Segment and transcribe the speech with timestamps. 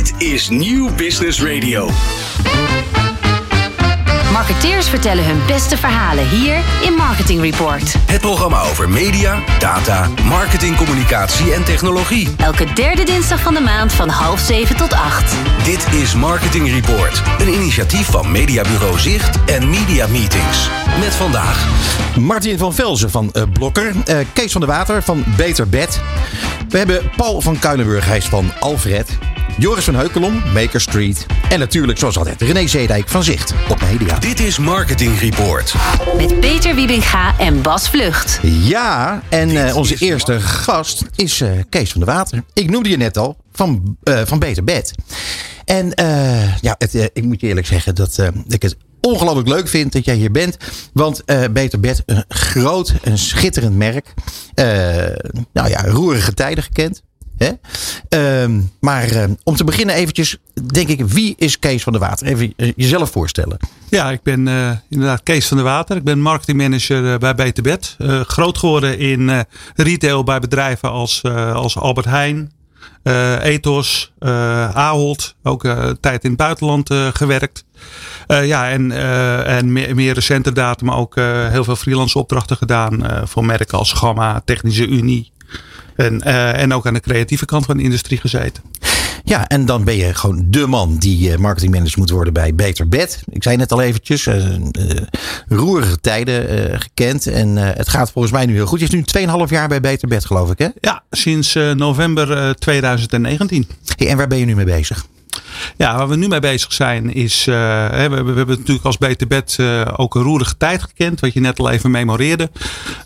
[0.00, 1.90] Dit is Nieuw Business Radio.
[4.32, 7.94] Marketeers vertellen hun beste verhalen hier in Marketing Report.
[8.06, 12.28] Het programma over media, data, marketing, communicatie en technologie.
[12.36, 15.34] Elke derde dinsdag van de maand van half zeven tot acht.
[15.64, 20.70] Dit is Marketing Report, een initiatief van Mediabureau Zicht en Media Meetings.
[21.00, 21.68] Met vandaag
[22.18, 23.92] Martin van Velzen van uh, Blokker.
[24.08, 26.00] Uh, Kees van der Water van Beter Bed.
[26.68, 29.18] We hebben Paul van Kuilenburg, hij is van Alfred.
[29.60, 31.26] Joris van Heukelom, Maker Street.
[31.48, 34.18] En natuurlijk, zoals altijd, René Zeedijk van Zicht op Media.
[34.18, 35.74] Dit is Marketing Report.
[36.16, 38.38] Met Peter Wiebinga en Bas Vlucht.
[38.42, 42.42] Ja, en uh, onze eerste gast is uh, Kees van der Water.
[42.52, 44.94] Ik noemde je net al, van, uh, van Beter Bed.
[45.64, 45.92] En
[46.60, 50.14] ja, het, ik moet je eerlijk zeggen dat ik het ongelooflijk leuk vind dat jij
[50.14, 50.56] hier bent.
[50.92, 54.14] Want uh, Beter Bed, een groot, een schitterend merk.
[54.54, 54.64] Uh,
[55.52, 57.02] nou ja, roerige tijden gekend.
[57.40, 58.44] Uh,
[58.80, 60.36] maar uh, om te beginnen eventjes,
[60.72, 62.26] denk ik, wie is Kees van der Water?
[62.26, 63.56] Even jezelf voorstellen.
[63.88, 65.96] Ja, ik ben uh, inderdaad Kees van der Water.
[65.96, 67.96] Ik ben marketingmanager bij Beter Bed.
[68.26, 72.52] groot geworden in retail bij bedrijven als, als Albert Heijn,
[73.04, 77.64] uh, Ethos, uh, Ahold, ook uh, tijd in het buitenland gewerkt.
[78.26, 78.92] ja, en,
[79.46, 81.14] en meer, meer recente datum ook
[81.50, 85.32] heel veel freelance opdrachten gedaan voor merken als Gamma, Technische Unie.
[86.04, 86.22] En,
[86.54, 88.62] en ook aan de creatieve kant van de industrie gezeten.
[89.24, 93.22] Ja, en dan ben je gewoon de man die marketingmanager moet worden bij Beter Bed.
[93.30, 94.44] Ik zei net al eventjes, uh,
[95.48, 97.26] roerige tijden uh, gekend.
[97.26, 98.78] En het gaat volgens mij nu heel goed.
[98.78, 100.68] Je is nu 2,5 jaar bij Beter Bed, geloof ik, hè?
[100.80, 103.68] Ja, sinds november 2019.
[103.96, 105.06] Hey, en waar ben je nu mee bezig?
[105.76, 107.54] Ja, waar we nu mee bezig zijn is, uh,
[107.88, 111.40] we, we, hebben natuurlijk als Beter Bed uh, ook een roerige tijd gekend, wat je
[111.40, 112.50] net al even memoreerde.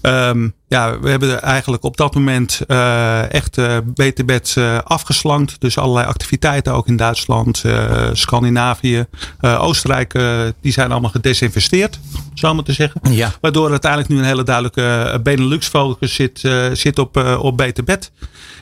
[0.03, 5.61] Um, ja, we hebben eigenlijk op dat moment uh, echt Beter Bed afgeslankt.
[5.61, 7.65] Dus allerlei activiteiten ook in Duitsland,
[8.13, 9.07] Scandinavië,
[9.41, 10.13] Oostenrijk,
[10.61, 12.01] die zijn allemaal gedesinvesteerd,
[12.35, 13.01] zo maar te zeggen.
[13.11, 13.33] Ja.
[13.41, 18.11] Waardoor uiteindelijk nu een hele duidelijke Benelux focus zit, zit op, op Beter Bed.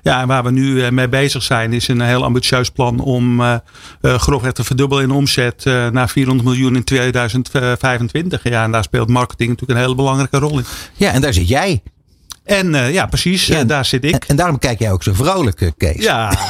[0.03, 3.57] Ja, en waar we nu mee bezig zijn is een heel ambitieus plan om uh,
[4.01, 8.43] grofweg te verdubbelen in omzet uh, naar 400 miljoen in 2025.
[8.43, 10.65] Ja, en daar speelt marketing natuurlijk een hele belangrijke rol in.
[10.95, 11.83] Ja, en daar zit jij.
[12.45, 13.47] En uh, ja, precies.
[13.47, 14.13] Ja, daar zit ik.
[14.13, 16.03] En, en, daarom kijk jij ook zo vrolijk, Kees.
[16.03, 16.33] Ja.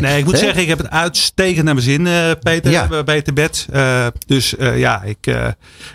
[0.00, 2.70] Nee, ik moet zeggen, ik heb het uitstekend naar mijn zin, uh, Peter.
[2.70, 3.04] Ja.
[3.04, 3.66] Bij te bed.
[3.74, 5.26] Uh, dus ja, ik.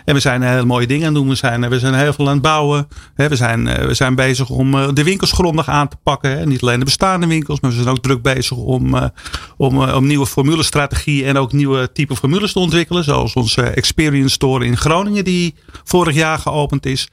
[0.04, 1.30] en we zijn hele mooie dingen aan het doen.
[1.30, 2.88] We zijn, we zijn heel veel aan het bouwen.
[3.14, 6.38] we, zijn, we zijn bezig om de winkels grondig aan te pakken.
[6.38, 6.46] Hè.
[6.46, 9.10] Niet alleen de bestaande winkels, maar we zijn ook druk bezig om,
[9.56, 13.04] om, om nieuwe formulestrategieën en ook nieuwe type formules te ontwikkelen.
[13.04, 15.54] Zoals onze Experience Store in Groningen, die
[15.84, 17.08] vorig jaar geopend is.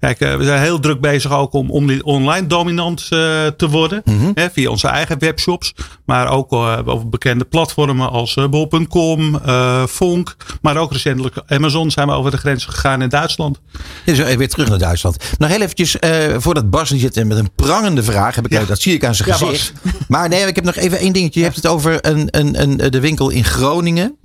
[0.00, 4.02] Kijk, we zijn heel druk bezig ook om, om online dominant uh, te worden.
[4.04, 4.30] Mm -hmm.
[4.34, 5.74] hè, via onze eigen webshops.
[6.04, 9.40] Maar ook uh, over bekende platformen als bol.com,
[9.88, 10.36] Fonk.
[10.62, 13.60] Maar ook recentelijk Amazon zijn we over de grens gegaan in Duitsland.
[14.04, 15.16] Ja, weer terug naar Duitsland.
[15.38, 15.96] Nog heel eventjes,
[16.36, 18.34] voordat Bas zit met een prangende vraag.
[18.34, 18.64] Heb ik, ja.
[18.64, 19.72] Dat zie ik aan zijn gezicht.
[20.08, 21.40] Maar nee, ik heb nog even één dingetje.
[21.40, 24.16] Je hebt het over een, een, een, de winkel in Groningen.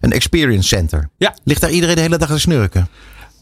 [0.00, 1.08] Een experience center.
[1.16, 1.36] Ja.
[1.44, 2.88] Ligt daar iedereen de hele dag te snurken?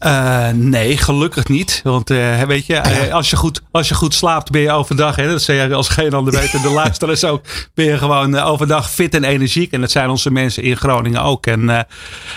[0.05, 1.81] Uh, nee, gelukkig niet.
[1.83, 5.15] Want uh, weet je, uh, als, je goed, als je goed slaapt, ben je overdag.
[5.15, 6.53] Hè, dat zei je als geen ander weet.
[6.53, 7.41] En de luisteraars ook.
[7.73, 9.71] Ben je gewoon overdag fit en energiek.
[9.71, 11.45] En dat zijn onze mensen in Groningen ook.
[11.45, 11.87] En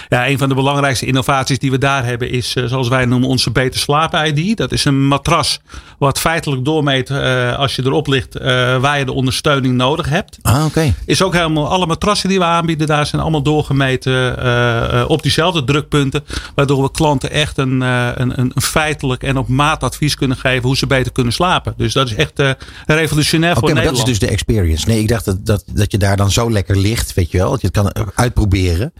[0.08, 3.50] ja, een van de belangrijkste innovaties die we daar hebben is, zoals wij noemen, onze
[3.50, 4.56] Beter Slaap ID.
[4.56, 5.60] Dat is een matras
[5.98, 7.10] wat feitelijk doormeet
[7.56, 8.38] als je erop ligt
[8.80, 10.38] waar je de ondersteuning nodig hebt.
[10.42, 10.64] Ah, oké.
[10.64, 10.94] Okay.
[11.06, 16.24] Is ook helemaal, alle matrassen die we aanbieden daar zijn allemaal doorgemeten op diezelfde drukpunten.
[16.54, 20.76] Waardoor we klanten echt een, een, een feitelijk en op maat advies kunnen geven hoe
[20.76, 21.74] ze beter kunnen slapen.
[21.76, 22.50] Dus dat is echt uh,
[22.86, 24.06] revolutionair okay, voor maar Nederland.
[24.06, 24.86] dat is dus de experience.
[24.88, 27.50] Nee, ik dacht dat, dat, dat je daar dan zo lekker ligt, weet je wel.
[27.50, 28.92] Dat je het kan uitproberen.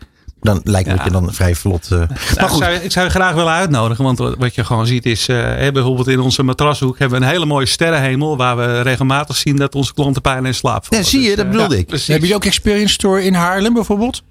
[0.47, 1.05] Dan lijkt ja.
[1.05, 1.89] je dan vrij vlot.
[1.93, 2.09] Uh, nou,
[2.41, 2.61] maar goed.
[2.61, 4.05] Ik, zou, ik zou je graag willen uitnodigen.
[4.05, 5.29] Want wat je gewoon ziet is.
[5.29, 5.37] Uh,
[5.73, 8.37] bijvoorbeeld in onze matrashoek hebben we een hele mooie sterrenhemel.
[8.37, 11.05] Waar we regelmatig zien dat onze klanten pijn en slaap vallen.
[11.05, 11.87] Ja, zie je, dus, dat bedoelde ja, ik.
[11.87, 12.07] Precies.
[12.07, 14.23] Heb je ook Experience Store in Haarlem bijvoorbeeld?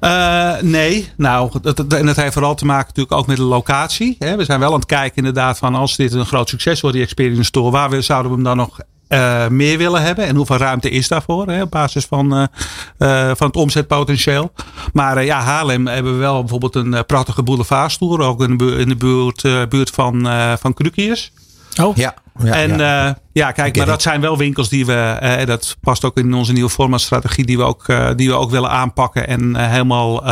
[0.00, 3.42] Uh, nee, nou, dat, dat, en dat heeft vooral te maken natuurlijk ook met de
[3.42, 4.16] locatie.
[4.18, 4.36] Hè.
[4.36, 7.04] We zijn wel aan het kijken inderdaad van als dit een groot succes wordt, die
[7.04, 7.70] Experience Store.
[7.70, 8.78] Waar we, zouden we hem dan nog
[9.12, 10.26] uh, meer willen hebben.
[10.26, 12.44] En hoeveel ruimte is daarvoor hè, op basis van, uh,
[12.98, 14.52] uh, van het omzetpotentieel.
[14.92, 18.20] Maar ja, Haarlem hebben we wel bijvoorbeeld een prachtige boulevardstoer.
[18.20, 20.28] Ook in de, bu in de buurt, buurt van,
[20.58, 21.32] van Krukiers.
[21.80, 21.96] Oh.
[21.96, 22.14] Ja.
[22.44, 25.76] Ja, en ja, uh, ja kijk, maar dat zijn wel winkels die we, uh, dat
[25.80, 29.28] past ook in onze nieuwe formatstrategie, die we ook, uh, die we ook willen aanpakken
[29.28, 30.22] en helemaal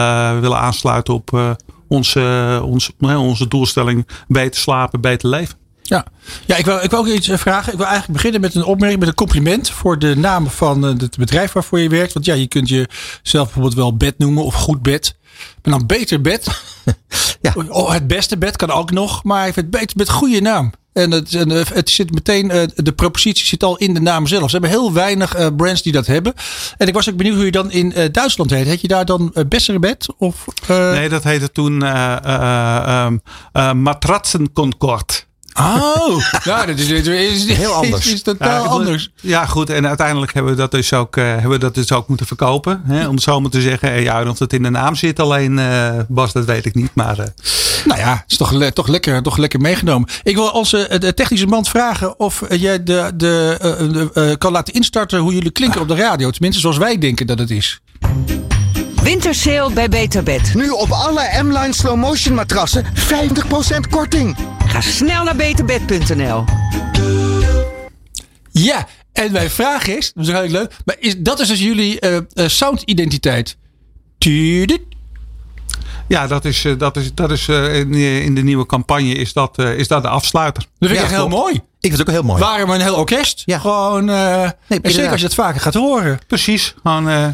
[0.41, 5.59] willen aansluiten op onze, onze, onze doelstelling beter slapen, beter leven.
[5.91, 6.05] Ja,
[6.47, 7.73] ja ik, wil, ik wil ook iets vragen.
[7.73, 11.17] Ik wil eigenlijk beginnen met een opmerking, met een compliment voor de naam van het
[11.17, 12.13] bedrijf waarvoor je werkt.
[12.13, 15.17] Want ja, je kunt jezelf bijvoorbeeld wel bed noemen of goed bed.
[15.63, 16.47] Maar dan beter bed.
[17.41, 17.55] ja.
[17.69, 20.73] Oh, het beste bed kan ook nog, maar even het beter met goede naam.
[20.93, 21.33] En het,
[21.75, 24.45] het zit meteen, eh, de propositie zit al in de naam zelf.
[24.45, 26.35] Ze hebben heel weinig eh, brands die dat hebben.
[26.77, 28.67] En ik was ook benieuwd hoe je dan in eh, Duitsland heet.
[28.67, 30.07] Heet je daar dan Bessere Bed?
[30.19, 33.11] Of, Nee, dat heette toen uh,
[33.73, 35.29] Matratsenconcord.
[35.58, 38.06] Oh, ja, dat is, is, heel anders.
[38.06, 39.11] Is, is totaal ja, anders.
[39.20, 39.70] Ja, goed.
[39.70, 42.82] En uiteindelijk hebben we dat dus ook, uh, hebben we dat dus ook moeten verkopen.
[42.85, 43.08] Hè?
[43.08, 44.02] Om het zo maar te zeggen.
[44.02, 46.91] Ja, of het in de naam zit alleen, uh, Bas, dat weet ik niet.
[46.94, 47.25] Maar, uh.
[47.85, 50.08] Nou ja, het is toch, toch, lekker, toch lekker meegenomen.
[50.23, 53.56] Ik wil onze de technische man vragen of jij de, de,
[54.12, 56.31] de kan laten instarten hoe jullie klinken op de radio.
[56.31, 57.81] Tenminste, zoals wij denken dat het is.
[59.02, 60.55] Wintersale bij Beterbed.
[60.55, 62.88] Nu op alle M-Line Slow Motion matrassen 50%
[63.91, 64.37] korting.
[64.67, 66.44] Ga snel naar beterbed.nl.
[68.50, 72.06] Ja, en mijn vraag is, dat is eigenlijk leuk, maar is, dat is dus jullie
[72.06, 73.56] uh, uh, soundidentiteit.
[76.08, 79.88] Ja, dat is, dat is, dat is in, in de nieuwe campagne is dat, is
[79.88, 80.62] dat de afsluiter.
[80.62, 81.55] Dat vind ik ja, echt heel mooi.
[81.55, 82.41] Ik vind het ook heel mooi.
[82.41, 83.43] Waarom een heel orkest?
[83.44, 83.58] Ja.
[83.58, 86.19] Gewoon, uh, nee, en zeker als je het vaker gaat horen.
[86.26, 86.75] Precies.
[86.82, 87.29] Gewoon, uh,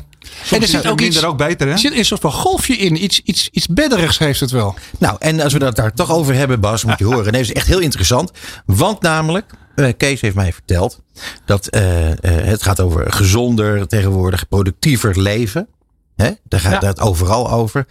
[0.51, 1.73] en er zit ook iets, ook beter, hè?
[1.73, 3.05] Er zit een soort van golfje in.
[3.05, 4.75] Iets, iets, iets bedderigs heeft het wel.
[4.99, 7.33] Nou, en als we dat daar toch over hebben, Bas, moet je horen.
[7.33, 8.31] Nee, dat is echt heel interessant.
[8.67, 11.01] Want namelijk, uh, Kees heeft mij verteld
[11.45, 15.69] dat uh, uh, het gaat over gezonder, tegenwoordig productiever leven.
[16.17, 16.31] Hè?
[16.45, 16.89] Daar gaat ja.
[16.89, 17.87] het overal over.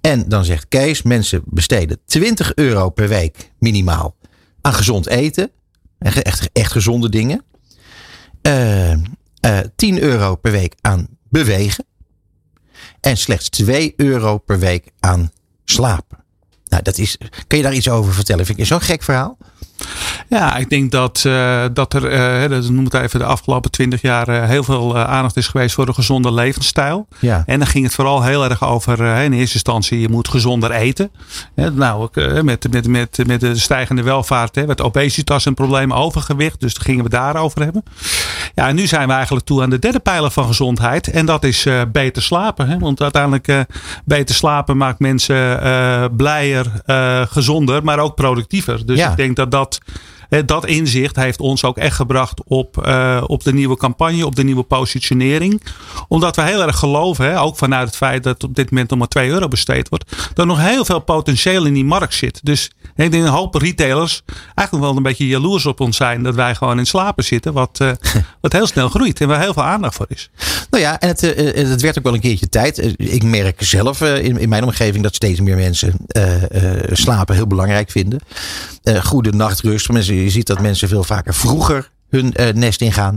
[0.00, 4.16] En dan zegt Kees, mensen besteden 20 euro per week minimaal
[4.60, 5.50] aan gezond eten.
[5.98, 7.44] Echt, echt gezonde dingen.
[8.42, 8.98] Uh, uh,
[9.76, 11.84] 10 euro per week aan bewegen.
[13.00, 15.32] En slechts 2 euro per week aan
[15.64, 16.24] slapen.
[16.64, 17.18] Nou, dat is.
[17.46, 18.46] Kun je daar iets over vertellen?
[18.46, 19.38] Vind je zo'n gek verhaal?
[20.28, 22.12] Ja, ik denk dat, uh, dat er,
[22.44, 25.74] uh, dat noem het even de afgelopen twintig jaar, uh, heel veel aandacht is geweest
[25.74, 27.06] voor een gezonde levensstijl.
[27.18, 27.42] Ja.
[27.46, 31.10] En dan ging het vooral heel erg over, in eerste instantie, je moet gezonder eten.
[31.54, 32.08] nou,
[32.42, 36.60] met, met, met, met de stijgende welvaart, met obesitas een probleem, overgewicht.
[36.60, 37.82] Dus daar gingen we daarover hebben.
[38.54, 41.10] Ja, en nu zijn we eigenlijk toe aan de derde pijler van gezondheid.
[41.10, 42.68] En dat is beter slapen.
[42.68, 42.78] Hè?
[42.78, 43.66] Want uiteindelijk
[44.04, 45.36] beter slapen maakt mensen
[46.16, 46.66] blijer,
[47.28, 48.86] gezonder, maar ook productiever.
[48.86, 49.10] Dus ja.
[49.10, 49.80] ik denk dat dat dat
[50.64, 54.62] inzicht heeft ons ook echt gebracht op, uh, op de nieuwe campagne, op de nieuwe
[54.62, 55.62] positionering.
[56.08, 58.98] Omdat we heel erg geloven, hè, ook vanuit het feit dat op dit moment nog
[58.98, 62.40] maar 2 euro besteed wordt, dat er nog heel veel potentieel in die markt zit.
[62.42, 64.22] Dus ik denk een hoop retailers
[64.54, 67.78] eigenlijk wel een beetje jaloers op ons zijn dat wij gewoon in slapen zitten, wat,
[67.82, 67.90] uh,
[68.40, 70.30] wat heel snel groeit en waar heel veel aandacht voor is.
[70.70, 72.94] Nou ja, en het, uh, het werd ook wel een keertje tijd.
[72.96, 75.94] Ik merk zelf in, in mijn omgeving dat steeds meer mensen
[76.92, 78.20] slapen heel belangrijk vinden.
[79.02, 79.88] goede nachtrust.
[79.90, 83.16] Mensen je ziet dat mensen veel vaker vroeger hun uh, nest ingaan.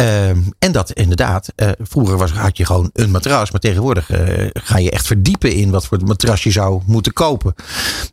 [0.00, 0.28] Uh,
[0.58, 3.50] en dat inderdaad, uh, vroeger was, had je gewoon een matras.
[3.50, 7.54] Maar tegenwoordig uh, ga je echt verdiepen in wat voor matras je zou moeten kopen.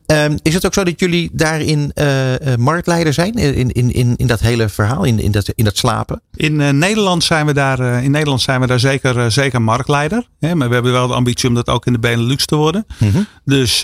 [0.05, 1.93] Ehm, is het ook zo dat jullie daarin
[2.57, 3.33] marktleider zijn?
[3.33, 6.21] In, in, in, in dat hele verhaal, in, in, dat, in dat slapen?
[6.33, 10.27] In, Nederland, zijn we daar, in Nederland zijn we daar zeker, zeker marktleider.
[10.39, 10.55] Hè?
[10.55, 12.85] Maar we hebben wel de ambitie om dat ook in de Benelux te worden.
[12.97, 13.27] Mm-hmm.
[13.45, 13.81] Dus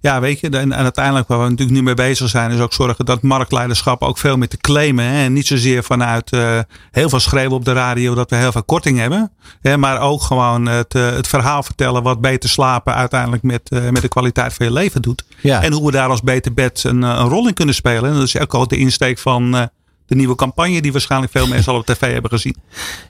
[0.00, 2.72] ja, weet je, en, en uiteindelijk waar we natuurlijk nu mee bezig zijn, is ook
[2.72, 5.04] zorgen dat marktleiderschap ook veel meer te claimen.
[5.04, 5.24] Hè?
[5.24, 6.58] En niet zozeer vanuit uh,
[6.90, 9.32] heel veel schreeuwen op de radio dat we heel veel korting hebben.
[9.60, 13.88] Hè, maar ook gewoon het, uh, het verhaal vertellen wat beter slapen uiteindelijk met, uh,
[13.88, 15.24] met de kwaliteit van je leven doet.
[15.40, 15.62] Ja.
[15.62, 18.10] En hoe we daar als beter bed een, een rol in kunnen spelen.
[18.10, 19.70] En dat is ook al de insteek van
[20.06, 22.56] de nieuwe campagne die waarschijnlijk veel mensen al op tv hebben gezien.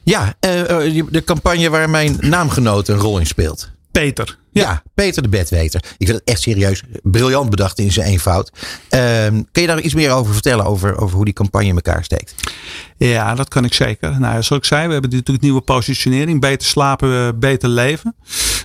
[0.03, 3.77] Ja, de campagne waar mijn naamgenoot een rol in speelt.
[3.99, 4.39] Peter.
[4.53, 4.63] Ja.
[4.63, 5.81] ja, Peter de Bedweter.
[5.99, 8.53] Ik vind het echt serieus briljant bedacht in zijn eenvoud.
[8.91, 10.65] Um, kun je daar iets meer over vertellen?
[10.65, 12.35] Over, over hoe die campagne in elkaar steekt?
[12.97, 14.21] Ja, dat kan ik zeker.
[14.21, 16.41] Nou, zoals ik zei, we hebben natuurlijk nieuwe positionering.
[16.41, 18.15] Beter slapen, beter leven.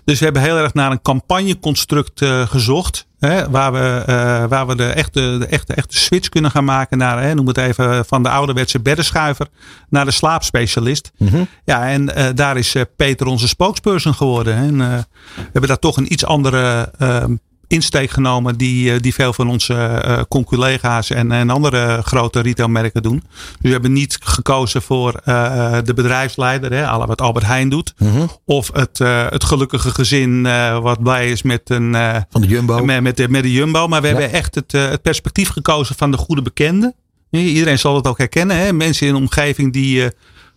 [0.05, 3.07] Dus we hebben heel erg naar een campagneconstruct uh, gezocht.
[3.19, 6.97] Hè, waar we, uh, waar we de, echte, de echte, echte switch kunnen gaan maken
[6.97, 9.47] naar, hè, noem het even, van de ouderwetse beddenschuiver
[9.89, 11.11] naar de slaapspecialist.
[11.17, 11.47] Mm-hmm.
[11.65, 14.55] Ja, en uh, daar is Peter onze spokesperson geworden.
[14.55, 15.03] En we
[15.51, 16.91] hebben daar toch een iets andere
[17.73, 23.23] insteek genomen die, die veel van onze uh, conculega's en, en andere grote retailmerken doen.
[23.35, 27.93] Dus we hebben niet gekozen voor uh, de bedrijfsleider, hè, alle wat Albert Heijn doet.
[27.97, 28.29] Mm-hmm.
[28.45, 30.43] Of het, uh, het gelukkige gezin
[30.81, 31.95] wat blij is met een
[32.29, 32.85] van de Jumbo.
[32.85, 33.87] Met, met, de, met de Jumbo.
[33.87, 34.13] Maar we ja.
[34.13, 36.93] hebben echt het, het perspectief gekozen van de goede bekende.
[37.29, 38.57] Iedereen zal het ook herkennen.
[38.57, 38.73] Hè?
[38.73, 40.11] Mensen in een omgeving die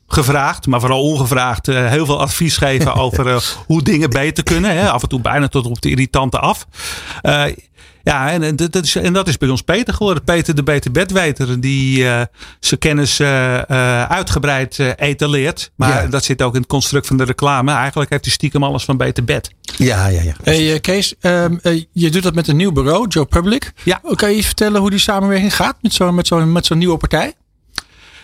[0.06, 3.36] gevraagd, maar vooral ongevraagd, uh, heel veel advies geven over uh,
[3.66, 4.76] hoe dingen beter kunnen.
[4.76, 4.90] Hè?
[4.90, 6.66] Af en toe bijna tot op de irritante af.
[7.22, 7.44] Uh,
[8.02, 10.24] ja, en, dat is, en dat is bij ons Peter geworden.
[10.24, 12.04] Peter de Beter Bedweter, die
[12.60, 13.20] zijn kennis
[14.08, 15.70] uitgebreid etaleert.
[15.74, 16.08] Maar ja.
[16.08, 17.72] dat zit ook in het construct van de reclame.
[17.72, 19.50] Eigenlijk heeft hij stiekem alles van Beter Bed.
[19.76, 20.34] Ja, ja, ja.
[20.42, 21.60] Hey Kees, um,
[21.92, 23.72] je doet dat met een nieuw bureau, Joe Public.
[23.82, 24.00] Ja.
[24.14, 27.34] Kan je vertellen hoe die samenwerking gaat met zo'n met zo'n met zo'n nieuwe partij?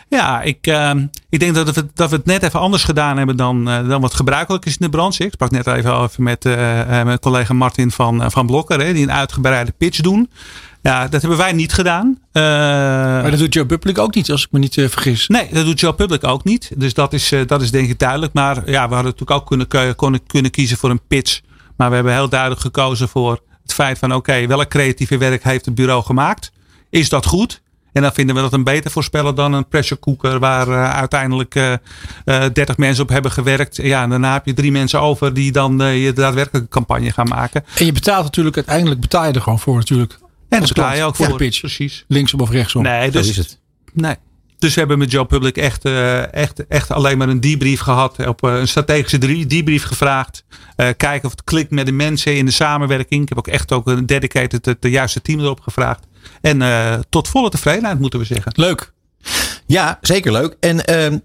[0.09, 0.91] Ja, ik, uh,
[1.29, 4.01] ik denk dat we, dat we het net even anders gedaan hebben dan, uh, dan
[4.01, 5.25] wat gebruikelijk is in de branche.
[5.25, 6.55] Ik sprak net even over met uh,
[6.89, 10.31] mijn collega Martin van, van Blokker, hè, die een uitgebreide pitch doen.
[10.83, 12.19] Ja, dat hebben wij niet gedaan.
[12.33, 15.29] maar dat doet Joe Public ook niet, als ik me niet vergis.
[15.29, 16.71] Nee, dat doet Joe Public ook niet.
[16.77, 18.33] Dus dat is, dat is denk ik duidelijk.
[18.33, 21.41] Maar ja, we hadden natuurlijk ook kunnen, kunnen, kunnen kiezen voor een pitch.
[21.77, 25.45] Maar we hebben heel duidelijk gekozen voor het feit van oké, okay, welk creatieve werk
[25.45, 26.53] heeft het bureau gemaakt?
[26.91, 27.63] Is dat goed?
[27.93, 31.55] En dan vinden we dat een beter voorspellen dan een pressure cooker waar uh, uiteindelijk
[31.55, 31.73] uh,
[32.25, 33.77] uh, 30 mensen op hebben gewerkt.
[33.77, 37.65] Ja, en daarna heb je drie mensen over die dan je daadwerkelijke campagne gaan maken.
[37.79, 40.19] En je betaalt natuurlijk, uiteindelijk betaal je er gewoon voor natuurlijk.
[40.49, 41.29] En dat betaal je ook voor.
[41.29, 41.61] de pitch.
[41.61, 42.05] Precies.
[42.09, 42.83] Linksom of rechtsom.
[42.83, 43.59] Nee, dus, Zo is het.
[43.93, 44.15] Nee.
[44.59, 45.85] Dus we hebben met Joe Public echt,
[46.31, 48.27] echt, echt alleen maar een debrief gehad.
[48.27, 50.45] Op een strategische debrief gevraagd.
[50.77, 53.23] Uh, kijken of het klikt met de mensen in de samenwerking.
[53.23, 56.07] Ik heb ook echt ook een dedicated het de juiste team erop gevraagd.
[56.41, 56.63] En
[57.09, 58.53] tot volle tevredenheid moeten we zeggen.
[58.55, 58.93] Leuk.
[59.67, 60.57] Ja, zeker leuk.
[60.61, 60.81] En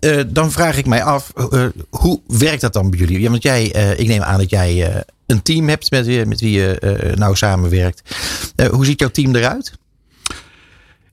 [0.05, 3.19] uh, dan vraag ik mij af, uh, hoe werkt dat dan bij jullie?
[3.19, 3.63] Ja, want jij,
[3.97, 8.01] ik neem aan dat jij een team hebt met, wie, met wie je nou samenwerkt.
[8.71, 9.73] hoe ziet jouw team eruit?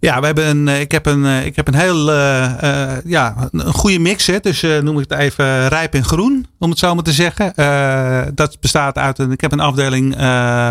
[0.05, 3.99] Ja, we hebben een, ik, heb een, ik heb een heel uh, ja, een goede
[3.99, 4.27] mix.
[4.27, 4.41] Hè.
[4.41, 7.53] Dus uh, noem ik het even rijp en groen, om het zo maar te zeggen.
[8.35, 9.33] dat bestaat uit een.
[9.33, 10.17] Ik heb een afdeling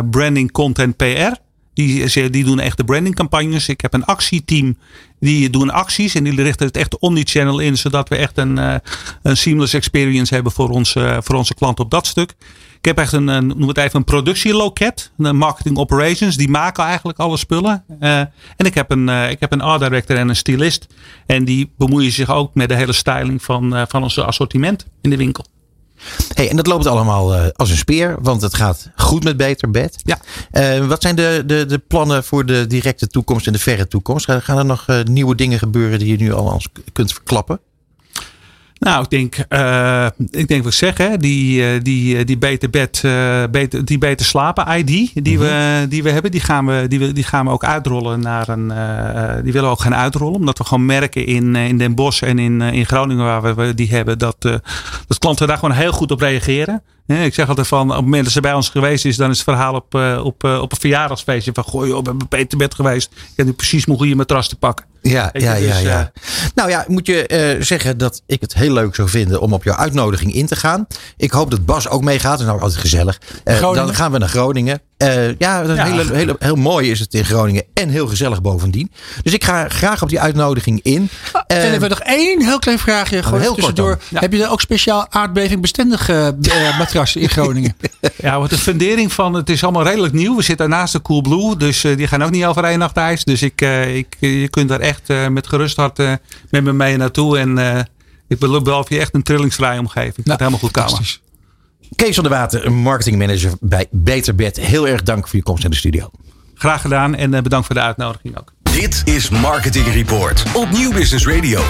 [0.09, 1.41] branding, content, PR.
[1.73, 3.69] Die, die doen echt de brandingcampagnes.
[3.69, 4.77] Ik heb een actieteam.
[5.19, 6.15] Die doen acties.
[6.15, 7.77] En die richten het echt omnichannel in.
[7.77, 8.81] Zodat we echt een,
[9.21, 12.33] een seamless experience hebben voor, ons, voor onze klanten op dat stuk.
[12.77, 15.11] Ik heb echt een, een noem het even een productieloket.
[15.17, 16.37] Een marketing operations.
[16.37, 17.83] Die maken eigenlijk alle spullen.
[18.01, 20.87] Uh, en ik heb, een, ik heb een art director en een stylist.
[21.25, 25.09] En die bemoeien zich ook met de hele styling van, uh, van ons assortiment in
[25.09, 25.45] de winkel.
[26.33, 29.71] Hey, en dat loopt allemaal uh, als een speer, want het gaat goed met Beter
[29.71, 29.95] Bed.
[30.03, 30.19] Ja.
[30.79, 34.31] Uh, wat zijn de, de, de plannen voor de directe toekomst en de verre toekomst?
[34.31, 37.59] Gaan er nog uh, nieuwe dingen gebeuren die je nu al kunt verklappen?
[38.83, 43.01] Nou, ik denk, uh, ik denk wat ik zeg, hè, die, die, die beter bed,
[43.05, 46.99] uh, beter, die beter slapen ID die, we, die we hebben, die gaan we, die,
[46.99, 50.39] we, die gaan we ook uitrollen naar een, uh, die willen we ook gaan uitrollen.
[50.39, 53.89] Omdat we gewoon merken in, in Den Bosch en in, in Groningen waar we die
[53.89, 54.41] hebben, dat,
[55.07, 56.81] dat klanten daar gewoon heel goed op reageren.
[57.07, 59.35] Ik zeg altijd van, op het moment dat ze bij ons geweest is, dan is
[59.35, 62.75] het verhaal op, op, op een verjaardagsfeestje van, goh joh, ik ben bij Peter Bed
[62.75, 63.11] geweest.
[63.11, 64.85] Ik heb nu precies mijn goede matras te pakken.
[65.11, 66.11] Ja, ja, ja, ja.
[66.55, 69.63] nou ja, moet je uh, zeggen dat ik het heel leuk zou vinden om op
[69.63, 70.87] jouw uitnodiging in te gaan.
[71.17, 72.31] Ik hoop dat Bas ook meegaat.
[72.31, 73.21] Dat is nou altijd gezellig.
[73.45, 74.81] Uh, dan gaan we naar Groningen.
[75.03, 75.85] Uh, ja, ja.
[75.85, 77.63] Hele, hele, heel mooi is het in Groningen.
[77.73, 78.91] En heel gezellig bovendien.
[79.23, 81.09] Dus ik ga graag op die uitnodiging in.
[81.33, 83.23] Oh, en hebben we nog één heel klein vraagje.
[83.23, 83.99] Gewoon heel tussendoor.
[84.09, 84.19] Ja.
[84.19, 87.75] Heb je er ook speciaal aardbevingbestendige uh, matrassen in Groningen?
[88.15, 90.35] ja, wat de fundering van het is allemaal redelijk nieuw.
[90.35, 91.57] We zitten naast de Coolblue.
[91.57, 93.23] Dus uh, die gaan ook niet over één nacht ijs.
[93.23, 95.97] Dus ik, ik, je kunt daar echt met gerust hart
[96.49, 97.37] met me mee naartoe.
[97.37, 97.87] En
[98.27, 100.25] ik beloof je echt een trillingsvrije omgeving.
[100.25, 101.21] Nou, helemaal goed komen.
[101.95, 104.59] Kees van der Water, marketingmanager bij Beter Bed.
[104.59, 106.09] Heel erg dank voor je komst in de studio.
[106.53, 108.53] Graag gedaan en bedankt voor de uitnodiging ook.
[108.61, 111.61] Dit is Marketing Report op Nieuw Business Radio.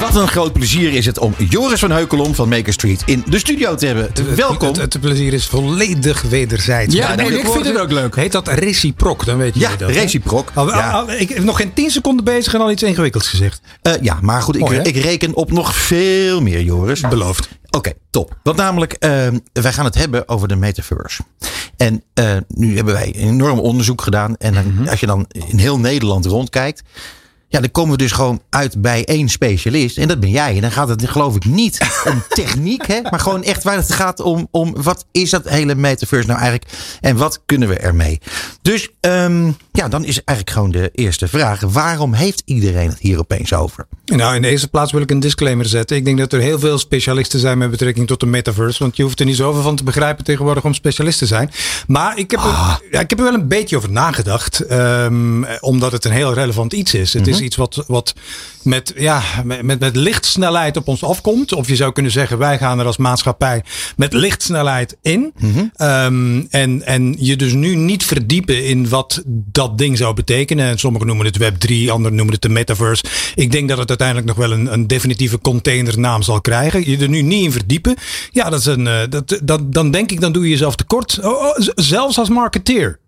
[0.00, 3.38] Wat een groot plezier is het om Joris van Heukelom van Maker Street in de
[3.38, 4.10] studio te hebben.
[4.36, 4.68] Welkom.
[4.68, 6.94] Het, het, het plezier is volledig wederzijds.
[6.94, 8.16] Ja, nee, ik vind het ook leuk.
[8.16, 9.90] Heet dat reciproc, dan weet je ja, dat.
[9.90, 10.50] reciproc.
[10.54, 13.60] Al, al, al, ik heb nog geen 10 seconden bezig en al iets ingewikkelds gezegd.
[13.82, 17.00] Uh, ja, maar goed, Mooi, ik, ik, reken op nog veel meer, Joris.
[17.00, 17.48] Beloofd.
[17.76, 18.36] Oké, okay, top.
[18.42, 21.22] Want namelijk, uh, wij gaan het hebben over de metaverse.
[21.76, 24.36] En uh, nu hebben wij een enorm onderzoek gedaan.
[24.36, 24.88] En dan, mm-hmm.
[24.88, 26.82] als je dan in heel Nederland rondkijkt.
[27.48, 29.98] Ja, dan komen we dus gewoon uit bij één specialist.
[29.98, 30.54] En dat ben jij.
[30.54, 31.78] En dan gaat het geloof ik niet
[32.10, 32.86] om techniek.
[32.86, 36.40] Hè, maar gewoon echt waar het gaat om, om wat is dat hele metaverse nou
[36.40, 36.70] eigenlijk.
[37.00, 38.20] En wat kunnen we ermee.
[38.62, 41.60] Dus um, ja, dan is eigenlijk gewoon de eerste vraag.
[41.60, 43.86] Waarom heeft iedereen het hier opeens over?
[44.04, 45.96] Nou, in de eerste plaats wil ik een disclaimer zetten.
[45.96, 48.82] Ik denk dat er heel veel specialisten zijn met betrekking tot de metaverse.
[48.82, 51.50] Want je hoeft er niet zoveel van te begrijpen tegenwoordig om specialist te zijn.
[51.86, 52.76] Maar ik heb, Ah.
[52.80, 54.70] er, ja, ik heb er wel een beetje over nagedacht.
[54.72, 57.12] Um, omdat het een heel relevant iets is.
[57.12, 57.30] Het Mhm.
[57.30, 58.14] is iets wat, wat
[58.62, 61.52] met, ja, met, met, lichtsnelheid op ons afkomt.
[61.52, 63.64] Of je zou kunnen zeggen, wij gaan er als maatschappij
[63.96, 65.32] met lichtsnelheid in.
[65.74, 70.66] Ehm, en, en je dus nu niet verdiepen in wat dat ding zou betekenen.
[70.66, 73.04] En sommigen noemen het Web 3, anderen noemen het de metaverse.
[73.34, 76.90] Ik denk dat het uiteindelijk nog wel een, een definitieve containernaam zal krijgen.
[76.90, 77.96] Je er nu niet in verdiepen.
[78.30, 81.18] Ja, dat is een, eh, dat, dat, dan denk ik, dan doe je jezelf tekort.
[81.22, 82.98] Oh, oh, zelfs als marketeer.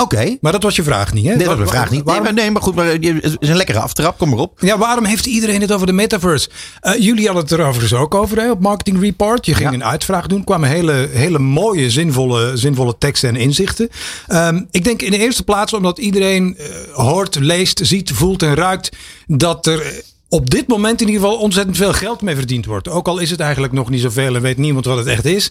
[0.00, 0.36] Oké.
[0.40, 1.34] Maar dat was je vraag niet, hè?
[1.34, 2.04] Nee, dat Wa- is een vraag niet.
[2.04, 4.18] Nee, maar, nee, maar goed, maar eh, het is een lekkere aftrap.
[4.18, 4.60] Kom maar op.
[4.60, 6.48] Ja, waarom heeft iedereen het over de metaverse?
[6.80, 9.46] Eh, jullie hadden het er overigens ook over hè, op Marketing Report.
[9.46, 9.74] Je ging Ja.
[9.74, 10.44] een uitvraag doen.
[10.44, 13.88] kwamen hele, hele mooie, zinvolle, zinvolle teksten en inzichten.
[14.26, 18.54] Ehm, ik denk in de eerste plaats omdat iedereen eh, hoort, leest, ziet, voelt en
[18.54, 18.88] ruikt
[19.26, 20.02] dat er.
[20.30, 22.88] Op dit moment in ieder geval ontzettend veel geld mee verdiend wordt.
[22.88, 25.50] Ook al is het eigenlijk nog niet zoveel en weet niemand wat het echt is.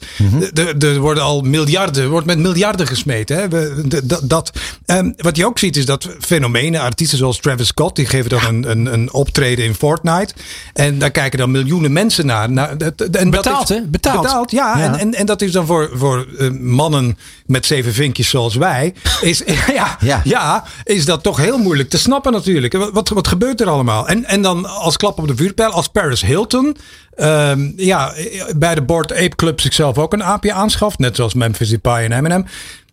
[0.53, 3.37] Er- Er worden al miljarden, er wordt met miljarden gesmeten.
[3.37, 3.47] Hè?
[3.49, 4.51] We- de- dat, dat.
[4.85, 8.45] Ehm, wat je ook ziet is dat fenomenen, artiesten zoals Travis Scott, die geven dan
[8.45, 10.33] een, een, een optreden in Fortnite.
[10.73, 12.51] En daar kijken dan miljoenen mensen naar.
[12.51, 13.81] naar dat- en dat Betaald, is- hè?
[13.85, 14.21] Betaald.
[14.21, 14.77] Betaald, ja.
[14.77, 14.83] Ja.
[14.83, 18.93] En, en, en dat is dan voor, voor eh, mannen met zeven vinkjes zoals wij.
[19.21, 19.41] Is,
[19.73, 20.21] ja, Ja.
[20.23, 20.63] ja.
[20.83, 22.73] is dat toch heel moeilijk te snappen natuurlijk.
[22.73, 24.07] Wat, wat, wat gebeurt er allemaal?
[24.07, 26.77] En, en dan als klap op de vuurpijl, als Paris Hilton.
[27.15, 28.13] ehm, ja,
[28.55, 30.99] bij de Board Ape Club zichzelf ook een aapje aanschaft.
[30.99, 32.45] Net zoals Memphis Depay en Eminem.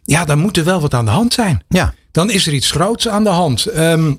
[0.04, 1.62] Ja, dan moet er wel wat aan de hand zijn.
[1.68, 1.94] Ja.
[2.10, 3.66] Dan is er iets groots aan de hand.
[3.66, 4.12] Ehm,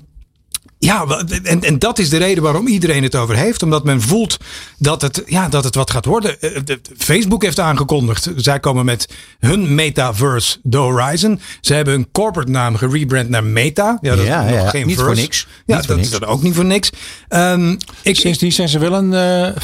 [0.86, 1.06] ja,
[1.42, 3.62] en, en dat is de reden waarom iedereen het over heeft.
[3.62, 4.36] Omdat men voelt
[4.78, 6.40] dat het, ja, dat het wat gaat worden.
[6.40, 6.50] Eh,
[6.98, 8.30] Facebook heeft aangekondigd.
[8.36, 11.40] Zij komen met hun metaverse, The Horizon.
[11.60, 13.98] Ze hebben hun corporate naam gerebrand naar Meta.
[14.00, 15.46] Ja, dat Ja, is nog ja, geen niet voor niks.
[15.66, 16.12] Ja, Niet voor dat niks.
[16.12, 16.90] is dan ook niet voor niks.
[17.28, 19.14] Ehm, ik, Sindsdien zijn ze wel een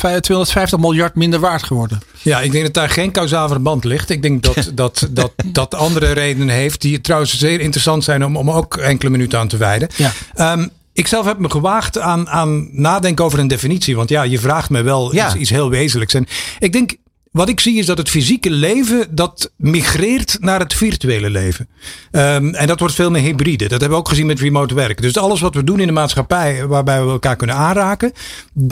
[0.00, 2.00] eh, 250 miljard minder waard geworden.
[2.23, 4.11] Ja, ik denk dat daar geen kausaal verband ligt.
[4.11, 6.81] Ik denk dat dat, dat, dat andere redenen heeft.
[6.81, 9.88] Die trouwens zeer interessant zijn om, om ook enkele minuten aan te wijden.
[9.97, 10.12] Ja.
[10.35, 13.97] Ehm, ik zelf heb me gewaagd aan, aan nadenken over een definitie.
[13.97, 15.27] Want ja, je vraagt me wel Ja.
[15.27, 16.15] iets, iets heel wezenlijks.
[16.15, 16.27] En
[16.59, 16.95] ik denk,
[17.31, 21.69] wat ik zie is dat het fysieke leven dat migreert naar het virtuele leven.
[22.11, 23.69] Ehm, en dat wordt veel meer hybride.
[23.69, 25.03] Dat hebben we ook gezien met remote werk.
[25.03, 28.13] Dus alles wat we doen in de maatschappij waarbij we elkaar kunnen aanraken,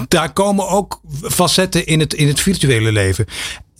[0.09, 3.27] daar komen ook facetten in het, in het virtuele leven.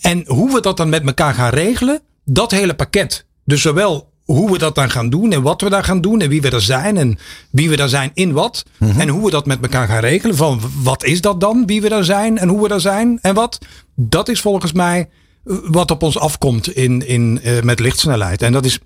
[0.01, 3.27] En hoe we dat dan met elkaar gaan regelen, dat hele pakket.
[3.45, 6.29] Dus zowel hoe we dat dan gaan doen en wat we daar gaan doen en
[6.29, 7.19] wie we er zijn en
[7.51, 8.65] wie we daar zijn in wat.
[8.79, 10.37] En hoe we dat met elkaar gaan regelen.
[10.37, 13.35] Van wat is dat dan, wie we daar zijn en hoe we daar zijn en
[13.35, 13.59] wat.
[13.95, 15.09] Dat is volgens mij
[15.45, 18.43] eh, wat op ons afkomt in, in, eh, met lichtsnelheid.
[18.43, 18.79] En dat is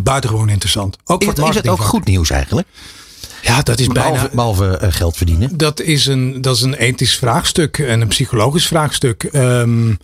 [0.00, 0.96] buitengewoon interessant.
[1.04, 2.68] Ook Is voor het, is het ook goed nieuws eigenlijk?
[3.42, 4.10] Ja, dat is bijna...
[4.10, 5.56] Behalve, behalve eh, geld verdienen.
[5.56, 9.22] Dat is, een, dat is een ethisch vraagstuk en een psychologisch vraagstuk.
[9.22, 9.94] Ehm,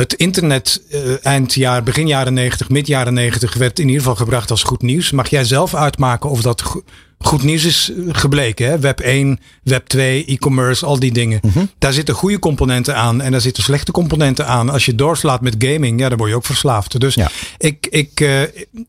[0.00, 4.16] het internet eh, eind jaar, begin jaren 90, mid jaren 90 werd in ieder geval
[4.16, 5.10] gebracht als goed nieuws.
[5.10, 6.82] Mag jij zelf uitmaken of dat go-
[7.18, 8.66] goed nieuws is eh, gebleken?
[8.66, 8.78] Hè?
[8.78, 11.40] Web 1, Web 2, e-commerce, al die dingen.
[11.78, 14.70] Daar zitten goede componenten aan en daar zitten slechte componenten aan.
[14.70, 17.00] Als je doorslaat met gaming, ja, dan word je ook verslaafd.
[17.00, 17.30] Dus Ja.
[17.58, 18.42] ik, ik, eh,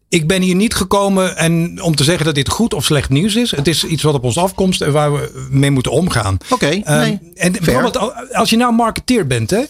[0.10, 3.36] ik ben hier niet gekomen en om te zeggen dat dit goed of slecht nieuws
[3.36, 3.52] is.
[3.52, 6.38] Het is iets wat op ons afkomst en waar we mee moeten omgaan.
[6.50, 9.62] Oké, Ehm, nee, en bijvoorbeeld, al- als je nou marketeer bent, hè,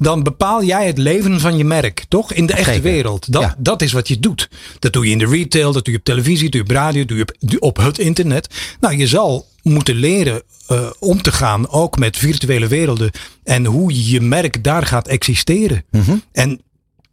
[0.00, 2.32] dan bepaal jij het leven van je merk, toch?
[2.32, 2.82] In de echte Zeker.
[2.82, 3.32] wereld.
[3.32, 3.54] Dat, Ja.
[3.58, 4.48] dat is wat je doet.
[4.78, 6.76] Dat doe je in de retail, dat doe je op televisie, dat doe je op
[6.84, 8.54] radio, dat doe je op, het internet.
[8.80, 13.10] Nou, je zal moeten leren eh, om te gaan, ook met virtuele werelden.
[13.44, 15.84] En hoe je merk daar gaat existeren.
[15.90, 16.16] Mhm.
[16.32, 16.60] En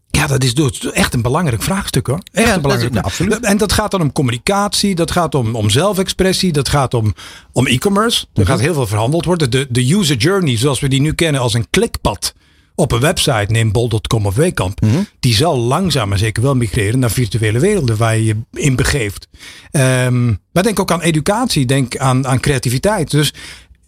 [0.09, 2.19] ja, dat is dus echt een belangrijk vraagstuk hoor.
[2.31, 3.51] Echt Ja, een belangrijk dat is- nou, absoluut.
[3.51, 7.13] En dat gaat dan om communicatie, dat gaat om, om zelfexpressie, dat gaat om,
[7.51, 8.25] om e-commerce.
[8.33, 8.51] Er Mhm.
[8.51, 9.51] gaat heel veel verhandeld worden.
[9.51, 12.33] De, de user journey, zoals we die nu kennen als een klikpad
[12.79, 14.97] op een website, neem bol.com of Wekamp, Mhm.
[15.19, 19.27] die zal langzaam maar zeker wel migreren naar virtuele werelden waar je je in begeeft.
[19.71, 23.11] Ehm, maar denk ook aan educatie, denk aan, aan creativiteit.
[23.11, 23.33] Dus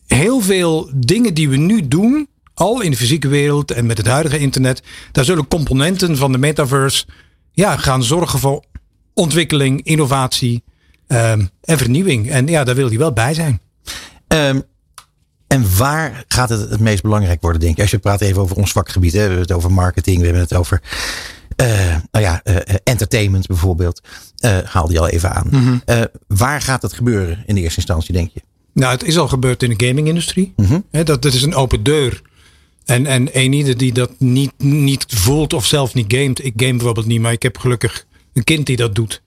[0.08, 4.08] heel veel dingen die we nu doen, al in de fysieke wereld en met het
[4.08, 7.06] huidige internet, daar zullen componenten van de metaverse
[7.52, 8.64] ja, gaan zorgen voor
[9.14, 10.64] ontwikkeling, innovatie
[11.08, 12.30] ehm, en vernieuwing.
[12.30, 13.62] En ja, daar wil je wel bij zijn.
[14.28, 14.60] Ehm,
[15.50, 17.82] en waar gaat het het meest belangrijk worden, denk je?
[17.82, 19.12] Als je praat even over ons vakgebied.
[19.14, 19.18] Hè?
[19.18, 20.18] We hebben het over marketing.
[20.18, 20.82] We hebben het over
[21.56, 24.02] eh, nou ja, eh, entertainment bijvoorbeeld.
[24.38, 25.48] Eh haal die al even aan.
[25.52, 26.06] Mhm.
[26.28, 28.42] Waar gaat het gebeuren in de eerste instantie, denk je?
[28.74, 30.54] Nou, het is al gebeurd in de gaming-industrie.
[30.92, 32.22] Hè, dat, dat is een open deur.
[32.86, 36.46] En, en een ieder die dat niet, niet voelt of zelf niet gamet.
[36.46, 39.22] Ik game bijvoorbeeld niet, maar ik heb gelukkig een kind die dat doet.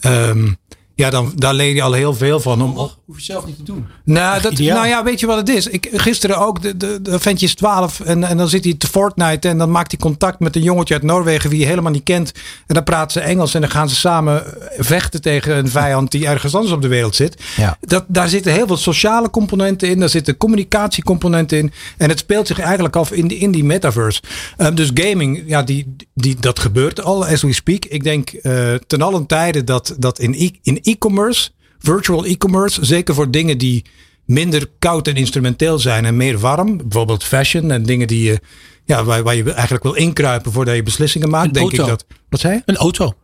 [0.00, 0.52] Ehm,
[0.94, 2.62] Ja, dan, daar leer je al heel veel van.
[2.62, 3.86] Om, Hoef je zelf niet te doen.
[4.04, 4.76] nou, dat, ideaal.
[4.76, 5.66] nou ja, weet je wat het is?
[5.66, 8.86] Ik, gisteren ook, de, de, de ventje is 12 en, en dan zit hij te
[8.86, 12.02] Fortnite en dan maakt hij contact met een jongetje uit Noorwegen wie je helemaal niet
[12.02, 12.32] kent.
[12.66, 14.44] En dan praten ze Engels en dan gaan ze samen
[14.76, 17.42] vechten tegen een vijand die ergens anders op de wereld zit.
[17.56, 17.78] Ja.
[17.80, 21.72] Dat, daar zitten heel veel sociale componenten in, daar zitten communicatiecomponenten in.
[21.96, 24.22] En het speelt zich eigenlijk af in die, in die metaverse.
[24.58, 27.84] Um, dus gaming, ja, die, die, dat gebeurt al as we speak.
[27.84, 33.30] Ik denk uh, ten allen tijde dat, dat in in e-commerce, virtual e-commerce, zeker voor
[33.30, 33.84] dingen die
[34.24, 38.40] minder koud en instrumenteel zijn en meer warm, bijvoorbeeld fashion en dingen die je,
[38.84, 41.82] ja, waar, waar je eigenlijk wil inkruipen voordat je beslissingen maakt, Een denk auto.
[41.82, 42.04] ik dat.
[42.28, 42.62] Wat zei je?
[42.64, 43.14] Een auto.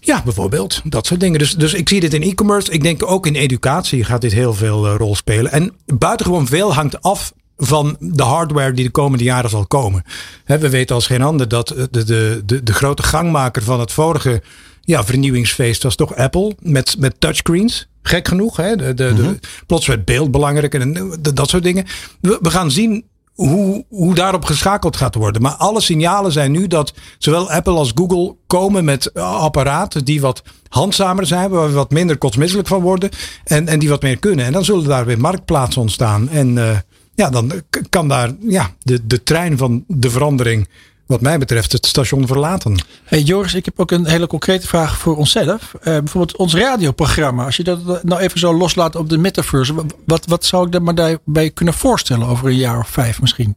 [0.00, 0.80] Ja, bijvoorbeeld.
[0.84, 1.38] Dat soort dingen.
[1.38, 2.72] Dus, dus ik zie dit in e-commerce.
[2.72, 5.52] Ik denk ook in educatie gaat dit heel veel eh, rol spelen.
[5.52, 10.04] En buitengewoon veel hangt af van de hardware die de komende jaren zal komen.
[10.44, 13.92] We weten als geen ander dat eh, de, de, de, de grote gangmaker van het
[13.92, 14.42] vorige
[14.84, 17.88] ja, vernieuwingsfeest was toch Apple met, met touchscreens.
[18.02, 18.56] Gek genoeg.
[18.56, 18.76] Hè?
[18.76, 21.84] De, de, de, plots werd beeld belangrijk en de- dat soort dingen.
[22.20, 25.42] We, we gaan zien hoe, hoe daarop geschakeld gaat worden.
[25.42, 30.20] Maar alle signalen zijn nu dat zowel Apple als Google komen met eh, apparaten die
[30.20, 33.10] wat handzamer zijn, waar we wat minder kotsmisselijk van worden
[33.44, 34.44] en, en die wat meer kunnen.
[34.44, 36.28] En dan zullen daar weer marktplaatsen ontstaan.
[36.28, 36.76] En eh,
[37.14, 37.52] ja, dan
[37.88, 40.68] kan daar ja, de, de trein van de verandering,
[41.06, 42.84] wat mij betreft, het station verlaten.
[43.04, 45.74] Hey Joris, ik heb ook een hele concrete vraag voor onszelf.
[45.74, 47.44] Eh, bijvoorbeeld ons radioprogramma.
[47.44, 49.74] Als je dat nou even zo loslaat op de metaverse.
[49.74, 53.20] wa- Wat, wat zou ik daar maar daarbij kunnen voorstellen over een jaar of vijf
[53.20, 53.54] misschien?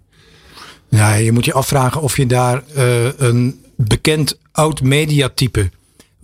[0.90, 5.70] Ja, je moet je afvragen of je daar eh, een bekend oud mediatype.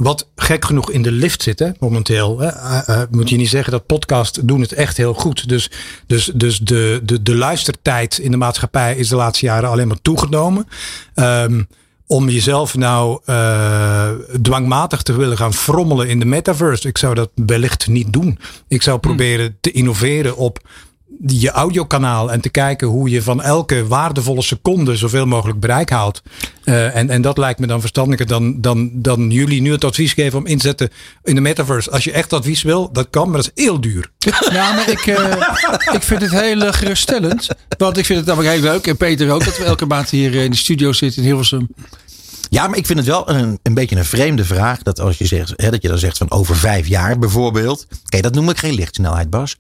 [0.02, 2.40] Wat gek genoeg in de lift zit, hè, momenteel.
[2.40, 2.48] Hè.
[2.48, 5.50] Eh, moet je niet zeggen dat podcasts doen het echt heel goed.
[5.50, 5.70] Dus,
[6.08, 10.02] dus, dus de, de, de luistertijd in de maatschappij is de laatste jaren alleen maar
[10.02, 10.68] toegenomen.
[11.14, 11.64] Ehm,
[12.08, 14.10] om jezelf nou eh,
[14.42, 16.88] dwangmatig te willen gaan frommelen in de metaverse.
[16.88, 18.40] Ik zou dat wellicht niet doen.
[18.68, 20.60] Ik zou proberen te innoveren op
[21.26, 26.22] je audiokanaal en te kijken hoe je van elke waardevolle seconde zoveel mogelijk bereik haalt.
[26.64, 30.14] Eh, en, en dat lijkt me dan verstandiger dan, dan, dan jullie nu het advies
[30.14, 30.90] geven om inzetten
[31.24, 31.92] in de metaverse.
[31.92, 34.12] Als je echt advies wil, dat kan, maar dat is heel duur.
[34.52, 37.48] Ja, maar ik, eh, ik vind het heel eh, geruststellend.
[37.78, 38.88] Want ik vind het namelijk heel leuk.
[38.88, 39.46] En Peter ook.
[39.46, 41.70] Dat we elke maand hier in de studio zitten in Hilversum.
[42.50, 44.84] Ja, maar ik vind het wel een, een beetje een vreemde vraag.
[44.84, 47.88] Dat als je zegt, hè, dat je dan zegt van over vijf jaar bijvoorbeeld.
[48.06, 49.58] Kijk, dat noem ik geen lichtsnelheid, Bas.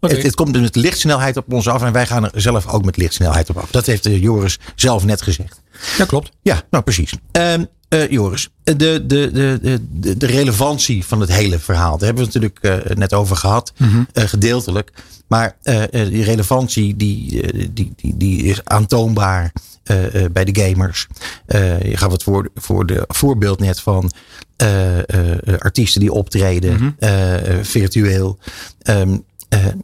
[0.00, 2.84] Het, het komt dus met lichtsnelheid op ons af en wij gaan er zelf ook
[2.84, 3.70] met lichtsnelheid op af.
[3.70, 5.60] Dat heeft eh, Joris zelf net gezegd.
[5.98, 6.30] Ja, klopt.
[6.42, 7.12] Ja, nou precies.
[7.32, 9.30] Ehm, eh, Joris, de, de, de,
[9.62, 11.98] de, de, de relevantie van het hele verhaal.
[11.98, 13.72] Daar hebben we het natuurlijk eh, net over gehad,
[14.12, 14.92] eh, gedeeltelijk.
[15.26, 20.44] Maar eh, eh, die relevantie die, eh, die, die, die is aantoonbaar eh, eh, bij
[20.44, 21.06] de gamers.
[21.46, 24.10] Eh, je gaf het voor, voor de voorbeeld net van
[24.56, 28.38] eh, eh, eh, artiesten die optreden eh, eh, virtueel.
[28.78, 29.02] Eh,
[29.48, 29.74] maar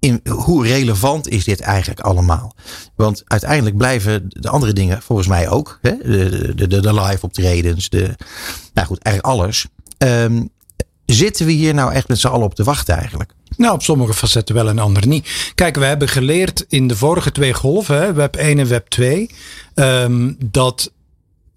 [0.00, 2.54] in, hoe relevant is dit eigenlijk allemaal?
[2.96, 5.78] Want uiteindelijk blijven de andere dingen volgens mij ook.
[5.82, 5.96] Hè?
[6.02, 8.16] De, de, de, live optredens, de,
[8.74, 9.66] nou goed, eigenlijk alles.
[9.98, 10.42] Ehm,
[11.04, 13.32] zitten we hier nou echt met z'n allen op te wachten eigenlijk?
[13.56, 15.52] Nou, op sommige facetten wel en andere niet.
[15.54, 19.30] Kijk, we hebben geleerd in de vorige twee golven, hè, web 1 en web 2,
[19.74, 20.92] ehm, dat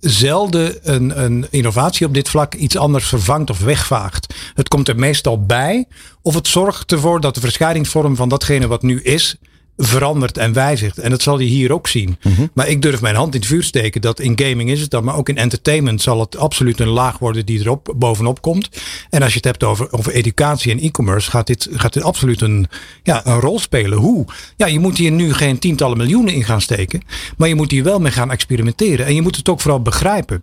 [0.02, 4.34] zelden een, een innovatie op dit vlak iets anders vervangt of wegvaagt.
[4.54, 5.88] Het komt er meestal bij
[6.22, 9.38] of het zorgt ervoor dat de verschijningsvorm van datgene wat nu is
[9.84, 10.98] verandert en wijzigt.
[10.98, 12.18] En dat zal je hier ook zien.
[12.54, 15.04] Maar ik durf mijn hand in het vuur steken dat in gaming is het dan,
[15.04, 18.70] maar ook in entertainment zal het absoluut een laag worden die erop bovenop komt.
[19.10, 22.42] En als je het hebt over, over educatie en e-commerce, gaat dit, gaat dit absoluut
[22.42, 22.68] een,
[23.04, 23.98] ja, een rol spelen.
[23.98, 24.26] Hoe?
[24.56, 27.02] Ja, je moet hier nu geen tientallen miljoenen in gaan steken,
[27.38, 29.06] maar je moet hier wel mee gaan experimenteren.
[29.06, 30.42] En je moet het ook vooral begrijpen.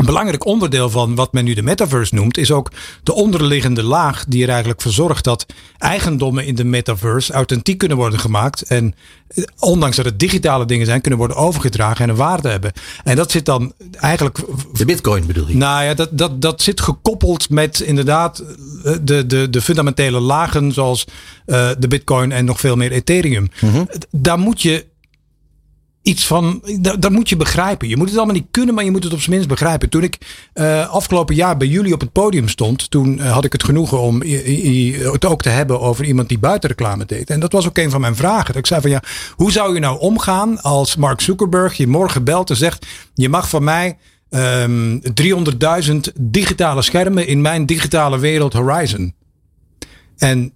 [0.00, 2.70] Een belangrijk onderdeel van wat men nu de metaverse noemt, is ook
[3.02, 5.46] de onderliggende laag die er eigenlijk voor zorgt dat
[5.78, 8.62] eigendommen in de metaverse authentiek kunnen worden gemaakt.
[8.62, 8.94] En
[9.28, 12.72] eh, ondanks dat het digitale dingen zijn, kunnen worden overgedragen en een waarde hebben.
[13.04, 14.38] En dat zit dan eigenlijk.
[14.72, 15.56] De bitcoin bedoel je?
[15.56, 18.44] Nou ja, dat, dat, dat zit gekoppeld met inderdaad
[18.84, 21.06] eh, de, de, de fundamentele lagen zoals
[21.46, 23.48] eh, de bitcoin en nog veel meer Ethereum.
[24.10, 24.86] Daar moet je
[26.10, 27.88] iets van, dat, dat moet je begrijpen.
[27.88, 29.88] Je moet het allemaal niet kunnen, maar je moet het op zijn minst begrijpen.
[29.88, 30.18] Toen ik
[30.52, 34.00] eh, afgelopen jaar bij jullie op het podium stond, toen eh, had ik het genoegen
[34.00, 34.20] om
[35.12, 37.30] het ook te hebben over iemand die buitenreclame deed.
[37.30, 38.46] En dat was ook een van mijn vragen.
[38.46, 39.02] Dat ik zei van ja,
[39.34, 43.48] hoe zou je nou omgaan als Mark Zuckerberg je morgen belt en zegt, je mag
[43.48, 43.98] van mij
[44.30, 44.98] ehm
[45.84, 49.14] 300.000 digitale schermen in mijn digitale wereld Horizon.
[50.16, 50.52] En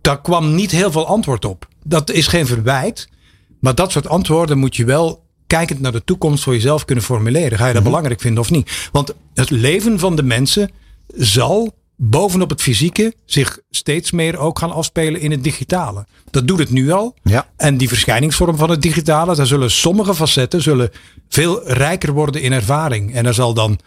[0.00, 1.68] daar kwam niet heel veel antwoord op.
[1.84, 3.08] Dat is geen verwijt.
[3.62, 7.58] Maar dat soort antwoorden moet je wel kijkend naar de toekomst voor jezelf kunnen formuleren.
[7.58, 8.88] Ga je dat belangrijk vinden of niet?
[8.92, 10.70] Want het leven van de mensen
[11.16, 16.06] zal bovenop het fysieke zich steeds meer ook gaan afspelen in het digitale.
[16.30, 17.14] Dat doet het nu al.
[17.22, 17.48] Ja.
[17.56, 20.90] En die verschijningsvorm van het digitale, daar zullen sommige facetten zullen
[21.28, 23.14] veel rijker worden in ervaring.
[23.14, 23.78] En er zal dan,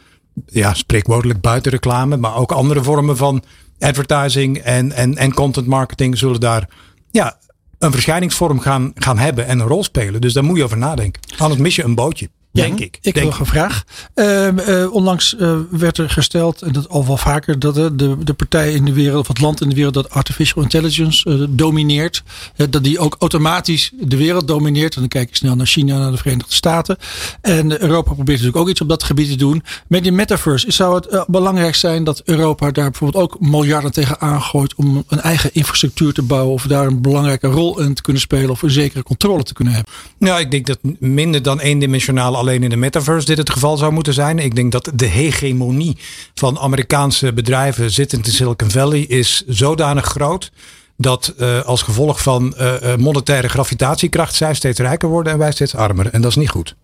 [0.45, 3.43] ja, spreekwoordelijk buiten reclame, maar ook andere vormen van
[3.79, 6.69] advertising en, en, en content marketing zullen daar
[7.11, 7.37] ja,
[7.79, 10.21] een verschijningsvorm gaan, gaan hebben en een rol spelen.
[10.21, 11.21] Dus daar moet je over nadenken.
[11.37, 12.29] Anders mis je een bootje.
[12.55, 12.95] Denk ik.
[12.95, 13.83] Ik heb Denk nog een vraag.
[14.13, 18.15] Ehm, eh, onlangs eh, werd er gesteld, en dat al wel vaker, dat eh, de,
[18.23, 22.23] de partij in de wereld, of het land in de wereld dat artificial intelligence domineert,
[22.69, 24.93] dat die ook automatisch de wereld domineert.
[24.93, 26.97] En dan kijk je snel naar China, naar de Verenigde Staten.
[27.41, 29.63] En Europa probeert natuurlijk ook iets op dat gebied te doen.
[29.87, 34.75] Met die metaverse zou het belangrijk zijn dat Europa daar bijvoorbeeld ook miljarden tegen aangooit
[34.75, 38.49] om een eigen infrastructuur te bouwen, of daar een belangrijke rol in te kunnen spelen,
[38.49, 39.93] of een zekere controle te kunnen hebben.
[40.17, 43.91] Nou, ik denk dat minder dan eendimensionaal alleen in de metaverse dit het geval zou
[43.91, 44.39] moeten zijn.
[44.39, 45.97] Ik denk dat de hegemonie
[46.33, 50.51] van Amerikaanse bedrijven zittend in Silicon Valley is zodanig groot.
[50.97, 55.75] Dat uh, als gevolg van uh, monetaire gravitatiekracht zij steeds rijker worden en wij steeds
[55.75, 56.07] armer.
[56.07, 56.75] En dat is niet goed.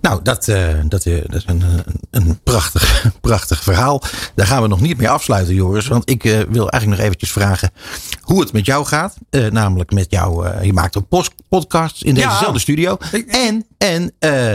[0.00, 1.62] Nou, dat, uh, dat, uh, dat is een,
[2.10, 4.02] een prachtig, prachtig verhaal.
[4.34, 5.86] Daar gaan we nog niet mee afsluiten, Joris.
[5.86, 7.70] Want ik uh, wil eigenlijk nog eventjes vragen
[8.20, 9.16] hoe het met jou gaat.
[9.30, 11.06] namelijk met jou, je maakt een
[11.48, 12.58] podcast in dezezelfde ja.
[12.58, 12.96] studio.
[13.28, 14.02] En, en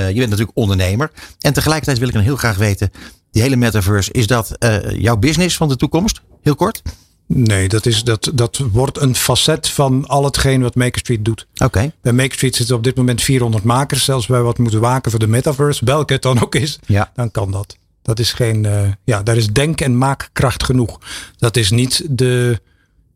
[0.07, 1.11] je bent natuurlijk ondernemer.
[1.39, 2.91] En tegelijkertijd wil ik dan heel graag weten,
[3.31, 4.55] die hele metaverse, is dat
[4.97, 6.21] jouw business van de toekomst?
[6.41, 6.81] Heel kort.
[7.27, 11.47] Nee, dat, is, dat, dat wordt een facet van al hetgeen wat Maker Street doet.
[11.53, 11.63] Oké.
[11.63, 11.91] Okay.
[12.01, 14.03] Bij Maker Street zitten op dit moment 400 makers.
[14.03, 17.11] Zelfs wij wat moeten waken voor de metaverse, welke het dan ook is, ja.
[17.15, 17.77] dan kan dat.
[18.01, 20.99] Dat is geen, uh, ja, daar is denk- en maakkracht genoeg.
[21.37, 22.61] Dat is niet de,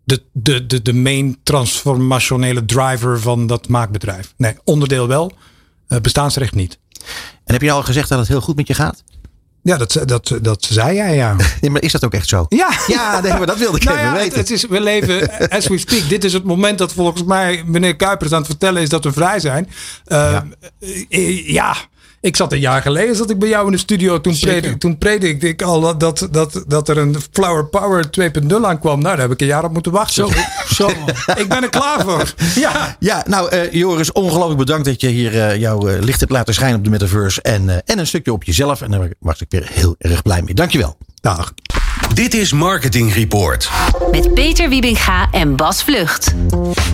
[0.04, 4.34] de, de, de, de main transformationele driver van dat maakbedrijf.
[4.38, 5.32] Nee, onderdeel wel,
[5.90, 6.80] uh, bestaansrecht niet.
[7.44, 9.04] En heb je al gezegd dat het heel goed met je gaat?
[9.68, 11.36] Ja, dat, dat, dat zei jij, ja.
[11.62, 12.46] Nee, maar is dat ook echt zo?
[12.50, 12.70] Ja.
[12.88, 14.38] Ja, nee, maar dat wilde ik nou even ja, weten.
[14.38, 17.64] Het, het is, we leven, as we speak, dit is het moment dat volgens mij
[17.66, 19.70] meneer Kuipers aan het vertellen is dat we vrij zijn.
[20.08, 20.42] Uh,
[20.80, 21.36] ja.
[21.46, 21.76] Ja.
[22.22, 24.22] Ik zat een jaar geleden zat ik bij jou in de studio.
[24.22, 29.02] Toen, predik, toen predikte ik al dat, dat, dat er een Flower Power 2.0 aankwam.
[29.02, 30.28] Nou, daar heb ik een jaar op moeten wachten.
[30.28, 30.30] Zo,
[30.74, 30.90] zo.
[31.42, 32.34] ik ben er klaar voor.
[32.56, 36.32] Ja, ja nou uh, Joris, ongelooflijk bedankt dat je hier uh, jouw uh, licht hebt
[36.32, 37.42] laten schijnen op de metaverse.
[37.42, 38.82] En, en een stukje op jezelf.
[38.82, 40.54] En daar was ik weer heel erg blij mee.
[40.54, 40.98] Dankjewel.
[41.22, 41.54] Dag.
[42.18, 43.70] Dit is Marketing Report.
[44.12, 46.34] Met Peter Wiebinga en Bas Vlucht.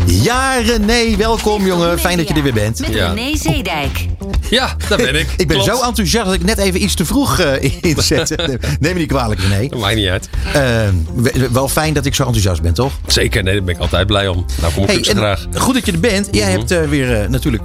[0.06, 2.00] Ja, René, welkom jongen.
[2.00, 2.80] Fijn dat je er weer bent.
[2.80, 3.14] Met ja.
[3.14, 4.06] René Zeedijk.
[4.50, 5.28] Ja, daar ben ik.
[5.38, 5.78] ik ben Klopt.
[5.78, 8.60] zo enthousiast dat ik net even iets te vroeg uh, inzette.
[8.80, 9.68] Neem me niet kwalijk, René.
[9.68, 10.30] Dat maakt niet uit.
[10.56, 12.94] Uh, wel fijn dat ik zo enthousiast ben, toch?
[13.08, 14.46] Zeker, nee, daar ben ik altijd blij om.
[14.62, 15.48] Nou, kom ik hey, graag.
[15.54, 16.28] Goed dat je er bent.
[16.32, 16.60] Jij mm -hmm.
[16.60, 17.64] hebt uh, weer natuurlijk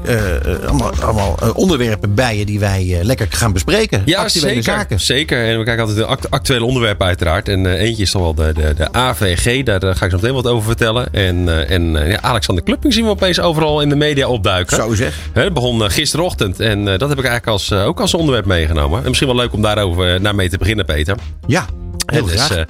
[0.66, 4.02] allemaal, allemaal onderwerpen bij je die wij lekker gaan bespreken.
[4.04, 4.62] Ja, zeker.
[4.62, 5.00] Zaken.
[5.00, 5.44] Zeker.
[5.44, 7.47] En we kijken altijd de act actuele onderwerpen uiteraard.
[7.48, 9.62] En uh, eentje is toch wel de, de, de AVG.
[9.62, 11.12] Daar ga ik zo meteen wat over vertellen.
[11.12, 14.76] En, uh, en ja, Alexander Klupping zien we opeens overal in de media opduiken.
[14.76, 15.14] Zo zeg.
[15.32, 16.60] Het begon gisterochtend.
[16.60, 18.98] En dat heb ik eigenlijk als, ook als onderwerp meegenomen.
[18.98, 21.16] En misschien wel leuk om daarover naar mee te beginnen, Peter.
[21.46, 21.66] Ja.
[22.12, 22.58] Heel dus, graag.
[22.58, 22.64] uh,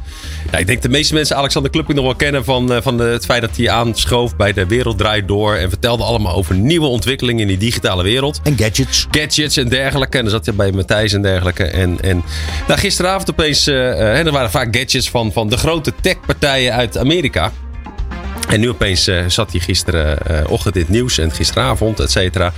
[0.53, 3.25] ja, ik denk de meeste mensen Alexander Klupping nog wel kennen van, uh, van het
[3.25, 5.55] feit dat hij aanschoof bij de Wereld Draait Door.
[5.55, 8.41] En vertelde allemaal over nieuwe ontwikkelingen in die digitale wereld.
[8.43, 9.07] En gadgets.
[9.11, 10.17] Gadgets en dergelijke.
[10.17, 11.65] En dan zat hij bij Matthijs en dergelijke.
[11.65, 12.23] En, en
[12.67, 17.53] nou, gisteravond opeens, uh, er waren vaak gadgets van, van de grote techpartijen uit Amerika.
[18.49, 22.53] En nu opeens uh, zat hij gisterenochtend in het nieuws en gisteravond, et cetera.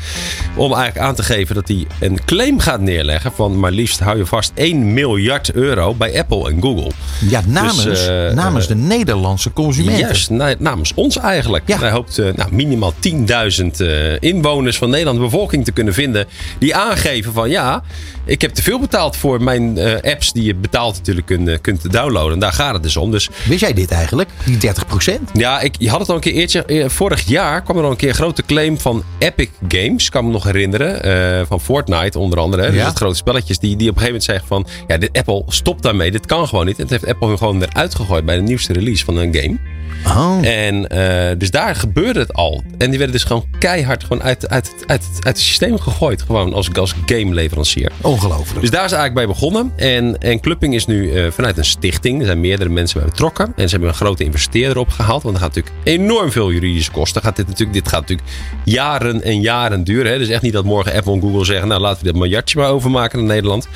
[0.57, 4.19] Om eigenlijk aan te geven dat hij een claim gaat neerleggen van maar liefst, hou
[4.19, 6.91] je vast, 1 miljard euro bij Apple en Google.
[7.29, 10.01] Ja, namens, dus, uh, namens de Nederlandse consumenten.
[10.01, 11.63] Juist, namens ons eigenlijk.
[11.67, 11.79] Ja.
[11.79, 16.27] Hij hoopt uh, nou, minimaal 10.000 inwoners van Nederland, de bevolking te kunnen vinden.
[16.59, 17.83] Die aangeven van ja,
[18.31, 22.33] ik heb te veel betaald voor mijn apps die je betaald natuurlijk kunt, kunt downloaden.
[22.33, 23.11] En daar gaat het dus om.
[23.11, 24.31] Dus, Wist jij dit eigenlijk?
[24.45, 25.31] Die 30 procent?
[25.33, 26.91] Ja, ik, je had het al een keer eertje.
[26.91, 30.09] Vorig jaar kwam er al een keer een grote claim van Epic Games.
[30.09, 31.09] Kan me nog herinneren.
[31.41, 32.63] Uh, van Fortnite onder andere.
[32.63, 32.71] Ja.
[32.71, 33.59] Dus het grote spelletjes.
[33.59, 34.67] Die, die op een gegeven moment zeggen van.
[34.87, 36.11] Ja, dit Apple stopt daarmee.
[36.11, 36.77] Dit kan gewoon niet.
[36.77, 39.59] En het heeft Apple gewoon eruit gegooid bij de nieuwste release van een game.
[40.07, 40.47] Oh.
[40.47, 42.63] En uh, dus daar gebeurde het al.
[42.79, 46.23] En die werden dus gewoon keihard gewoon uit, uit, uit, uit het systeem gegooid.
[46.23, 47.91] Gewoon als, als game leverancier.
[48.01, 48.61] Ongelooflijk.
[48.61, 49.73] Dus daar is eigenlijk bij begonnen.
[49.77, 52.21] En, en Clupping is nu uh, vanuit een stichting.
[52.21, 53.53] Er zijn meerdere mensen bij betrokken.
[53.57, 55.23] En ze hebben een grote investeerder opgehaald.
[55.23, 57.23] Want er gaat natuurlijk enorm veel juridische kosten.
[57.23, 58.29] Gaat dit, natuurlijk, dit gaat natuurlijk
[58.65, 60.13] jaren en jaren duren.
[60.13, 60.19] Hè?
[60.19, 61.69] Dus echt niet dat morgen Apple en Google zeggen.
[61.69, 63.69] Nou laten we dat miljardje maar overmaken naar Nederland.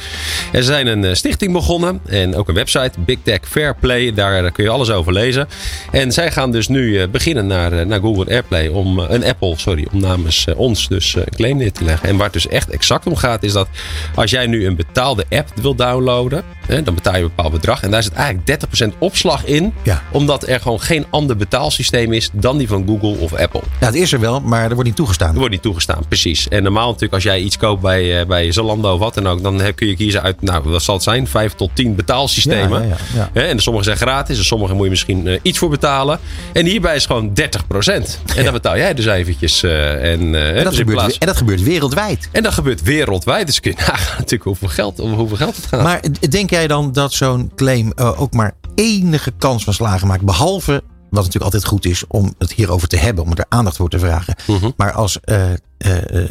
[0.52, 2.00] En ze zijn een uh, stichting begonnen.
[2.06, 2.92] En ook een website.
[2.96, 4.12] Big Tech Fair Play.
[4.12, 5.48] Daar, daar kun je alles over lezen.
[5.90, 9.06] En En zij gaan dus nu eh, beginnen naar, eh, naar Google Airplay om eh,
[9.08, 12.08] een Apple, sorry, om namens ons dus een claim neer te leggen.
[12.08, 13.68] En waar het dus echt exact om gaat, is dat
[14.14, 17.82] als jij nu een betaalde app wil downloaden, hè, dan betaal je een bepaald bedrag.
[17.82, 20.02] En daar zit eigenlijk 30% opslag in, Ja.
[20.12, 23.62] omdat er gewoon geen ander betaalsysteem is dan die van Google of Apple.
[23.80, 25.28] Ja, het is er wel, maar er wordt niet toegestaan.
[25.28, 26.48] Dat wordt niet toegestaan, precies.
[26.48, 29.60] En normaal natuurlijk, als jij iets koopt bij, bij Zalando of wat dan ook, dan
[29.74, 31.26] kun je kiezen uit, nou, wat zal het zijn?
[31.26, 32.88] Vijf tot tien betaalsystemen.
[32.88, 33.30] Ja, ja.
[33.32, 35.92] Hè, En sommige zijn gratis, en sommige moet je misschien iets voor betalen.
[36.52, 38.18] En hierbij is gewoon 30%.
[38.36, 39.62] En dan betaal jij dus eventjes.
[39.62, 42.28] eh, en, eh, En dat, dus gebeurt, plaats- en dat gebeurt wereldwijd.
[42.32, 43.46] en dat gebeurt wereldwijd.
[43.46, 45.82] Dus kun je nagaan natuurlijk hoeveel geld, om hoeveel geld het gaat.
[45.82, 50.22] Maar denk jij dan dat zo'n claim eh, ook maar enige kans van slagen maakt?
[50.24, 50.72] Behalve,
[51.10, 53.98] wat natuurlijk altijd goed is om het hierover te hebben, om er aandacht voor te
[53.98, 54.34] vragen.
[54.46, 54.70] Mhm.
[54.76, 55.18] Maar als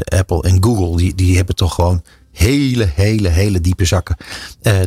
[0.06, 4.16] Apple en Google, die, die hebben toch gewoon hele, hele, hele diepe zakken.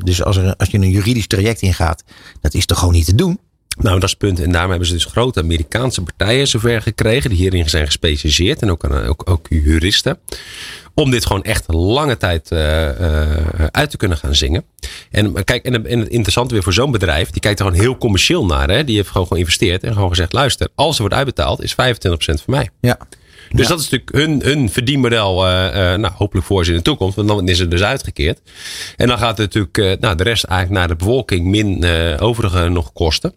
[0.04, 2.02] Dus als, er, als je een juridisch traject ingaat,
[2.40, 3.38] dat is toch gewoon niet te doen?
[3.76, 4.40] Nou, dat is het punt.
[4.40, 7.30] En daarom hebben ze dus grote Amerikaanse partijen zover gekregen.
[7.30, 8.62] Die hierin zijn gespecialiseerd.
[8.62, 10.18] En ook, eh, ook, ook juristen.
[10.94, 14.64] Om dit gewoon echt lange tijd eh, eh, uit te kunnen gaan zingen.
[15.10, 17.30] En kijk, en, en het interessante weer voor zo'n bedrijf.
[17.30, 18.70] Die kijkt er gewoon heel commercieel naar.
[18.70, 18.84] Hè?
[18.84, 19.82] Die heeft gewoon geïnvesteerd.
[19.82, 20.32] En gewoon gezegd.
[20.32, 21.62] Luister, als er wordt uitbetaald.
[21.62, 21.74] Is 25%
[22.16, 22.70] van mij.
[22.80, 22.98] Ja.
[23.50, 25.42] Dus dat is natuurlijk hun, hun verdienmodel.
[25.96, 27.16] nou, hopelijk voor ze in de toekomst.
[27.16, 28.40] Want dan is het dus uitgekeerd.
[28.96, 31.46] En dan gaat het natuurlijk nou, de rest eigenlijk naar de bevolking.
[31.46, 31.84] Min
[32.18, 33.34] overige nog kosten.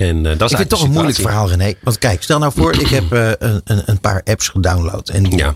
[0.00, 1.74] En, eh, dat is Ik vind het toch een moeilijk verhaal, René.
[1.82, 5.08] Want kijk, stel nou voor, ik heb eh, een, een, paar apps gedownload.
[5.08, 5.54] En die Ja.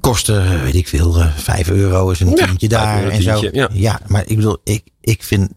[0.00, 3.40] kosten, eh, weet ik veel, 5 euro is een tientje 5 daar en zo.
[3.72, 4.00] ja.
[4.06, 5.50] maar ik bedoel, ik, ik vind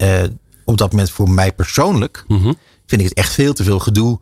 [0.66, 2.54] op dat moment voor mij persoonlijk, Mhm.
[2.86, 4.20] vind ik het echt veel te veel gedoe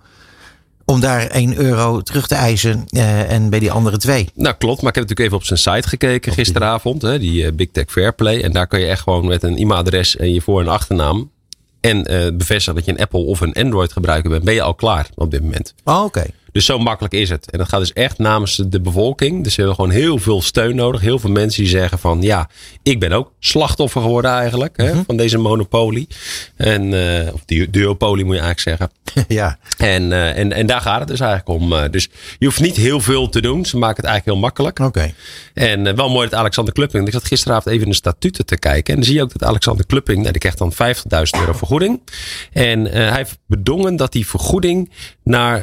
[0.86, 4.30] om daar 1 euro terug te eisen eh, en bij die andere twee.
[4.36, 4.82] Nou, klopt.
[4.82, 7.02] Maar ik heb natuurlijk even op zijn site gekeken gisteravond.
[7.02, 8.42] Hè, die Big Tech Fairplay.
[8.42, 11.32] En daar kan je echt gewoon met een e-mailadres en je voor- en achternaam.
[11.88, 14.44] En eh, bevestigen dat je een Apple of een Android gebruiker bent.
[14.44, 15.74] Ben je al klaar op dit moment.
[15.84, 16.26] Oh, oké.
[16.58, 17.52] Dus zo makkelijk is het.
[17.52, 19.44] En dat gaat dus echt namens de bevolking.
[19.44, 21.02] Dus we hebben gewoon heel veel steun nodig.
[21.02, 22.50] Heel veel mensen die zeggen van ja,
[22.84, 24.78] ik ben ook slachtoffer geworden eigenlijk.
[24.78, 26.08] Hè, Van deze monopolie.
[26.56, 28.92] En, eh, of du- duopolie moet je eigenlijk zeggen.
[29.38, 29.58] ja.
[29.78, 31.74] En, eh, en, en daar gaat het dus eigenlijk om.
[31.74, 33.66] Eh, dus je hoeft niet heel veel te doen.
[33.66, 34.80] Ze maken het eigenlijk heel makkelijk.
[34.80, 35.14] Oké.
[35.54, 37.08] En wel mooi dat Alexander Klupping.
[37.08, 38.94] Ik zat gisteravond even in de statuten te kijken.
[38.94, 40.18] En dan zie je ook dat Alexander Klupping.
[40.18, 42.02] Nou, die krijgt dan 50.000 euro vergoeding.
[42.52, 44.92] En hij heeft bedongen dat die vergoeding
[45.24, 45.62] naar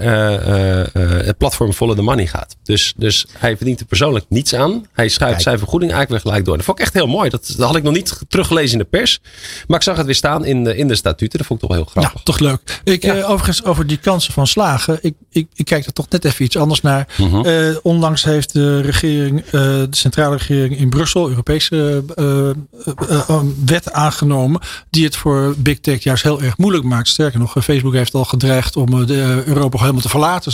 [0.92, 2.56] het platform Follow the Money gaat.
[2.62, 4.86] Dus, dus hij verdient er persoonlijk niets aan.
[4.92, 6.56] Hij schuift zijn vergoeding eigenlijk weer gelijk door.
[6.56, 7.30] Dat vond ik echt heel mooi.
[7.30, 9.20] Dat, dat had ik nog niet teruggelezen in de pers.
[9.66, 11.38] Maar ik zag het weer staan in de, in de statuten.
[11.38, 12.12] Dat vond ik toch heel grappig.
[12.14, 12.80] Ja, toch leuk.
[12.84, 13.14] Ik, Ja.
[13.14, 14.98] eh, overigens, over die kansen van slagen.
[15.02, 17.06] Ik, ik, ik kijk er toch net even iets anders naar.
[17.18, 17.44] Mhm.
[17.46, 22.48] Eh, onlangs heeft de regering, eh, de centrale regering in Brussel, Europese eh, eh,
[23.08, 24.60] eh, eh, wet aangenomen.
[24.90, 27.08] Die het voor Big Tech juist heel erg moeilijk maakt.
[27.08, 30.52] Sterker nog, eh, Facebook heeft al gedreigd om eh, de, eh, Europa helemaal te verlaten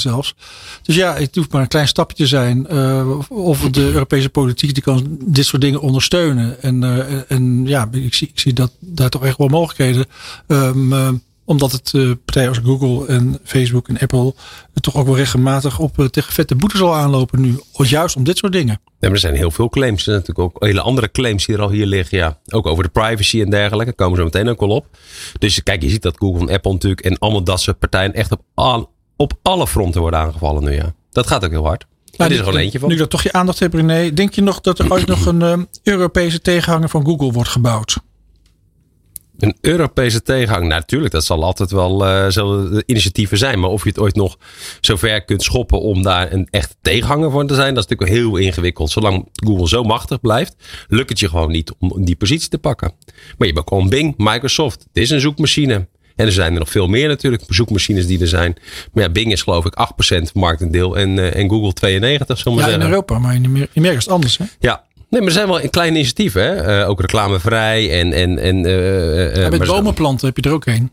[0.82, 2.66] Dus ja, het hoeft maar een klein stapje te zijn.
[2.66, 6.62] eh, of de Europese politiek die kan dit soort dingen ondersteunen.
[6.62, 10.06] En, eh, en ja, ik zie, ik zie dat daar toch echt wel mogelijkheden.
[10.46, 11.08] Ehm, eh,
[11.44, 11.92] omdat het
[12.24, 14.34] partijen als Google en Facebook en Apple
[14.80, 17.58] toch ook wel regelmatig op tegen vette boetes zal aanlopen nu.
[17.72, 18.80] Juist om dit soort dingen.
[18.84, 19.96] Ja, maar er zijn heel veel claims.
[19.96, 22.18] Er zijn natuurlijk ook hele andere claims die er al hier liggen.
[22.18, 22.38] Ja.
[22.48, 23.92] Ook over de privacy en dergelijke.
[23.92, 24.86] Komen ze meteen ook al op.
[25.38, 28.32] Dus kijk, je ziet dat Google en Apple natuurlijk en allemaal dat soort partijen echt
[28.32, 28.40] op,
[29.20, 30.72] op alle fronten worden aangevallen nu.
[30.72, 30.94] Ja.
[31.10, 31.86] Dat gaat ook heel hard.
[32.16, 32.88] Daar is er gewoon eentje van.
[32.88, 34.12] Nu ik dat toch je aandacht heb, René.
[34.12, 37.98] Denk je nog dat er ooit nog een eh, Europese tegenhanger van Google wordt gebouwd?
[39.38, 40.66] Een Europese tegenhang.
[40.66, 42.00] Nou, natuurlijk, dat zal altijd wel
[42.32, 43.60] zullen de initiatieven zijn.
[43.60, 44.36] Maar of je het ooit nog
[44.80, 48.36] zover kunt schoppen om daar een echt tegenhanger voor te zijn, dat is natuurlijk heel
[48.36, 48.90] ingewikkeld.
[48.90, 50.54] Zolang Google zo machtig blijft,
[50.88, 52.92] lukt het je gewoon niet om die positie te pakken.
[53.06, 54.80] Maar je hebt ook gewoon Bing, Microsoft.
[54.80, 55.88] Het is een zoekmachine.
[56.16, 58.54] En er zijn er nog veel meer natuurlijk, zoekmachines die er zijn.
[58.92, 62.64] Maar ja, Bing is geloof ik 8% marktendeel en, eh, en Google 92, zullen we
[62.64, 62.80] Ja, in.
[62.82, 64.38] Europa, maar in Amer- in Amerika is het anders.
[64.38, 64.44] Hè?
[64.58, 64.84] Ja.
[65.10, 66.42] Nee, maar er zijn wel een kleine initiatieven.
[66.42, 66.54] Hè?
[66.80, 68.12] Eh, ook reclamevrij en...
[68.12, 70.90] en, en eh, eh, Ja, met bomenplanten heb je er ook een.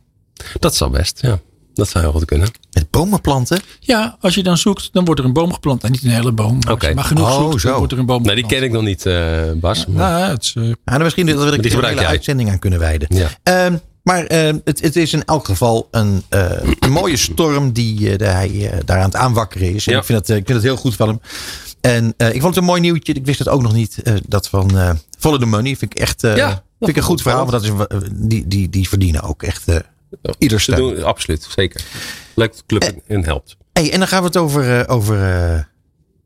[0.59, 1.39] Dat zal best, ja.
[1.73, 2.47] Dat zou heel goed kunnen.
[2.71, 3.59] Met bomen planten?
[3.79, 5.83] Ja, als je dan zoekt, dan wordt er een boom geplant.
[5.83, 6.53] En niet een hele boom.
[6.59, 6.79] Maar Oké.
[6.79, 7.67] als je maar genoeg Oh, zoekt, zo.
[7.69, 8.61] dan wordt er een boom Nou, die geplant.
[8.63, 9.85] ken ik nog niet, eh, Bas.
[9.85, 12.11] maar- Nou, het is, Ja, dan misschien dat we er die een gebruik hele jij.
[12.11, 13.07] uitzending aan kunnen wijden.
[13.15, 13.27] Ja.
[13.43, 13.77] Ehm,
[14.07, 18.31] maar ehm, het, het is in elk geval een, eh, een mooie storm die eh,
[18.33, 19.87] hij eh, daar aan het aanwakkeren is.
[19.87, 19.99] En Ja.
[19.99, 21.19] ik, vind het, eh, ik vind het heel goed van hem.
[21.81, 23.13] En eh, ik vond het een mooi nieuwtje.
[23.13, 24.01] Ik wist het ook nog niet.
[24.03, 26.95] eh, dat van eh Follow the Money vind ik echt eh, Ja, vind dat ik
[26.95, 27.45] een goed verhaal.
[27.45, 29.75] Want dat is, die, die, die verdienen ook echt eh,
[30.37, 30.77] ieder steun.
[30.77, 31.81] doen, absoluut, zeker.
[32.35, 33.57] Leuk dat de club in helpt.
[33.73, 35.59] Hey, en dan gaan we het over, eh, over eh,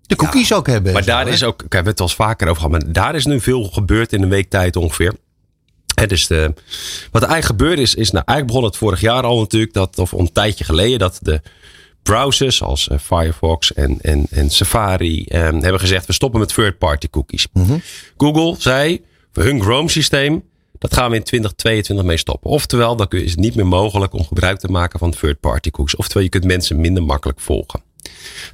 [0.01, 0.91] de cookies ook hebben.
[0.93, 3.15] Maar en daar is ook, ik heb het al eens vaker over gehad, maar daar
[3.15, 5.13] is nu veel gebeurd in een week tijd ongeveer.
[6.07, 6.53] Dus de,
[7.11, 9.99] wat er eigenlijk gebeurd is, is nou, eigenlijk begon het vorig jaar al natuurlijk, dat,
[9.99, 11.41] of een tijdje geleden, dat de
[12.03, 17.09] browsers als eh, Firefox en, en, en Safari eh, hebben gezegd, we stoppen met third-party
[17.09, 17.47] cookies.
[18.17, 20.43] Google zei, voor hun Chrome systeem,
[20.79, 22.49] dat gaan we in 2022 mee stoppen.
[22.49, 25.95] Oftewel, dan is het niet meer mogelijk om gebruik te maken van third-party cookies.
[25.95, 27.81] Oftewel, je kunt mensen minder makkelijk volgen.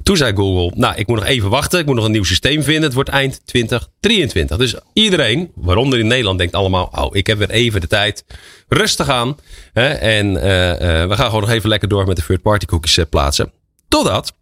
[0.02, 1.80] Toen zei Google, nou, ik moet nog even wachten.
[1.80, 2.82] Ik moet nog een nieuw systeem vinden.
[2.82, 4.56] Het wordt eind 2023.
[4.56, 8.24] Dus iedereen, waaronder in Nederland, denkt allemaal, oh, ik heb weer even de tijd.
[8.68, 9.36] Rustig aan.
[9.72, 10.78] Hè, en uh, uh,
[11.08, 13.52] we gaan gewoon nog even lekker door met de third-party cookies uh, plaatsen.
[13.88, 14.32] Totdat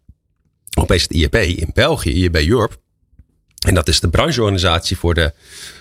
[0.79, 2.75] opeens het IEP in België, IEB Europe.
[3.65, 5.33] En dat is de brancheorganisatie voor de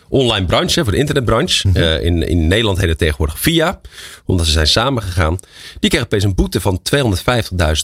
[0.08, 1.68] online branche, voor de internetbranche.
[1.68, 1.82] Mm -hmm.
[1.82, 3.80] in, in Nederland heet het tegenwoordig VIA,
[4.24, 5.38] omdat ze zijn samengegaan.
[5.80, 7.02] Die kregen opeens een boete van 250.000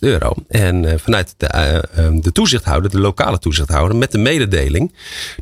[0.01, 0.35] euro.
[0.49, 4.95] En uh, vanuit de, uh, de toezichthouder, de lokale toezichthouder, met de mededeling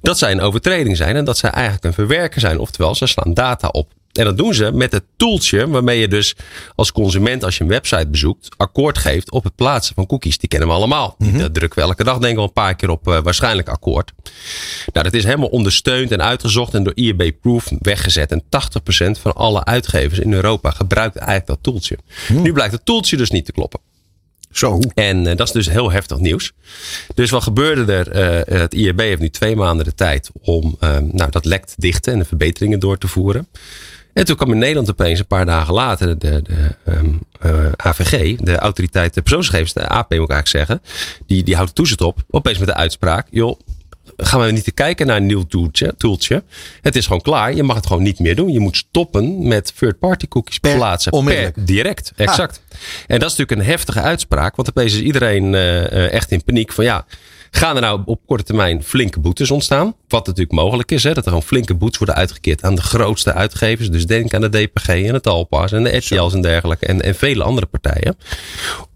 [0.02, 2.58] dat zij een overtreding zijn en dat zij eigenlijk een verwerker zijn.
[2.58, 3.92] Oftewel, ze slaan data op.
[4.12, 6.34] En dat doen ze met het tooltje waarmee je dus
[6.74, 10.38] als consument, als je een website bezoekt, akkoord geeft op het plaatsen van cookies.
[10.38, 11.14] Die kennen we allemaal.
[11.18, 11.38] Mm -hmm.
[11.38, 14.12] Die drukken we elke dag denk ik wel een paar keer op uh, waarschijnlijk akkoord.
[14.92, 18.32] Nou, dat is helemaal ondersteund en uitgezocht en door IAB Proof weggezet.
[18.32, 18.46] En 80%
[19.20, 21.98] van alle uitgevers in Europa gebruikt eigenlijk dat tooltje.
[22.28, 22.42] Mm.
[22.42, 23.80] Nu blijkt het tooltje dus niet te kloppen.
[24.50, 24.80] Zo.
[24.94, 26.52] En uh, dat is dus heel heftig nieuws.
[27.14, 28.46] Dus wat gebeurde er?
[28.48, 30.76] Uh, het IAB heeft nu twee maanden de tijd om
[31.12, 33.48] nou, dat lek te dichten en de verbeteringen door te voeren.
[34.12, 38.36] En toen kwam in Nederland opeens een paar dagen later de, de um, uh, AVG,
[38.36, 40.82] de autoriteit de persoonsgegevens, de AP moet ik eigenlijk zeggen,
[41.26, 43.60] die, die houdt toezicht op, opeens met de uitspraak, joh,
[44.16, 45.44] gaan we niet te kijken naar een nieuw
[45.96, 46.44] tooltje.
[46.80, 47.54] Het is gewoon klaar.
[47.54, 48.52] Je mag het gewoon niet meer doen.
[48.52, 51.24] Je moet stoppen met third-party cookies per, plaatsen.
[51.24, 52.12] Per direct.
[52.16, 52.60] Exact.
[52.68, 52.78] Ah.
[53.06, 54.56] En dat is natuurlijk een heftige uitspraak.
[54.56, 57.04] Want opeens is iedereen uh, echt in paniek van ja.
[57.50, 59.94] Gaan er nou op korte termijn flinke boetes ontstaan?
[60.08, 63.32] Wat natuurlijk mogelijk is, hè, dat er gewoon flinke boetes worden uitgekeerd aan de grootste
[63.32, 63.90] uitgevers.
[63.90, 66.86] Dus denk aan de DPG en het Talpas en de RTL's en dergelijke.
[66.86, 68.16] En, en vele andere partijen.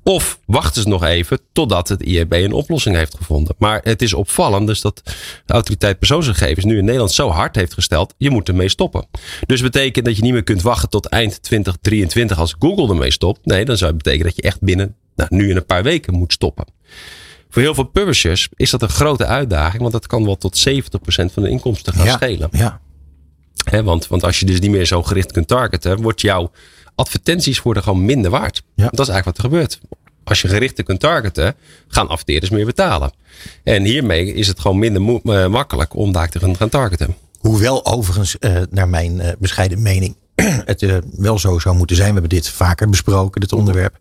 [0.03, 3.55] Of wachten ze nog even totdat het IEB een oplossing heeft gevonden.
[3.59, 5.03] Maar het is opvallend dus dat
[5.47, 8.15] de autoriteit persoonsgegevens nu in Nederland zo hard heeft gesteld.
[8.17, 9.07] Je moet ermee stoppen.
[9.47, 13.47] Dus betekent dat je niet meer kunt wachten tot eind 2023 als Google ermee stopt.
[13.47, 16.15] Nee, dan zou het betekenen dat je echt binnen nou, nu in een paar weken
[16.15, 16.65] moet stoppen.
[17.55, 20.73] Voor heel veel publishers is dat een grote uitdaging, want dat kan wel tot 70%
[21.33, 22.49] van de inkomsten gaan ja, schelen.
[22.53, 22.81] Ja.
[23.71, 26.51] He, want, want als je dus niet meer zo gericht kunt targeten, wordt jouw
[26.95, 28.63] advertenties worden gewoon minder waard.
[28.75, 28.89] Ja.
[28.89, 29.81] Dat is eigenlijk wat er gebeurt.
[30.25, 31.55] Als je gerichter kunt targeten,
[31.89, 33.13] gaan adverteerders meer betalen.
[33.65, 37.17] En hiermee is het gewoon minder uh, makkelijk om daar te gaan targeten.
[37.39, 40.17] Hoewel overigens, uh, naar mijn uh, bescheiden mening,
[40.65, 42.09] het uh, wel zo zou moeten zijn.
[42.09, 43.97] We hebben dit vaker besproken, dit onderwerp.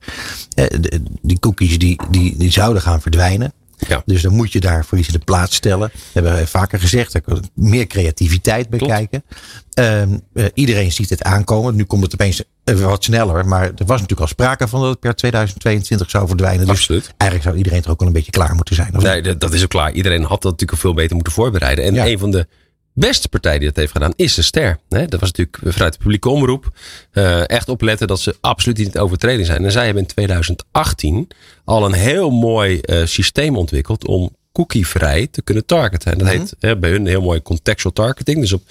[0.55, 3.53] Uh, de, die cookies die, die, die zouden gaan verdwijnen.
[3.87, 4.01] Ja.
[4.05, 5.91] Dus dan moet je daarvoor iets in de plaats stellen.
[5.93, 7.23] We hebben vaker gezegd, er
[7.53, 8.93] meer creativiteit bij Klopt.
[8.93, 9.23] kijken.
[9.79, 10.01] Uh,
[10.33, 11.75] uh, iedereen ziet het aankomen.
[11.75, 13.45] Nu komt het opeens wat sneller.
[13.47, 16.65] Maar er was natuurlijk al sprake van dat het per 2022 zou verdwijnen.
[16.65, 17.13] Dus Absoluut.
[17.17, 18.89] eigenlijk zou iedereen er ook wel een beetje klaar moeten zijn.
[18.97, 19.91] Nee, dat, dat is ook klaar.
[19.91, 21.85] Iedereen had dat natuurlijk veel beter moeten voorbereiden.
[21.85, 22.05] En Ja.
[22.05, 22.47] een van de
[22.93, 24.79] beste partij die dat heeft gedaan is de Ster.
[24.87, 26.71] Dat was natuurlijk vanuit de publieke omroep.
[27.11, 29.65] eh, echt opletten dat ze absoluut niet in overtreding zijn.
[29.65, 31.27] En zij hebben in 2018
[31.65, 36.11] al een heel mooi eh, systeem ontwikkeld om cookievrij te kunnen targeten.
[36.11, 38.39] En dat heet hè, bij hun heel mooi contextual targeting.
[38.39, 38.63] Dus op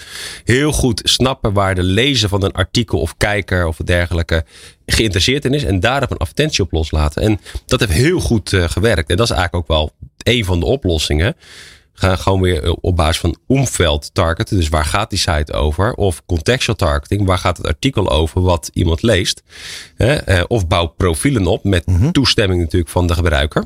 [0.45, 4.45] heel goed snappen waar de lezer van een artikel of kijker of dergelijke
[4.87, 5.65] geïnteresseerd in is.
[5.65, 7.23] En daarop een advertentie op loslaten.
[7.23, 9.11] En dat heeft heel goed eh, gewerkt.
[9.11, 9.93] En dat is eigenlijk ook wel
[10.23, 11.37] een van de oplossingen
[11.93, 14.57] gaan gewoon weer op basis van omveld targeten.
[14.57, 15.95] Dus waar gaat die site over?
[15.95, 17.27] Of contextual targeting.
[17.27, 19.43] Waar gaat het artikel over wat iemand leest?
[19.97, 20.15] Hè?
[20.15, 23.65] Eh, Of bouw profielen op met toestemming natuurlijk van de gebruiker.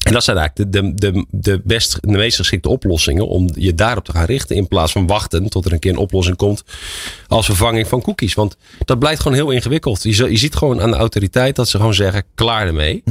[0.00, 3.74] En dat zijn eigenlijk de, de, de, de, best, de meest geschikte oplossingen om je
[3.74, 4.56] daarop te gaan richten.
[4.56, 6.62] In plaats van wachten tot er een keer een oplossing komt
[7.26, 8.34] als vervanging van cookies.
[8.34, 10.02] Want dat blijkt gewoon heel ingewikkeld.
[10.02, 13.02] Je, ziet gewoon aan de autoriteit dat ze gewoon zeggen klaar ermee.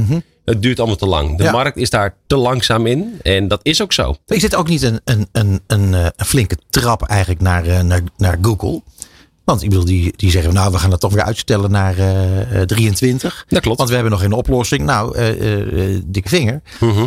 [0.50, 1.36] Het duurt allemaal te lang.
[1.38, 1.50] De Ja.
[1.52, 3.18] markt is daar te langzaam in.
[3.22, 4.16] En dat is ook zo.
[4.26, 7.80] Is dit ook niet een, een, een, een, eh, een flinke trap eigenlijk naar, eh,
[7.80, 8.82] naar, naar Google?
[9.44, 12.60] Want ik bedoel, die, die zeggen, nou, we gaan dat toch weer uitstellen naar eh,
[12.60, 13.44] eh, 23.
[13.48, 13.76] Dat klopt.
[13.76, 14.82] Want we hebben nog geen oplossing.
[14.82, 16.60] Nou, eh, dikke vinger.
[16.80, 17.06] Mhm.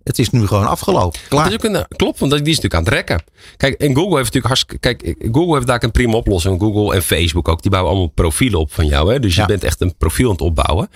[0.00, 1.20] Eh, het is nu gewoon afgelopen.
[1.28, 1.46] Klaar.
[1.52, 3.22] Is een, klopt, want die is natuurlijk aan het rekken.
[3.56, 4.78] Kijk, en Google heeft natuurlijk hartstikke.
[4.78, 6.60] Kijk, Google heeft daar een prima oplossing.
[6.60, 7.62] Google en Facebook ook.
[7.62, 9.12] Die bouwen allemaal profielen op van jou.
[9.12, 9.20] Hè?
[9.20, 10.88] Dus je bent echt een profiel aan het opbouwen.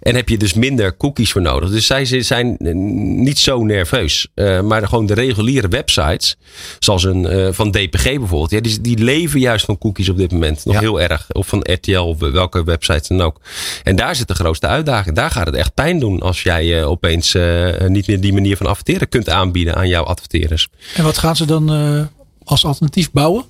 [0.00, 1.70] En heb je dus minder cookies voor nodig.
[1.70, 4.28] Dus zij zijn eh, niet zo nerveus.
[4.34, 6.36] Eh, maar gewoon de reguliere websites.
[6.78, 8.50] Zoals een eh, van DPG bijvoorbeeld.
[8.50, 10.64] Ja, die, die leven juist van cookies op dit moment.
[10.64, 10.80] Nog Ja.
[10.80, 11.26] heel erg.
[11.32, 13.40] Of van RTL of welke websites dan ook.
[13.82, 15.16] En daar zit de grootste uitdaging.
[15.16, 16.20] Daar gaat het echt pijn doen.
[16.20, 20.04] Als jij eh, opeens eh, niet meer die manier van adverteren kunt aanbieden aan jouw
[20.04, 20.68] adverteerders.
[20.94, 22.04] En wat gaan ze dan eh,
[22.44, 23.44] als alternatief bouwen?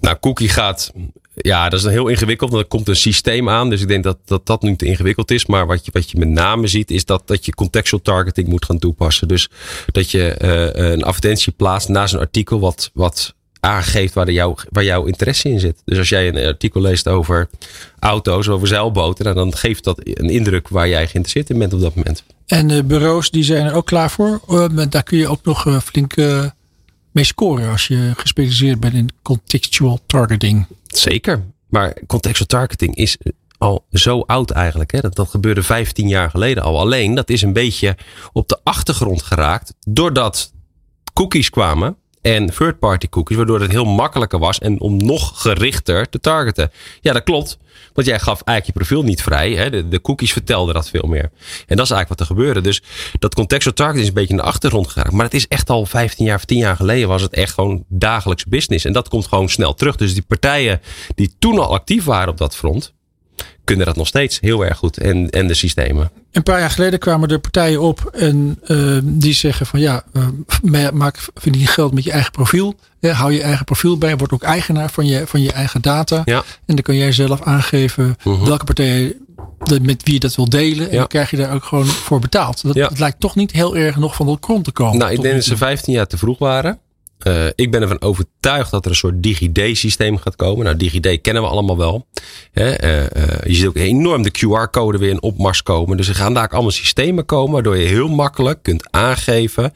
[0.00, 0.92] Nou, Cookie gaat.
[1.34, 2.50] Ja, dat is een heel ingewikkeld.
[2.50, 3.70] Want er komt een systeem aan.
[3.70, 5.46] Dus ik denk dat dat, dat nu te ingewikkeld is.
[5.46, 8.64] Maar wat je, wat je met name ziet, is dat, dat je contextual targeting moet
[8.64, 9.28] gaan toepassen.
[9.28, 9.48] Dus
[9.92, 14.56] dat je eh, een advertentie plaatst naast een artikel wat, wat aangeeft waar, de jou,
[14.70, 15.82] waar jouw interesse in zit.
[15.84, 17.48] Dus als jij een artikel leest over
[17.98, 21.80] auto's, over zeilboten, nou, dan geeft dat een indruk waar jij geïnteresseerd in bent op
[21.80, 22.24] dat moment.
[22.46, 24.40] En de bureaus die zijn er ook klaar voor.
[24.50, 26.14] Uh, daar kun je ook nog uh, flink
[27.12, 30.66] mee scoren als je gespecialiseerd bent in contextual targeting.
[30.86, 31.44] Zeker.
[31.68, 33.18] Maar contextual targeting is
[33.58, 34.92] al zo oud eigenlijk.
[34.92, 35.00] Hè?
[35.00, 36.78] Dat, dat gebeurde 15 jaar geleden al.
[36.78, 37.96] Alleen dat is een beetje
[38.32, 40.52] op de achtergrond geraakt doordat
[41.12, 46.20] cookies kwamen en third-party cookies, waardoor het heel makkelijker was en om nog gerichter te
[46.20, 46.70] targeten.
[47.00, 47.58] Ja, dat klopt.
[47.92, 49.52] Want jij gaf eigenlijk je profiel niet vrij.
[49.52, 49.70] Hè?
[49.70, 51.30] De, de, cookies vertelden dat veel meer.
[51.66, 52.60] En dat is eigenlijk wat er gebeurde.
[52.60, 52.82] Dus
[53.18, 55.12] dat contextual targeting is een beetje in de achtergrond geraakt.
[55.12, 57.84] Maar het is echt al 15 jaar of 10 jaar geleden was het echt gewoon
[57.88, 58.84] dagelijks business.
[58.84, 59.96] En dat komt gewoon snel terug.
[59.96, 60.80] Dus die partijen
[61.14, 62.94] die toen al actief waren op dat front,
[63.68, 64.96] kunnen dat nog steeds heel erg goed.
[64.98, 66.10] En, en de systemen.
[66.32, 70.02] Een paar jaar geleden kwamen er partijen op en uh, die zeggen van ja,
[70.72, 72.74] uh, maak verdien geld met je eigen profiel.
[73.00, 76.22] Ja, hou je eigen profiel bij, word ook eigenaar van je, van je eigen data.
[76.24, 76.36] Ja.
[76.38, 78.42] En dan kan jij zelf aangeven -huh.
[78.42, 79.16] welke partij
[79.82, 80.86] met wie je dat wil delen.
[80.86, 80.98] En Ja.
[80.98, 82.62] dan krijg je daar ook gewoon voor betaald.
[82.62, 82.88] Dat, Ja.
[82.88, 84.98] dat lijkt toch niet heel erg nog van de grond te komen.
[84.98, 85.58] Nou, ik denk dat ze toe.
[85.58, 86.78] 15 jaar te vroeg waren.
[87.18, 90.64] Eh, ik ben ervan overtuigd dat er een soort DigiD-systeem gaat komen.
[90.64, 92.06] Nou, DigiD kennen we allemaal wel.
[92.52, 95.96] Hè, eh, eh, je ziet ook enorm de QR-code weer in opmars komen.
[95.96, 97.52] Dus er gaan daar ook allemaal systemen komen.
[97.52, 99.74] Waardoor je heel makkelijk kunt aangeven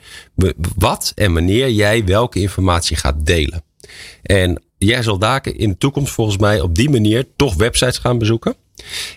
[0.78, 3.62] wat en wanneer jij welke informatie gaat delen.
[4.22, 8.18] En jij zal daar in de toekomst volgens mij op die manier toch websites gaan
[8.18, 8.55] bezoeken.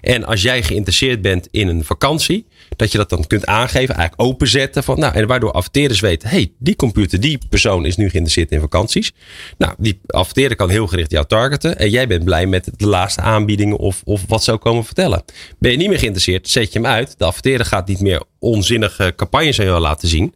[0.01, 4.29] En als jij geïnteresseerd bent in een vakantie, dat je dat dan kunt aangeven, eigenlijk
[4.29, 4.83] openzetten.
[4.83, 8.59] Van, nou, en waardoor adverteerders weten, hey, die computer, die persoon is nu geïnteresseerd in
[8.59, 9.11] vakanties.
[9.57, 11.77] Nou, die adverteerder kan heel gericht jou targeten.
[11.77, 15.23] En jij bent blij met de laatste aanbiedingen of, of wat zou komen vertellen.
[15.59, 17.15] Ben je niet meer geïnteresseerd, zet je hem uit.
[17.17, 20.33] De adverteerder gaat niet meer onzinnige campagnes aan jou laten zien.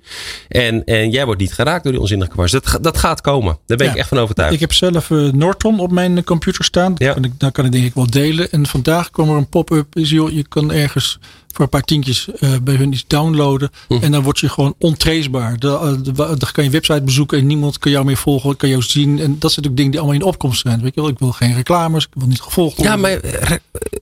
[0.47, 2.63] En, en jij wordt niet geraakt door die onzinnige campagnes.
[2.63, 3.57] Dat, dat gaat komen.
[3.65, 4.53] Daar ben ik echt van overtuigd.
[4.53, 6.91] Ik heb zelf eh, Norton op mijn eh, computer staan.
[6.91, 7.13] Dat Ja.
[7.13, 8.51] kan ik, daar kan ik denk ik wel delen.
[8.51, 9.95] En vandaag kwam er een pop-up.
[9.95, 11.19] Is, joh, je kan ergens
[11.53, 13.69] voor een paar tientjes eh, bij hun iets downloaden.
[13.87, 13.93] Hm.
[14.01, 15.57] En dan word je gewoon ontracebaar.
[15.59, 18.57] De, eh, dan kan je website bezoeken en niemand kan jou meer volgen.
[18.57, 19.19] Kan jou zien.
[19.19, 20.81] En dat zijn ook dingen die allemaal in opkomst zijn.
[20.81, 22.03] Weet je wel, ik wil geen reclames.
[22.03, 23.21] Ik wil niet gevolgd Ja, worden.
[23.21, 23.57] maar eh,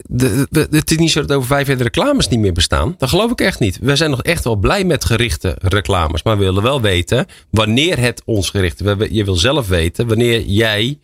[0.08, 2.96] de, de- het is niet zo dat over vijf jaar de reclames niet meer bestaan.
[2.98, 3.78] Dat geloof ik echt niet.
[3.82, 6.24] We zijn nog echt wel blij met gerichte reclames.
[6.24, 9.08] Maar we willen wel weten wanneer het ons gericht is.
[9.12, 11.00] Je wil zelf weten wanneer jij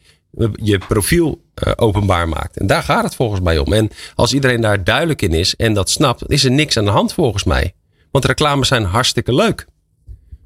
[0.56, 2.58] je profiel eh, openbaar maakt.
[2.58, 3.74] En daar gaat het volgens mij om.
[3.74, 6.92] En als iedereen daar duidelijk in is en dat snapt, is er niks aan de
[6.92, 7.74] hand volgens mij.
[8.12, 9.60] Want reclames zijn hartstikke leuk.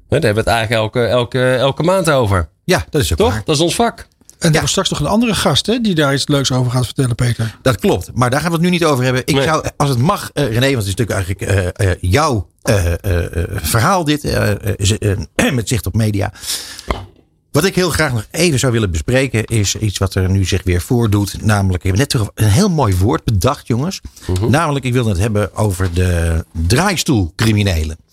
[0.08, 2.48] Hè, Daar hebben we het eigenlijk elke, elke, elke maand over.
[2.64, 3.32] Ja, dat is ook Toch?
[3.32, 3.42] waar.
[3.44, 4.06] Dat is ons vak.
[4.38, 6.84] En er is straks nog een andere gast hè, die daar iets leuks over gaat
[6.84, 7.56] vertellen, Peter.
[7.62, 9.22] Dat klopt, maar daar gaan we het nu niet over hebben.
[9.24, 9.44] Ik Nee.
[9.44, 11.10] zou, als het mag, eh, René, want het is natuurlijk
[11.40, 14.22] eigenlijk eh, jouw eh, eh, eh, verhaal dit,
[15.54, 16.32] met zicht op media.
[17.58, 20.62] Wat ik heel graag nog even zou willen bespreken is iets wat er nu zich
[20.62, 21.42] weer voordoet.
[21.42, 24.00] Namelijk, ik heb net een heel mooi woord bedacht, jongens.
[24.26, 24.50] Mhm.
[24.50, 27.96] Namelijk, ik wil het hebben over de draaistoelcriminelen.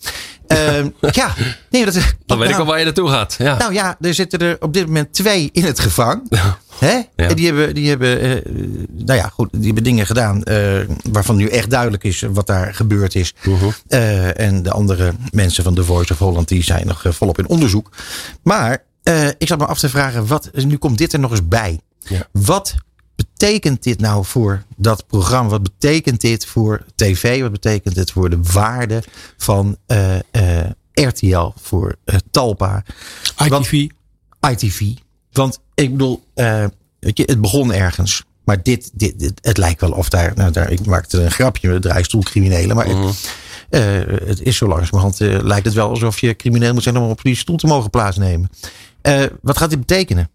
[0.46, 1.34] Ehm, ja,
[1.70, 3.34] nee, dat, Dan weet ik al waar je naartoe gaat.
[3.38, 3.58] Ja.
[3.58, 6.22] nou ja, er zitten er op dit moment twee in het gevang.
[6.78, 7.00] Hè?
[7.16, 8.52] En die hebben, die hebben, eh,
[8.88, 10.80] nou ja, goed, die hebben dingen gedaan eh,
[11.10, 13.34] waarvan nu echt duidelijk is wat daar gebeurd is.
[13.88, 17.48] Eh, en de andere mensen van The Voice of Holland die zijn nog volop in
[17.48, 17.90] onderzoek.
[18.42, 21.48] Maar eh, ik zat me af te vragen, wat, nu komt dit er nog eens
[21.48, 21.80] bij.
[21.98, 22.28] Ja.
[22.32, 22.74] Wat
[23.14, 25.50] betekent dit nou voor dat programma?
[25.50, 27.40] Wat betekent dit voor tv?
[27.42, 29.02] Wat betekent dit voor de waarde
[29.36, 31.94] van eh, eh, RTL, voor
[32.30, 32.84] Talpa?
[33.44, 33.86] ITV.
[34.50, 34.82] ITV.
[35.32, 36.24] Want ik bedoel,
[37.00, 38.22] weet je, het begon ergens.
[38.44, 41.68] Maar dit, dit, dit- het lijkt wel of daar, nou daar, ik maakte een grapje
[41.68, 42.76] met draaistoelcriminelen.
[42.76, 43.30] Maar het,
[43.70, 43.82] eh,
[44.28, 47.22] het is zo langzamerhand, eh, lijkt het wel alsof je crimineel moet zijn om op
[47.22, 48.50] die stoel te mogen plaatsnemen.
[49.06, 50.30] Eh, wat gaat dit betekenen?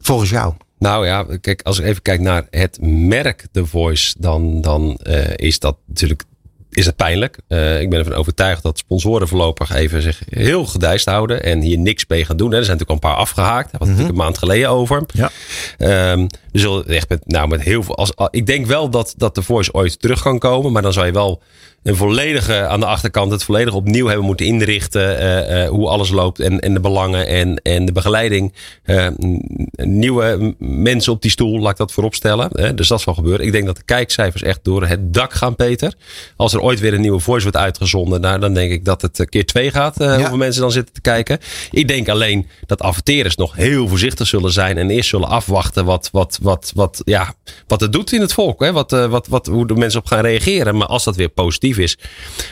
[0.00, 0.54] Volgens jou.
[0.78, 5.36] Nou ja, kijk, als ik even kijk naar het merk The Voice, dan, dan eh,
[5.36, 6.22] is dat natuurlijk
[6.70, 7.38] is het pijnlijk.
[7.48, 11.78] Eh, ik ben ervan overtuigd dat sponsoren voorlopig even zich heel gedijst houden en hier
[11.78, 12.50] niks mee gaan doen.
[12.50, 12.56] Hè.
[12.56, 13.70] Er zijn natuurlijk al een paar afgehaakt.
[13.70, 15.02] Daar was natuurlijk een maand geleden over.
[15.12, 15.30] Ja.
[15.78, 17.96] Er zullen echt met, nou, met heel veel.
[17.96, 21.06] Als, ik denk wel dat, dat The Voice ooit terug kan komen, maar dan zou
[21.06, 21.42] je wel
[21.86, 25.18] een volledige aan de achterkant het volledig opnieuw hebben moeten inrichten.
[25.18, 28.52] eh, eh, hoe alles loopt en, en de belangen en, en de begeleiding.
[28.82, 29.06] Eh,
[29.76, 32.76] nieuwe mensen op die stoel, laat ik dat voorop stellen.
[32.76, 33.46] dus dat zal gebeuren.
[33.46, 35.94] Ik denk dat de kijkcijfers echt door het dak gaan, Peter.
[36.36, 39.26] Als er ooit weer een nieuwe voice wordt uitgezonden, nou, dan denk ik dat het
[39.28, 39.96] keer twee gaat.
[39.96, 41.38] Hoeveel mensen dan zitten te kijken.
[41.70, 46.08] Ik denk alleen dat adverteerders nog heel voorzichtig zullen zijn en eerst zullen afwachten wat,
[46.12, 47.34] wat, wat, wat, ja,
[47.66, 48.60] wat het doet in het volk.
[48.60, 48.72] Hè?
[48.72, 50.76] Wat, wat, wat, hoe de mensen op gaan reageren.
[50.76, 51.98] Maar als dat weer positief is,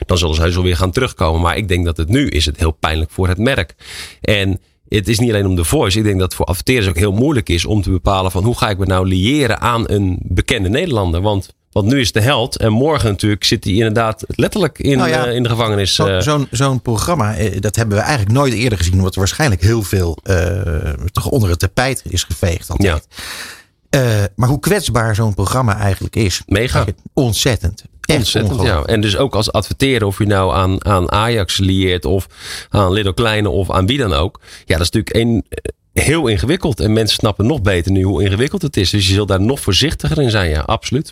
[0.07, 1.41] dan zullen ze wel weer gaan terugkomen.
[1.41, 3.75] Maar ik denk dat het nu is het heel pijnlijk voor het merk.
[4.21, 5.99] En het is niet alleen om de voice.
[5.99, 8.59] Ik denk dat het voor adverteerders ook heel moeilijk is om te bepalen van hoe
[8.59, 11.21] ga ik me nou liëren aan een bekende Nederlander.
[11.21, 15.09] Want, want nu is de held en morgen natuurlijk zit hij inderdaad letterlijk in, Nou
[15.09, 15.95] ja, eh, in de gevangenis.
[15.95, 16.21] Zo- eh.
[16.21, 19.05] Zo'n zo'n programma, eh, dat hebben we eigenlijk nooit eerder gezien.
[19.05, 20.19] Er waarschijnlijk heel veel
[21.13, 22.71] toch onder het tapijt is geveegd.
[22.71, 23.07] Altijd.
[24.37, 26.43] Maar hoe kwetsbaar zo'n programma eigenlijk is.
[26.47, 26.85] Mega.
[27.13, 27.85] Ontzettend.
[28.05, 28.83] Echt Ontzettend, ja.
[28.83, 32.27] En dus ook als adverteren, of je nou aan, aan Ajax lieert of
[32.69, 34.41] aan Little Kleine of aan wie dan ook.
[34.65, 35.45] Ja, dat is natuurlijk een,
[35.93, 36.81] heel ingewikkeld.
[36.81, 38.91] En mensen snappen nog beter nu hoe ingewikkeld het is.
[38.91, 41.11] Dus je zult daar nog voorzichtiger in zijn, ja, absoluut.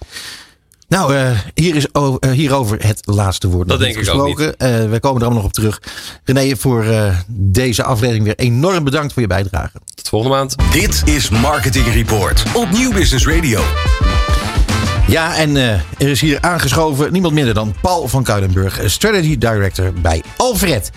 [0.88, 3.68] Nou, eh, hier is o- eh, hierover het laatste woord.
[3.68, 4.58] Dat denk niet ik ook gesproken.
[4.58, 5.80] Eh, we komen er allemaal nog op terug.
[6.24, 9.78] René, voor eh, deze aflevering weer enorm bedankt voor je bijdrage.
[9.94, 10.56] Tot volgende maand.
[10.72, 13.60] Dit is Marketing Report op Nieuw Business Radio.
[15.06, 19.92] Ja, en eh, er is hier aangeschoven niemand minder dan Paul van Kuilenburg, Strategy Director
[19.92, 20.90] bij Alfred.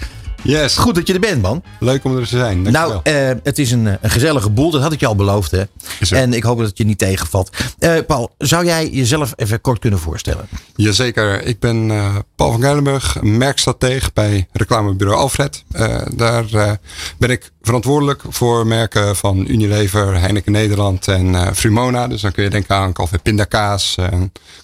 [0.46, 0.78] Yes.
[0.78, 1.64] Goed dat je er bent, man.
[1.80, 2.64] Leuk om er te zijn.
[2.64, 3.02] Dankjewel.
[3.04, 4.72] Nou, eh, het is een, eh, een gezellige boel.
[4.72, 5.64] Dat had ik je al beloofd, hè?
[6.10, 7.50] En ik hoop dat het je niet tegenvalt.
[7.80, 10.48] Eh, Paul, zou jij jezelf even kort kunnen voorstellen?
[10.76, 11.44] Jazeker.
[11.44, 11.88] Ik ben
[12.36, 15.64] Paul van Geilenburg, merkstratege bij reclamebureau Alfred.
[16.16, 16.46] Daar
[17.18, 22.08] ben ik verantwoordelijk voor merken van Unilever, Heineken Nederland en Frumona.
[22.08, 23.96] Dus dan kun je denken aan Calvé Pindakaas,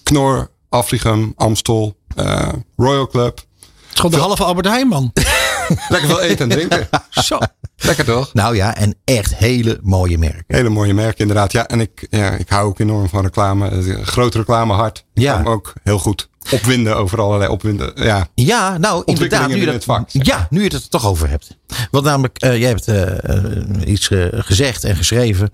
[0.02, 1.96] Knor, Afrigum, Amstel,
[2.76, 3.44] Royal Club.
[3.92, 5.10] Het is gewoon de halve Albert Heijn, man.
[5.88, 6.88] Lekker veel eten en drinken.
[7.10, 7.38] Zo.
[7.76, 8.34] Lekker toch?
[8.34, 10.44] Nou ja, en echt hele mooie merken.
[10.46, 11.52] Hele mooie merken inderdaad.
[11.52, 13.70] Ja, en ik, ja, ik hou ook enorm van reclame.
[13.70, 14.98] Een groot reclamehard.
[15.14, 15.42] Ik Ja.
[15.44, 17.92] ook heel goed opwinden over allerlei opwinden.
[18.04, 19.48] Ja, Ja, nou inderdaad.
[19.48, 21.56] Nu je, dat, het vak, zeg ja, nu je het er toch over hebt.
[21.90, 25.50] Want namelijk, eh, jij hebt eh, eh, iets eh, gezegd en geschreven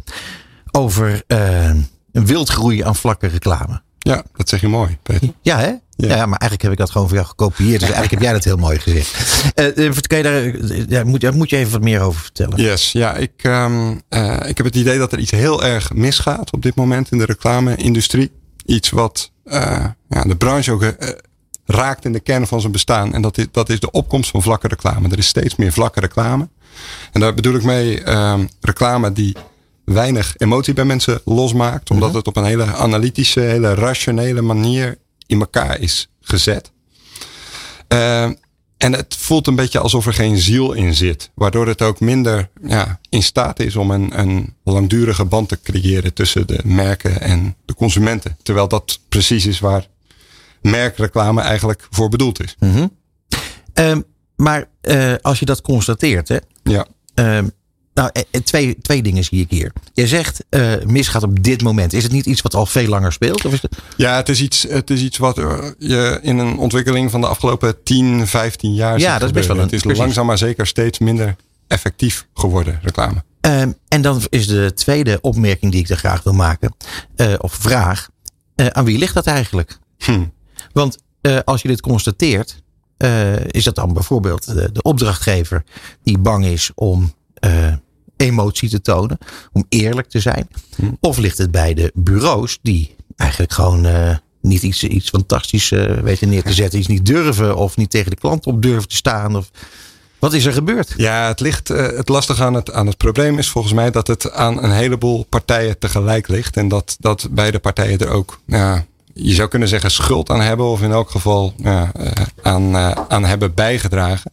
[0.70, 1.64] over eh,
[2.12, 3.80] een wildgroei aan vlakke reclame.
[3.98, 5.28] ja, dat zeg je mooi, Peter.
[5.42, 5.72] Ja, hè?
[6.06, 6.08] Ja.
[6.08, 6.26] Ja.
[6.26, 7.80] maar eigenlijk heb ik dat gewoon voor jou gekopieerd.
[7.80, 9.42] Dus eigenlijk heb jij dat heel mooi gezegd.
[9.54, 12.62] Eh, kan je daar, eh, ja, moet, daar moet je even wat meer over vertellen.
[12.62, 16.52] Yes, ja, ik, ehm, eh, ik heb het idee dat er iets heel erg misgaat
[16.52, 18.30] op dit moment in de reclame-industrie.
[18.66, 19.30] Iets wat
[20.08, 20.94] ja, de branche ook
[21.66, 23.14] raakt in de kern van zijn bestaan.
[23.14, 25.08] En dat is, dat is de opkomst van vlakke reclame.
[25.08, 26.48] Er is steeds meer vlakke reclame.
[27.12, 29.36] En daar bedoel ik mee ehm, reclame die
[29.84, 31.90] weinig emotie bij mensen losmaakt.
[31.90, 36.72] Omdat het op een hele analytische, hele rationele manier in elkaar is gezet.
[37.88, 38.30] Eh,
[38.76, 41.30] en het voelt een beetje alsof er geen ziel in zit.
[41.34, 46.14] Waardoor het ook minder ja, in staat is om een, een langdurige band te creëren
[46.14, 48.36] tussen de merken en de consumenten.
[48.42, 49.86] Terwijl dat precies is waar
[50.62, 52.56] merkreclame eigenlijk voor bedoeld is.
[53.72, 54.00] Ehm,
[54.36, 56.86] maar eh, als je dat constateert, hè, Ja.
[57.14, 57.48] Ehm,
[57.98, 59.72] nou, eh, eh, twee, twee dingen zie ik hier.
[59.92, 61.92] Je zegt eh, misgaat op dit moment.
[61.92, 63.44] Is het niet iets wat al veel langer speelt?
[63.44, 63.76] Of is het...
[63.96, 65.36] Ja, het is iets, het is iets wat
[65.78, 69.56] je in een ontwikkeling van de afgelopen 10, 15 jaar Ja, dat is best wel
[69.56, 69.98] een- Het is precies.
[69.98, 71.36] langzaam maar zeker steeds minder
[71.66, 73.22] effectief geworden, reclame.
[73.40, 76.74] Ehm, en dan is de tweede opmerking die ik er graag wil maken,
[77.38, 78.08] of vraag,
[78.56, 79.78] aan wie ligt dat eigenlijk?
[79.98, 80.24] Hm.
[80.72, 80.98] Want
[81.44, 82.62] als je dit constateert,
[83.46, 85.64] is dat dan bijvoorbeeld de, de opdrachtgever
[86.02, 87.12] die bang is om
[88.18, 89.18] emotie te tonen,
[89.52, 90.48] om eerlijk te zijn?
[91.00, 95.92] Of ligt het bij de bureaus die eigenlijk gewoon eh, niet iets, iets fantastisch eh,
[95.92, 98.96] weten neer te zetten, iets niet durven of niet tegen de klant op durven te
[98.96, 99.36] staan?
[99.36, 99.50] Of,
[100.18, 100.94] wat is er gebeurd?
[100.96, 101.70] Ja, het ligt.
[101.70, 104.72] eh, het lastige aan het, aan het probleem is volgens mij dat het aan een
[104.72, 106.56] heleboel partijen tegelijk ligt.
[106.56, 110.66] En dat, dat beide partijen er ook, ja, je zou kunnen zeggen, schuld aan hebben.
[110.66, 111.92] Of in elk geval ja,
[112.42, 112.76] aan,
[113.10, 114.30] aan hebben bijgedragen.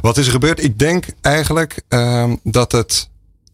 [0.00, 0.64] Wat is er gebeurd?
[0.64, 3.08] Ik denk eigenlijk ehm, dat het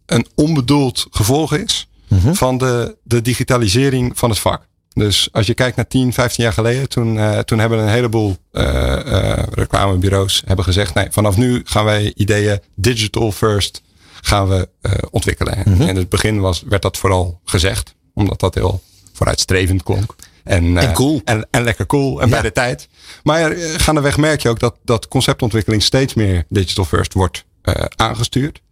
[0.06, 1.88] een onbedoeld gevolg is
[2.32, 4.66] van de, de digitalisering van het vak.
[4.98, 8.36] Dus als je kijkt naar 10, 15 jaar geleden, toen, eh, toen hebben een heleboel
[8.52, 13.82] eh, eh, reclamebureaus hebben gezegd, nee, vanaf nu gaan wij ideeën digital first
[14.20, 14.68] gaan we
[15.10, 15.64] ontwikkelen.
[15.64, 18.82] En in het begin was, werd dat vooral gezegd, omdat dat heel
[19.12, 20.14] vooruitstrevend klonk.
[20.48, 21.20] En, eh, En cool.
[21.24, 22.32] En, en lekker cool en Ja.
[22.32, 22.88] bij de tijd.
[23.22, 27.84] Maar eh, gaandeweg merk je ook dat, dat conceptontwikkeling steeds meer digital first wordt eh,
[27.96, 28.62] aangestuurd.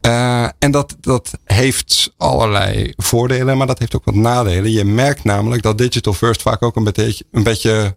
[0.00, 4.70] Eh, en dat, dat heeft allerlei voordelen, maar dat heeft ook wat nadelen.
[4.70, 7.96] Je merkt namelijk dat digital first vaak ook een beetje, een beetje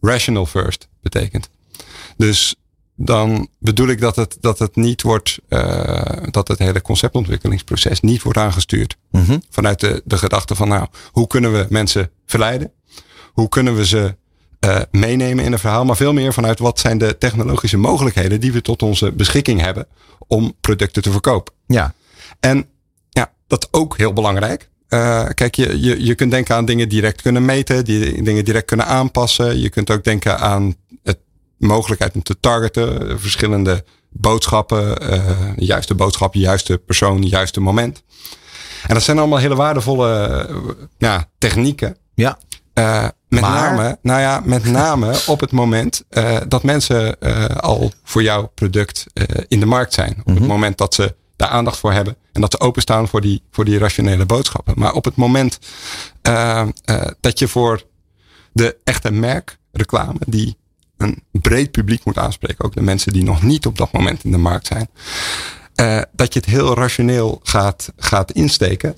[0.00, 1.48] rational first betekent.
[2.16, 2.54] Dus
[2.96, 8.22] dan bedoel ik dat het, dat het niet wordt, uh, dat het hele conceptontwikkelingsproces niet
[8.22, 8.96] wordt aangestuurd.
[9.10, 9.38] Mhm.
[9.50, 12.72] Vanuit de, de gedachte van, nou, hoe kunnen we mensen verleiden?
[13.32, 14.16] Hoe kunnen we ze
[14.60, 15.84] uh, meenemen in een verhaal?
[15.84, 19.86] Maar veel meer vanuit wat zijn de technologische mogelijkheden die we tot onze beschikking hebben
[20.26, 21.54] om producten te verkopen.
[21.66, 21.94] Ja.
[22.40, 22.66] En
[23.10, 24.68] ja, dat is ook heel belangrijk.
[24.88, 28.66] Uh, kijk, je, je, je kunt denken aan dingen direct kunnen meten, die dingen direct
[28.66, 29.58] kunnen aanpassen.
[29.60, 30.74] Je kunt ook denken aan
[31.58, 34.94] mogelijkheid om te targeten, verschillende boodschappen,
[35.56, 38.02] de juiste boodschap, juiste persoon, juiste moment.
[38.86, 41.96] En dat zijn allemaal hele waardevolle uh, ja, technieken.
[42.14, 42.38] Ja.
[42.74, 43.70] Uh, met maar...
[43.70, 48.50] name, nou ja, met name op het moment uh, dat mensen uh, al voor jouw
[48.54, 49.06] product
[49.48, 50.10] in de markt zijn.
[50.10, 50.34] Op mm -hmm.
[50.34, 52.16] het moment dat ze daar aandacht voor hebben.
[52.32, 54.74] En dat ze openstaan voor die, voor die rationele boodschappen.
[54.76, 55.58] Maar op het moment
[57.20, 57.82] dat je voor
[58.52, 60.56] de echte merkreclame, die
[60.96, 64.30] een breed publiek moet aanspreken, ook de mensen die nog niet op dat moment in
[64.30, 64.88] de markt zijn.
[65.80, 68.96] Uh, dat je het heel rationeel gaat, gaat insteken.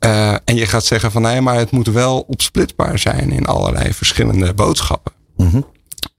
[0.00, 3.94] Uh, en je gaat zeggen van nee, maar het moet wel opsplitbaar zijn in allerlei
[3.94, 5.12] verschillende boodschappen.
[5.36, 5.66] Mm -hmm.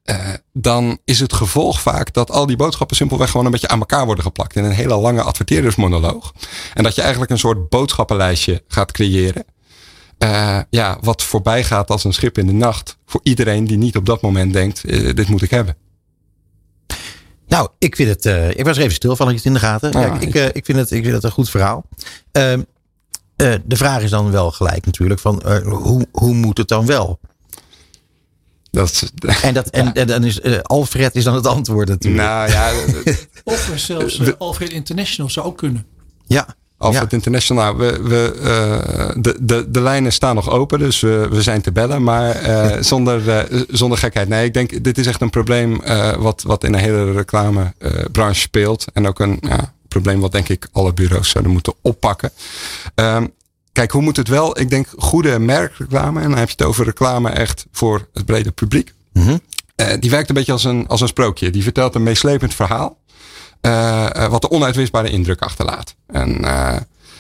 [0.06, 0.18] uh,
[0.54, 4.06] dan is het gevolg vaak dat al die boodschappen simpelweg gewoon een beetje aan elkaar
[4.06, 6.34] worden geplakt in een hele lange adverteerdersmonoloog.
[6.74, 9.46] En dat je eigenlijk een soort boodschappenlijstje gaat creëren.
[10.24, 12.98] Uh, ja, wat voorbij gaat als een schip in de nacht.
[13.06, 15.76] Voor iedereen die niet op dat moment denkt, uh, dit moet ik hebben.
[17.48, 18.26] Nou, ik vind het.
[18.26, 19.94] Uh, ik was er even stil van, het in de gaten.
[19.94, 21.86] Ah, Kijk, ik, uh, ik, vind het, ik vind het een goed verhaal.
[22.32, 22.54] Uh,
[23.66, 27.20] de vraag is dan wel gelijk natuurlijk: van hoe, hoe moet het dan wel?
[28.72, 29.12] Dat,
[29.42, 32.24] en, dat, en, en dan is Alfred is dan het antwoord natuurlijk.
[32.24, 32.72] Nou ja.
[33.44, 35.86] of zelfs Alfred International zou ook kunnen.
[36.26, 37.18] Ja, Alfred ja.
[37.18, 41.62] International, we, we, uh, de, de, de lijnen staan nog open, dus we, we zijn
[41.62, 42.04] te bellen.
[42.04, 44.28] Maar uh, zonder, uh, zonder gekheid.
[44.28, 45.82] Nee, ik denk, dit is echt een probleem
[46.18, 48.86] wat, wat in een hele reclamebranche speelt.
[48.94, 52.32] En ook een ja, probleem wat denk ik alle bureaus zouden moeten oppakken.
[52.96, 53.34] Um,
[53.72, 54.60] kijk, hoe moet het wel?
[54.60, 58.52] Ik denk goede merkreclame, en dan heb je het over reclame echt voor het brede
[58.52, 58.94] publiek.
[59.14, 59.40] Mm -hmm.
[60.00, 61.50] die werkt een beetje als een, als een sprookje.
[61.50, 62.98] Die vertelt een meeslepend verhaal.
[63.62, 65.96] Uh, wat de onuitwisbare indruk achterlaat.
[66.08, 66.76] En uh,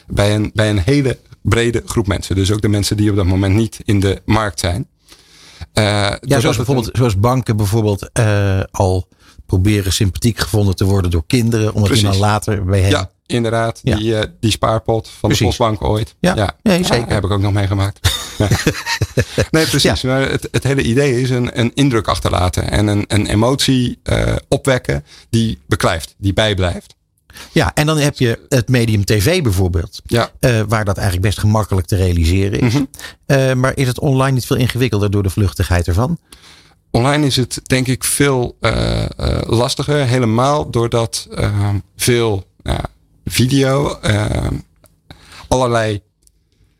[0.08, 2.36] bij, een, bij een hele brede groep mensen.
[2.36, 4.88] Dus ook de mensen die op dat moment niet in de markt zijn.
[5.74, 6.96] Ja, zoals bijvoorbeeld, een...
[6.96, 8.10] zoals banken bijvoorbeeld
[8.72, 9.08] al
[9.46, 11.74] proberen sympathiek gevonden te worden door kinderen.
[11.74, 12.90] Omdat je dan later bij hen...
[12.90, 13.80] Ja, inderdaad.
[13.84, 13.96] Ja.
[13.96, 15.40] Die, die spaarpot van Precies.
[15.40, 16.16] de Postbank ooit.
[16.20, 16.56] Ja, ja.
[16.64, 17.14] Nee, zeker.
[17.14, 18.17] heb ik ook nog meegemaakt.
[19.52, 20.02] Nee, precies.
[20.02, 20.10] Ja.
[20.10, 22.72] Maar het, het, hele idee is een, een indruk achterlaten.
[22.72, 26.96] En een, een emotie uh, opwekken die beklijft, die bijblijft.
[27.52, 30.02] Ja, en dan heb je het medium tv bijvoorbeeld.
[30.06, 30.32] Ja.
[30.40, 32.74] Uh, waar dat eigenlijk best gemakkelijk te realiseren is.
[32.74, 32.88] Mm
[33.26, 33.38] -hmm.
[33.38, 36.18] uh, maar is het online niet veel ingewikkelder door de vluchtigheid ervan?
[36.92, 39.06] Online is het denk ik veel uh,
[39.46, 40.06] lastiger.
[40.06, 41.28] Helemaal doordat
[41.96, 42.46] veel
[43.26, 44.00] video
[45.48, 46.02] allerlei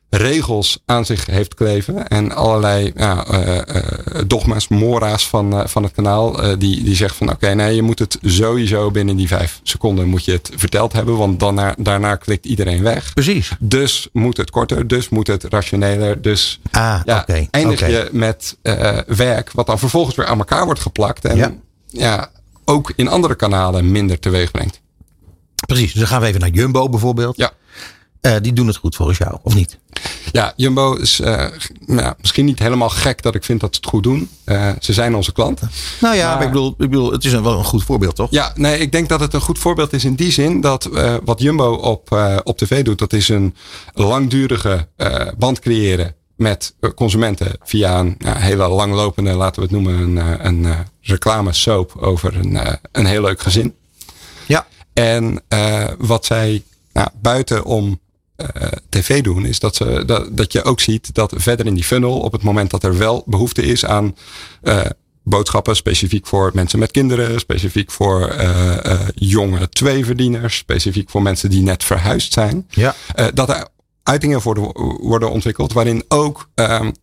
[0.10, 2.08] regels aan zich heeft kleven.
[2.08, 3.62] En allerlei ja, uh, uh,
[4.28, 6.58] dogma's, mora's van, uh, van het kanaal.
[6.60, 10.08] die, die zegt van oké, okay, nee, je moet het sowieso binnen die vijf seconden
[10.08, 11.18] moet je het verteld hebben.
[11.18, 13.14] Want daarna, daarna klikt iedereen weg.
[13.14, 13.52] Precies.
[13.60, 16.22] Dus moet het korter, dus moet het rationeler.
[16.22, 17.92] Dus ah, ja, okay, eindig okay.
[17.92, 18.58] je met
[19.08, 21.26] werk wat dan vervolgens weer aan elkaar wordt geplakt.
[21.26, 21.54] En ja.
[21.88, 22.30] ja
[22.66, 24.82] ook in andere kanalen minder teweeg brengt.
[25.66, 27.38] Precies, dus dan gaan we even naar Jumbo bijvoorbeeld.
[27.38, 27.52] Ja.
[28.22, 29.78] Uh, die doen het goed volgens jou, of niet?
[30.32, 31.46] Ja, Jumbo is uh,
[31.86, 34.30] nou, misschien niet helemaal gek dat ik vind dat ze het goed doen.
[34.46, 35.72] Uh, ze zijn onze klanten.
[36.02, 38.16] Nou ja, maar, maar ik, bedoel, ik bedoel, het is een, wel een goed voorbeeld,
[38.16, 38.32] toch?
[38.32, 40.90] Ja, nee, ik denk dat het een goed voorbeeld is in die zin dat
[41.24, 42.12] wat Jumbo op,
[42.44, 43.56] op tv doet, dat is een
[43.94, 44.88] langdurige
[45.38, 51.54] band creëren met consumenten via een hele langlopende, laten we het noemen, een, een reclame
[51.54, 53.76] soap over een, een heel leuk gezin.
[54.46, 54.68] Ja.
[54.94, 55.44] En
[55.98, 56.64] wat zij
[56.94, 58.00] nou, buiten om
[58.90, 62.20] tv doen, is dat, ze, dat, dat je ook ziet dat verder in die funnel,
[62.20, 64.16] op het moment dat er wel behoefte is aan
[64.64, 64.86] uh,
[65.24, 71.62] boodschappen, specifiek voor mensen met kinderen, specifiek voor uh, jonge tweeverdieners, specifiek voor mensen die
[71.62, 72.96] net verhuisd zijn, ja.
[73.34, 73.68] dat er
[74.04, 74.72] uitingen worden,
[75.02, 76.50] worden ontwikkeld waarin ook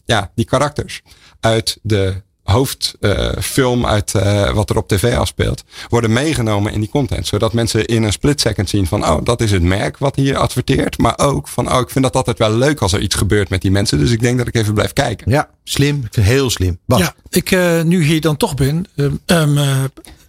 [0.05, 1.03] ja, die karakters
[1.41, 6.89] uit de hoofdfilm uh, uit uh, wat er op tv afspeelt, worden meegenomen in die
[6.89, 7.27] content.
[7.27, 10.37] Zodat mensen in een split second zien van, oh, dat is het merk wat hier
[10.37, 10.99] adverteert.
[10.99, 13.63] Maar ook van, oh, ik vind dat altijd wel leuk als er iets gebeurt met
[13.63, 13.99] die mensen.
[13.99, 15.31] Dus ik denk dat ik even blijf kijken.
[15.31, 16.09] Ja, slim.
[16.11, 16.79] Heel slim.
[16.87, 16.99] Bas.
[16.99, 18.87] Ja, ik uh, nu hier dan toch ben.
[19.27, 19.59] Um,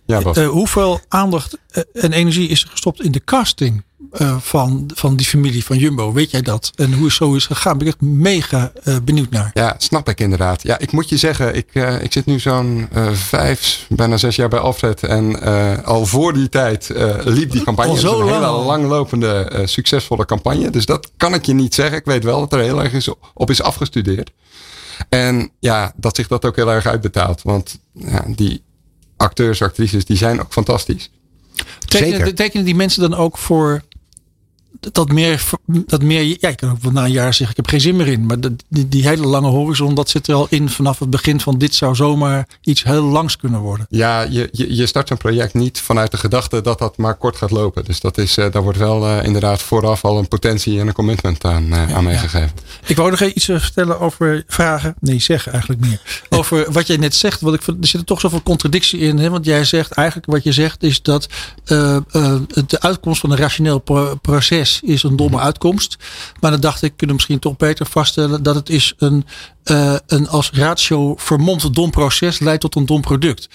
[0.05, 0.37] Ja, Bas.
[0.37, 5.15] Eh, hoeveel aandacht eh, en energie is er gestopt in de casting eh, van, van
[5.15, 6.13] die familie van Jumbo?
[6.13, 6.71] Weet jij dat?
[6.75, 7.77] En hoe het zo is gegaan?
[7.77, 9.51] Ben ik echt mega eh, benieuwd naar.
[9.53, 10.63] Ja, snap ik inderdaad.
[10.63, 14.49] Ja, ik moet je zeggen, ik, eh, ik zit nu zo'n vijf, bijna zes jaar
[14.49, 15.03] bij Alfred.
[15.03, 15.43] En
[15.83, 16.91] al voor die tijd
[17.23, 17.91] liep die campagne.
[17.91, 20.69] Al zo een lang hele langlopende, succesvolle campagne.
[20.69, 21.97] Dus dat kan ik je niet zeggen.
[21.97, 24.31] Ik weet wel dat er heel erg is, op is afgestudeerd.
[25.09, 27.41] En ja, dat zich dat ook heel erg uitbetaalt.
[27.41, 28.63] Want ja, die
[29.17, 31.09] acteurs, actrices, die zijn ook fantastisch.
[31.85, 32.35] Tekenen, Zeker.
[32.35, 33.81] tekenen die mensen dan ook voor
[34.79, 37.67] dat meer, dat meer, ja, je kan ook wel na een jaar zeggen, ik heb
[37.67, 38.25] geen zin meer in.
[38.25, 38.37] Maar
[38.69, 41.75] die, die hele lange horizon, dat zit er al in vanaf het begin van dit
[41.75, 43.85] zou zomaar iets heel langs kunnen worden.
[43.89, 47.35] Ja, je, je, je start zo'n project niet vanuit de gedachte dat dat maar kort
[47.35, 47.85] gaat lopen.
[47.85, 50.93] Dus dat is, eh, daar wordt wel eh, inderdaad vooraf al een potentie en een
[50.93, 52.51] commitment aan, eh, aan meegegeven.
[52.85, 54.95] Ik wou nog iets vertellen over vragen.
[54.99, 56.01] Nee, zeggen eigenlijk meer.
[56.39, 57.41] Over wat jij net zegt.
[57.41, 59.17] Want ik er zit er toch zoveel contradictie in.
[59.17, 59.29] Hè?
[59.29, 61.27] Want jij zegt eigenlijk wat je zegt is dat
[61.65, 61.97] eh,
[62.67, 64.15] de uitkomst van een rationeel pro-
[64.83, 65.97] is een domme uitkomst.
[66.39, 69.25] Maar dan dacht ik, kunnen we misschien toch beter vaststellen dat het is een,
[69.63, 73.49] eh, een als ratio vermomd dom proces leidt tot een dom product.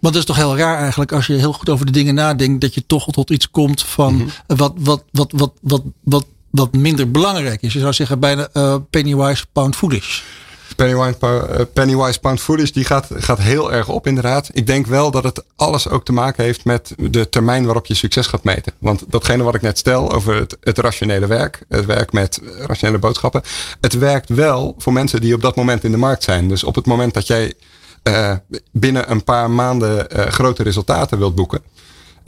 [0.00, 2.60] Want dat is toch heel raar eigenlijk als je heel goed over de dingen nadenkt,
[2.60, 7.10] dat je toch tot iets komt van wat, wat, wat, wat, wat, wat, wat minder
[7.10, 7.72] belangrijk is.
[7.72, 10.22] Je zou zeggen bijna eh, pennywise pound foolish.
[10.80, 14.50] Pennywise, eh, Pennywise Pound Foolish, die gaat, gaat heel erg op inderdaad.
[14.52, 17.94] Ik denk wel dat het alles ook te maken heeft met de termijn waarop je
[17.94, 18.72] succes gaat meten.
[18.78, 22.98] Want datgene wat ik net stel over het, het rationele werk, het werk met rationele
[22.98, 23.42] boodschappen.
[23.80, 26.48] Het werkt wel voor mensen die op dat moment in de markt zijn.
[26.48, 27.54] Dus op het moment dat jij
[28.02, 28.32] eh,
[28.72, 31.62] binnen een paar maanden eh, grote resultaten wilt boeken.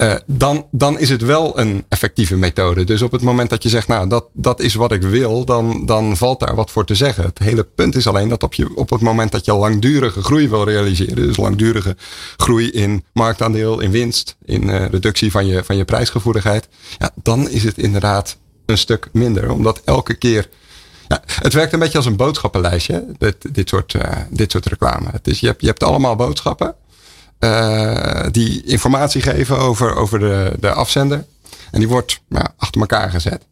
[0.02, 2.84] Eh, dan, dan is het wel een effectieve methode.
[2.84, 5.86] Dus op het moment dat je zegt, nou, dat, dat is wat ik wil, dan,
[5.86, 7.24] dan valt daar wat voor te zeggen.
[7.24, 10.48] Het hele punt is alleen dat op, je, op het moment dat je langdurige groei
[10.48, 11.96] wil realiseren, dus langdurige
[12.36, 17.48] groei in marktaandeel, in winst, in eh, reductie van je, van je prijsgevoeligheid, ja, dan
[17.48, 18.36] is het inderdaad
[18.66, 19.50] een stuk minder.
[19.50, 20.48] Omdat elke keer.
[21.08, 25.10] Ja, het werkt een beetje als een boodschappenlijstje, dit, dit, soort, eh, dit soort reclame.
[25.22, 26.74] Je, hebt, je hebt allemaal boodschappen
[28.30, 31.24] die informatie geven over, over de, de afzender.
[31.70, 32.20] En die wordt
[32.56, 33.46] achter elkaar gezet.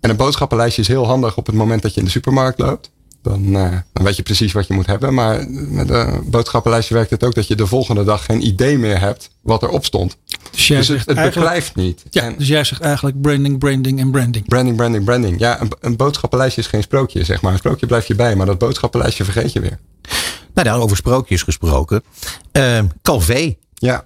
[0.00, 2.90] En een boodschappenlijstje is heel handig op het moment dat je in de supermarkt loopt.
[3.22, 5.14] Dan, eh, dan weet je precies wat je moet hebben.
[5.14, 9.00] Maar met een boodschappenlijstje werkt het ook dat je de volgende dag geen idee meer
[9.00, 10.16] hebt wat erop stond.
[10.50, 12.02] Dus jij Dus het, zegt het niet.
[12.10, 14.44] Ja, En dus jij zegt eigenlijk branding, branding en branding.
[14.48, 15.38] branding, branding, branding.
[15.38, 17.52] Ja, een, een boodschappenlijstje is geen sprookje, zeg maar.
[17.52, 19.78] Een sprookje blijf je bij, maar dat boodschappenlijstje vergeet je weer.
[20.54, 22.02] Nou, daar over sprookjes gesproken.
[22.52, 23.54] Uh, Calvé.
[23.74, 24.04] Ja.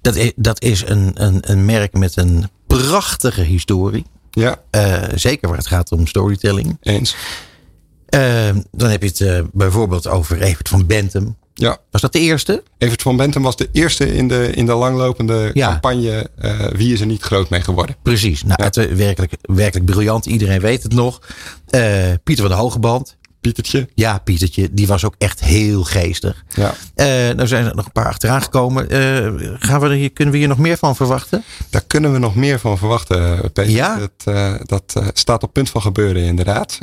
[0.00, 4.06] Dat is, dat is een, een, een merk met een prachtige historie.
[4.30, 4.60] Ja.
[4.70, 6.78] Uh, zeker waar het gaat om storytelling.
[6.82, 7.16] Eens.
[8.14, 11.36] Uh, dan heb je het uh, bijvoorbeeld over Evert van Bentum.
[11.54, 11.78] Ja.
[11.90, 12.62] Was dat de eerste?
[12.78, 15.70] Evert van Bentum was de eerste in de, in de langlopende ja.
[15.70, 16.30] campagne.
[16.42, 17.96] Uh, wie is er niet groot mee geworden?
[18.02, 18.42] Precies.
[18.42, 18.64] Nou, ja.
[18.64, 20.26] het, werkelijk, werkelijk briljant.
[20.26, 21.20] Iedereen weet het nog.
[22.24, 23.16] Pieter van de Hogeband.
[23.40, 23.88] Pietertje.
[23.94, 24.68] Ja, Pietertje.
[24.72, 26.44] Die was ook echt heel geestig.
[26.54, 26.74] Ja.
[26.94, 28.94] Uh, nou zijn er nog een paar achteraan gekomen.
[28.94, 31.44] Uh, gaan we hier, kunnen we hier nog meer van verwachten?
[31.70, 33.70] Daar kunnen we nog meer van verwachten, Peter.
[33.70, 33.98] Ja?
[33.98, 36.78] Dat, uh, dat staat op punt van gebeuren inderdaad.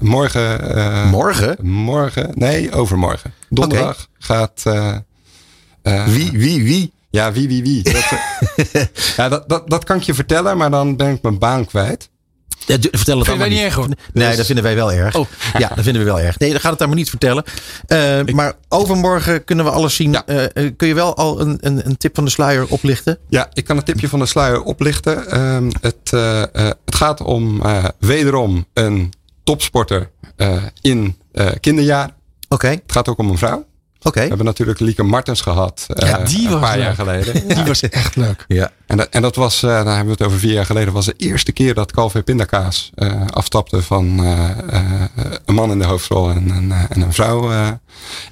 [0.00, 1.08] morgen.
[1.08, 1.56] morgen?
[1.60, 2.30] Morgen.
[2.34, 3.32] Nee, overmorgen.
[3.48, 4.48] Donderdag okay.
[4.52, 4.62] gaat...
[6.10, 6.92] wie, wie, wie?
[7.14, 7.82] Ja, wie, wie, wie.
[7.82, 8.04] Dat,
[9.16, 12.10] ja, dat, dat, dat kan ik je vertellen, maar dan ben ik mijn baan kwijt.
[12.66, 13.88] Vertel het Vind wij niet erg hoor.
[14.12, 14.36] Nee, dus...
[14.36, 15.14] dat vinden wij wel erg.
[15.14, 15.26] Oh.
[15.58, 16.38] Ja, dat vinden we wel erg.
[16.38, 17.44] Nee, dan gaat het maar niet vertellen.
[17.88, 18.34] Uh, ik...
[18.34, 20.12] Maar overmorgen kunnen we alles zien.
[20.12, 20.24] Ja.
[20.26, 23.18] Uh, kun je wel al een, een, een, tip van de sluier oplichten?
[23.28, 25.24] Ja, ik kan een tipje van de sluier oplichten.
[25.34, 27.62] Uh, het, uh, het gaat om
[27.98, 29.12] wederom een
[29.44, 30.10] topsporter
[30.80, 31.16] in
[31.60, 32.04] kinderjaar.
[32.04, 32.54] Oké.
[32.54, 32.72] Okay.
[32.72, 33.66] Het gaat ook om een vrouw.
[34.04, 34.08] Oké.
[34.08, 34.22] Okay.
[34.22, 35.86] We hebben natuurlijk Lieke Martens gehad.
[35.88, 36.84] Ja, die een was paar leuk.
[36.84, 37.48] jaar geleden.
[37.54, 38.44] Die was echt leuk.
[38.48, 38.70] Ja.
[38.86, 41.06] En dat, en dat was, uh, daar hebben we het over vier jaar geleden, was
[41.06, 44.50] de eerste keer dat Calvé Pindakaas uh, afstapte van uh,
[45.44, 47.50] een man in de hoofdrol en, en, en een vrouw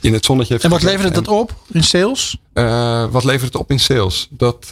[0.00, 0.58] in het zonnetje.
[0.58, 2.36] En wat leverde dat op in sales?
[3.10, 4.28] wat levert het op in sales?
[4.30, 4.66] Dat,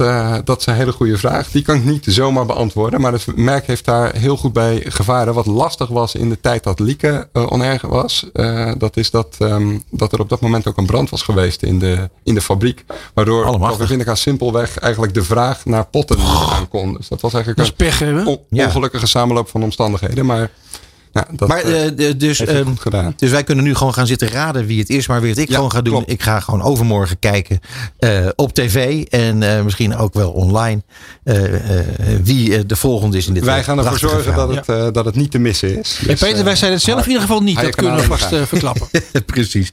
[0.45, 1.51] dat is een hele goede vraag.
[1.51, 3.01] Die kan ik niet zomaar beantwoorden.
[3.01, 5.35] Maar het merk heeft daar heel goed bij gevaren.
[5.35, 8.27] Wat lastig was in de tijd dat Lieke onerg was.
[8.79, 11.79] dat is dat, um, dat er op dat moment ook een brand was geweest in
[11.79, 12.85] de, in de fabriek.
[13.15, 16.19] Waardoor Calvé Pindakaas simpelweg eigenlijk de vraag naar potten
[16.51, 16.95] aan kon.
[16.95, 20.27] Dus dat was eigenlijk dat een on ongelukkige samenloop van omstandigheden.
[20.27, 20.51] Maar,
[21.13, 22.67] ja, dat, maar uh, dus, uh,
[23.17, 25.07] dus wij kunnen nu gewoon gaan zitten raden wie het is.
[25.07, 25.95] Maar wie het ik ja, gewoon ga doen.
[25.95, 26.11] Klopt.
[26.11, 27.61] Ik ga gewoon overmorgen kijken
[28.01, 29.03] uh, op tv.
[29.03, 30.83] En misschien ook wel online.
[32.23, 34.47] wie de volgende is in dit Wij gaan ervoor zorgen verhaal.
[34.47, 34.91] dat het, ja.
[34.91, 35.99] dat het niet te missen is.
[36.01, 37.61] Dus, hey Peter, wij zijn het zelf in ieder geval niet.
[37.61, 38.89] Dat kunnen we vast verklappen.
[39.27, 39.71] Precies.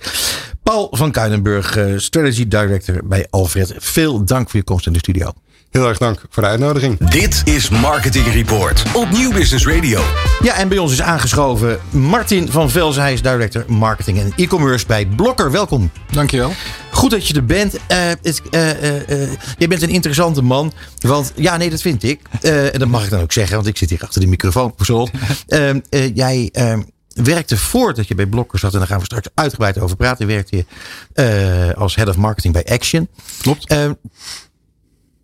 [0.68, 3.74] Paul van Kuinenburg, uh, Strategy Director bij Alfred.
[3.78, 5.32] Veel dank voor je komst in de studio.
[5.78, 7.09] Heel erg dank voor de uitnodiging.
[7.09, 10.01] Dit is Marketing Report op Nieuw Business Radio.
[10.41, 13.01] Ja, en bij ons is aangeschoven Martin van Velzen.
[13.01, 15.51] Hij is Director Marketing en E-Commerce bij Blokker.
[15.51, 15.91] Welkom.
[16.11, 16.51] Dankjewel.
[16.91, 17.75] Goed dat je er bent.
[17.75, 17.80] Uh,
[18.21, 18.71] het, uh,
[19.57, 20.73] je bent een interessante man.
[20.99, 22.21] Want ja, nee, dat vind ik.
[22.41, 24.73] en dat mag ik dan ook zeggen, want ik zit hier achter de microfoon.
[25.47, 25.80] Ehm,
[26.13, 29.95] jij ehm, werkte voordat je bij Blokker zat, en daar gaan we straks uitgebreid over
[29.95, 30.65] praten, werkte je
[31.71, 33.07] uh, als head of marketing bij Action.
[33.41, 33.75] Klopt.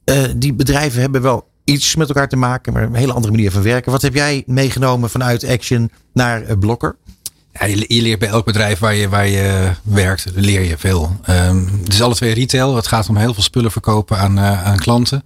[0.05, 3.51] Uh, die bedrijven hebben wel iets met elkaar te maken, maar een hele andere manier
[3.51, 3.91] van werken.
[3.91, 6.95] Wat heb jij meegenomen vanuit Action naar Blokker?
[7.53, 11.19] Ja, je, leert bij elk bedrijf waar je, waar je werkt, leer je veel.
[11.29, 12.75] Um, het is alle twee retail.
[12.75, 15.23] Het gaat om heel veel spullen verkopen aan, aan klanten.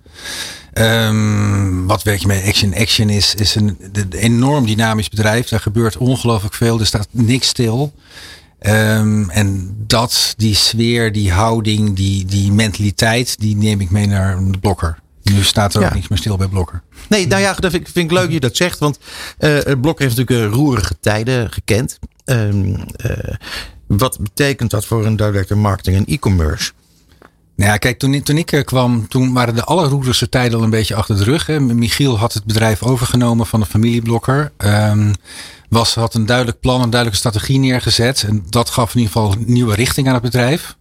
[0.73, 2.47] Um, wat werk je mee?
[2.47, 5.47] Action Action is, is een, een enorm dynamisch bedrijf.
[5.47, 6.79] Daar gebeurt ongelooflijk veel.
[6.79, 7.93] Er staat niks stil.
[8.59, 14.51] Um, en dat, die sfeer, die houding, die, die mentaliteit, die neem ik mee naar
[14.51, 14.99] de blokker.
[15.23, 15.87] Nu staat er ja.
[15.87, 16.81] ook niks meer stil bij Blokker.
[17.09, 18.79] Nee, nou ja, dat vind, vind ik leuk dat je dat zegt.
[18.79, 18.99] Want
[19.39, 21.99] uh, Blokker heeft natuurlijk roerige tijden gekend.
[22.25, 23.35] Um, uh,
[23.87, 26.71] wat betekent dat voor een director marketing en e-commerce?
[27.57, 30.69] Nou ja, kijk, toen, toen ik er kwam, toen waren de allerroerigste tijden al een
[30.69, 31.45] beetje achter de rug.
[31.45, 31.59] Hè.
[31.59, 34.51] Michiel had het bedrijf overgenomen van de familieblokker.
[34.57, 35.13] Um,
[35.69, 38.23] was, had een duidelijk plan, een duidelijke strategie neergezet.
[38.27, 40.75] En dat gaf in ieder geval nieuwe richting aan het bedrijf.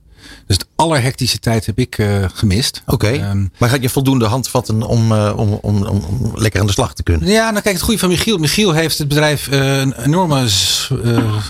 [0.47, 2.83] Dus de allerhectische tijd heb ik uh, gemist.
[2.87, 3.31] Oké, okay.
[3.31, 6.73] um, maar gaat je voldoende handvatten om, uh, om, om, om, om, lekker aan de
[6.73, 7.29] slag te kunnen?
[7.29, 8.39] Ja, nou kijk, het goede van Michiel.
[8.39, 10.45] Michiel heeft het bedrijf uh, een enorme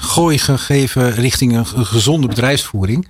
[0.00, 3.08] gooi gegeven richting een gezonde bedrijfsvoering.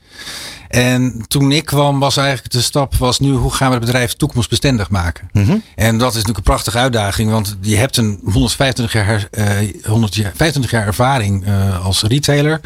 [0.76, 4.12] En toen ik kwam was eigenlijk de stap was nu hoe gaan we het bedrijf
[4.12, 5.28] toekomstbestendig maken.
[5.32, 5.62] Mm -hmm.
[5.74, 7.30] En dat is natuurlijk een prachtige uitdaging.
[7.30, 12.60] Want je hebt een 125 jaar, uh, 125 jaar ervaring uh, als retailer.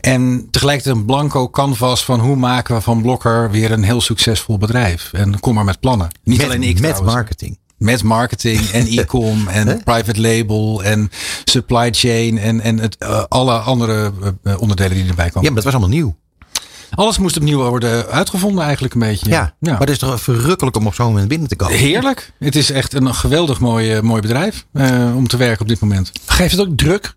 [0.00, 4.58] En tegelijkertijd een blanco canvas van hoe maken we van Blokker weer een heel succesvol
[4.58, 5.12] bedrijf.
[5.12, 6.08] En kom maar met plannen.
[6.24, 7.14] Niet met, alleen ik Met trouwens.
[7.14, 7.58] marketing.
[7.76, 11.10] Met marketing en e-com en private label en
[11.44, 15.42] supply chain en, en het, uh, alle andere uh, onderdelen die erbij komen.
[15.42, 16.16] Ja, maar dat was allemaal nieuw.
[16.90, 19.30] Alles moest opnieuw worden uitgevonden eigenlijk een beetje.
[19.30, 19.70] Ja, ja.
[19.70, 21.76] maar het is toch verrukkelijk om op zo'n moment binnen te komen.
[21.76, 22.32] Heerlijk.
[22.38, 26.12] Het is echt een geweldig mooi, mooi bedrijf uh, om te werken op dit moment.
[26.26, 27.14] Geeft het ook druk?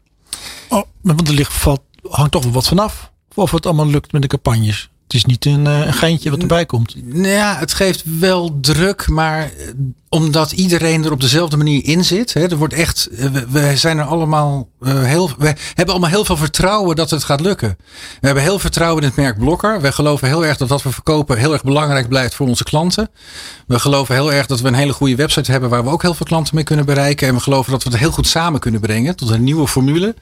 [0.69, 3.11] Oh, want er ligt, valt, hangt toch wel wat vanaf.
[3.33, 4.89] Of het allemaal lukt met de campagnes.
[5.09, 6.95] Het is niet een, een geintje wat erbij komt.
[7.13, 9.51] Ja, het geeft wel druk, maar
[10.09, 12.33] omdat iedereen er op dezelfde manier in zit.
[12.33, 16.25] Hè, er wordt echt, we, we zijn er allemaal uh, heel, we hebben allemaal heel
[16.25, 17.77] veel vertrouwen dat het gaat lukken.
[18.19, 19.81] We hebben heel vertrouwen in het merk Blokker.
[19.81, 23.09] We geloven heel erg dat wat we verkopen heel erg belangrijk blijft voor onze klanten.
[23.67, 26.13] We geloven heel erg dat we een hele goede website hebben waar we ook heel
[26.13, 27.27] veel klanten mee kunnen bereiken.
[27.27, 30.15] En we geloven dat we het heel goed samen kunnen brengen tot een nieuwe formule.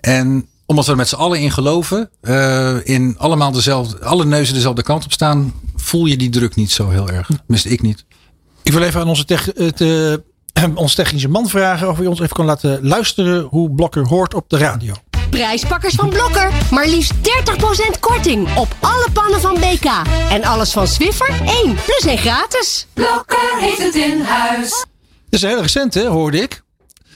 [0.00, 4.54] En omdat we er met z'n allen in geloven, uh, in allemaal dezelfde, alle neuzen
[4.54, 7.26] dezelfde kant op staan, voel je die druk niet zo heel erg.
[7.26, 8.04] Tenminste, ik niet.
[8.62, 9.42] Ik wil even aan onze, tech,
[9.74, 10.22] te,
[10.54, 14.34] uh, onze technische man vragen of hij ons even kan laten luisteren hoe Blokker hoort
[14.34, 14.94] op de radio.
[15.30, 16.52] Prijspakkers van Blokker.
[16.70, 19.90] Maar liefst 30% korting op alle pannen van BK.
[20.30, 22.86] En alles van Swiffer 1 plus 1 gratis.
[22.92, 24.70] Blokker heeft het in huis.
[25.30, 26.62] Dat is heel recent, hè, hoorde ik.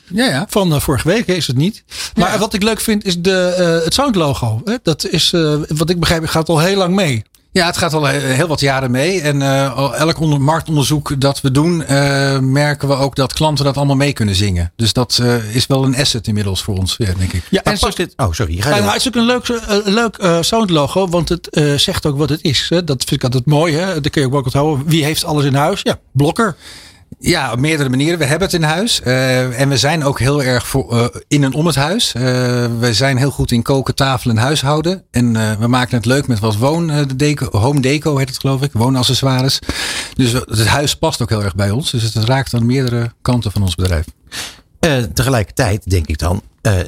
[0.06, 0.46] Ja, ja.
[0.48, 1.84] Van uh, vorige week is het niet.
[2.14, 2.38] Maar ja.
[2.38, 4.60] wat ik leuk vind is de, uh, het sound logo.
[4.64, 4.74] Hè?
[4.82, 7.22] Dat is, uh, wat ik begrijp, gaat al heel lang mee.
[7.52, 9.20] Ja, het gaat al heel wat jaren mee.
[9.20, 9.42] En
[9.92, 11.76] elk onder, marktonderzoek dat we doen,
[12.52, 14.72] merken we ook dat klanten dat allemaal mee kunnen zingen.
[14.76, 17.42] Dus dat is wel een asset inmiddels voor ons, ja, denk ik.
[17.50, 18.12] Ja, en past dit?
[18.16, 18.60] Oh, sorry.
[18.60, 19.48] Ga je nou, het is ook een leuk,
[19.84, 22.66] leuk sound logo, want het zegt ook wat het is.
[22.68, 22.84] Hè?
[22.84, 23.74] Dat vind ik altijd mooi.
[23.74, 24.00] Hè?
[24.00, 24.86] Dan kun je ook onthouden.
[24.86, 25.80] Wie heeft alles in huis?
[25.82, 26.56] Ja, Blokker.
[27.18, 28.18] Ja, op meerdere manieren.
[28.18, 29.00] We hebben het in huis.
[29.04, 32.14] Uh, en we zijn ook heel erg voor, uh, in en om het huis.
[32.16, 32.22] Uh,
[32.78, 35.04] we zijn heel goed in koken, tafel en huishouden.
[35.10, 38.72] En we maken het leuk met wat woon, deco, home deco heet het geloof ik.
[38.72, 39.58] Woonaccessoires.
[40.14, 41.90] Dus het huis past ook heel erg bij ons.
[41.90, 44.06] Dus het raakt aan meerdere kanten van ons bedrijf.
[45.14, 46.42] tegelijkertijd denk ik dan,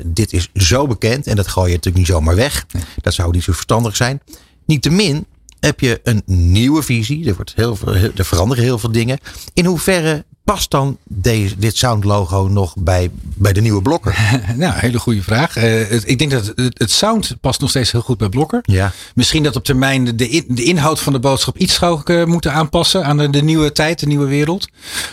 [0.06, 1.26] dit is zo bekend.
[1.26, 2.66] En dat gooi je natuurlijk niet zomaar weg.
[2.72, 2.82] Nee.
[3.00, 4.20] Dat zou niet zo verstandig zijn.
[4.66, 5.26] Niettemin
[5.66, 7.28] heb je een nieuwe visie.
[7.28, 9.18] Er, wordt heel veel, er veranderen heel veel dingen.
[9.54, 14.18] In hoeverre past dan deze, dit sound logo nog bij, bij de nieuwe blokker?
[14.56, 15.56] nou, hele goede vraag.
[15.56, 18.60] Uh, het, ik denk dat het, het, sound past nog steeds heel goed bij blokker.
[18.62, 18.92] Ja.
[19.14, 22.52] Misschien dat op termijn de, de, de inhoud van de boodschap iets zou uh, moeten
[22.52, 24.68] aanpassen aan de, de, nieuwe tijd, de nieuwe wereld.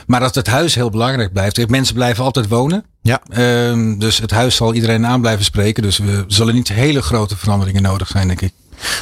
[0.08, 1.70] Maar dat het huis heel belangrijk blijft.
[1.70, 2.86] Mensen blijven altijd wonen.
[3.02, 3.22] Ja.
[3.30, 5.84] Uh, dus het huis zal iedereen aan blijven spreken.
[5.84, 8.52] Dus we zullen niet hele grote veranderingen nodig zijn, denk ik.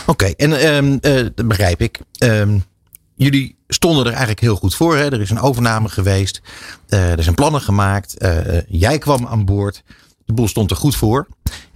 [0.01, 1.99] Oké, okay, en um, uh, dat begrijp ik.
[2.23, 2.63] Um,
[3.15, 4.97] jullie stonden er eigenlijk heel goed voor.
[4.97, 5.11] Hè?
[5.11, 6.41] Er is een overname geweest.
[6.89, 8.15] Uh, er zijn plannen gemaakt.
[8.23, 9.83] Uh, jij kwam aan boord.
[10.25, 11.27] De boel stond er goed voor.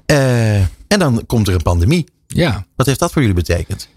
[0.05, 2.05] en dan komt er een pandemie.
[2.27, 2.65] Ja.
[2.75, 3.87] Wat heeft dat voor jullie betekend?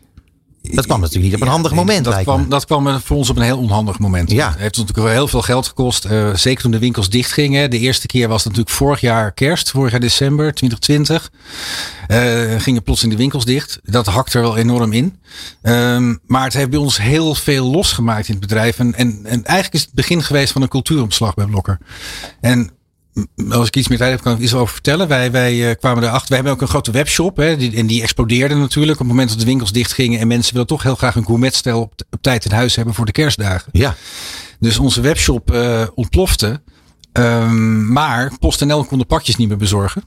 [0.74, 2.04] Dat kwam natuurlijk niet op een handig moment.
[2.04, 2.22] Dat me.
[2.22, 4.30] kwam, dat kwam voor ons op een heel onhandig moment.
[4.30, 4.50] Ja.
[4.50, 6.04] Het heeft natuurlijk wel heel veel geld gekost.
[6.04, 7.70] eh, zeker toen de winkels dichtgingen.
[7.70, 9.70] De eerste keer was het natuurlijk vorig jaar kerst.
[9.70, 11.30] Vorig jaar december 2020.
[12.08, 13.80] eh, gingen plotseling de winkels dicht.
[13.82, 15.18] Dat hakt er wel enorm in.
[15.62, 18.78] Ehm, maar het heeft bij ons heel veel losgemaakt in het bedrijf.
[18.78, 21.78] En, en, en eigenlijk is het begin geweest van een cultuuromslag bij Blokker.
[22.40, 22.70] En
[23.50, 25.08] als ik iets meer tijd heb, kan ik iets over vertellen.
[25.08, 26.28] Wij, wij eh, kwamen erachter.
[26.28, 27.36] Wij hebben ook een grote webshop.
[27.36, 29.00] Hè, die, en die explodeerde natuurlijk.
[29.00, 30.20] Op het moment dat de winkels dichtgingen.
[30.20, 33.06] En mensen willen toch heel graag een gourmetstijl op, op tijd in huis hebben voor
[33.06, 33.68] de kerstdagen.
[33.72, 33.96] Ja.
[34.60, 36.60] Dus onze webshop eh, ontplofte.
[37.12, 40.02] Ehm, maar PostNL kon de pakjes niet meer bezorgen.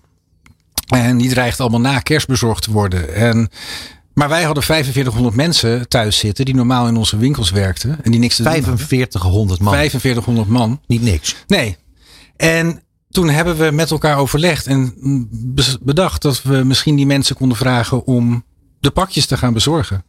[0.88, 3.14] En die dreigde allemaal na kerst bezorgd te worden.
[3.14, 3.50] En,
[4.14, 6.46] maar wij hadden 4500 mensen thuis zitten.
[6.46, 8.00] Die normaal in onze winkels werkten.
[8.04, 8.78] En die niks te doen hadden.
[8.78, 9.74] 4500 man.
[9.74, 10.82] 4500 man.
[10.88, 11.36] Niet niks.
[11.48, 11.78] Nee.
[12.38, 12.82] En
[13.12, 14.94] toen hebben we met elkaar overlegd en
[15.82, 18.44] bedacht dat we misschien die mensen konden vragen om
[18.80, 20.04] de pakjes te gaan bezorgen.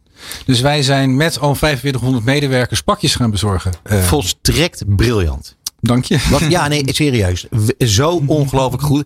[0.44, 3.72] Dus wij zijn met al 4500 medewerkers pakjes gaan bezorgen.
[3.82, 5.56] Eh, Volstrekt briljant.
[5.80, 6.18] Dank je.
[6.30, 7.46] Wat, ja, nee, serieus.
[7.78, 9.04] Zo ongelooflijk goed.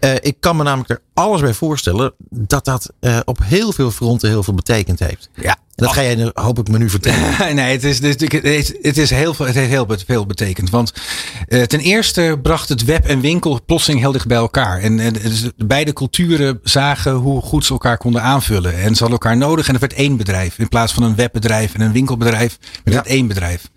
[0.00, 3.90] Eh, ik kan me namelijk er alles bij voorstellen dat dat eh, op heel veel
[3.90, 5.30] fronten heel veel betekend heeft.
[5.34, 5.56] Ja.
[5.76, 7.36] Dat ga jij, hoop ik, me nu vertellen.
[7.56, 10.70] nee, het is, het is, het is heel veel, het heeft heel veel betekend.
[10.70, 10.92] Want
[11.48, 14.80] eh, ten eerste bracht het web en winkel plotseling heel dicht bij elkaar.
[14.80, 18.72] En, en dus beide culturen zagen hoe goed ze elkaar konden aanvullen.
[18.72, 20.58] En ze hadden elkaar nodig en het werd één bedrijf.
[20.58, 23.68] In plaats van een webbedrijf en een winkelbedrijf, werd het één bedrijf.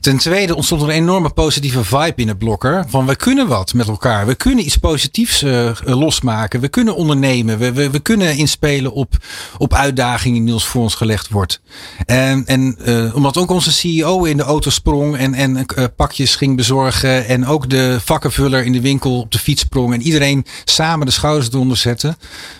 [0.00, 2.84] Ten tweede ontstond er een enorme positieve vibe in het blokker.
[2.88, 4.26] Van we kunnen wat met elkaar.
[4.26, 6.60] We kunnen iets positiefs eh, losmaken.
[6.60, 7.58] We kunnen ondernemen.
[7.58, 9.14] We, we, we kunnen inspelen op,
[9.58, 11.60] op uitdagingen die ons voor ons gelegd wordt.
[12.06, 16.36] En, en eh, omdat ook onze CEO in de auto sprong en, en eh, pakjes
[16.36, 17.26] ging bezorgen.
[17.26, 19.92] En ook de vakkenvuller in de winkel op de fiets sprong.
[19.94, 22.16] En iedereen samen de schouders eronder zette.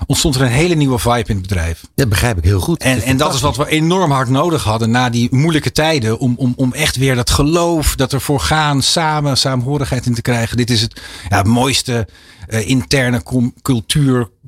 [0.06, 1.84] Ontstond er een hele nieuwe vibe in het bedrijf.
[1.94, 2.82] Dat begrijp ik heel goed.
[2.82, 6.18] En, en dat is wat we enorm hard nodig hadden na die moeilijke tijden.
[6.18, 10.56] Om, om, om echt weer dat geloof, dat ervoor gaan, samen, saamhorigheid in te krijgen.
[10.56, 12.08] Dit is het ja, mooiste
[12.46, 13.54] eh, interne com-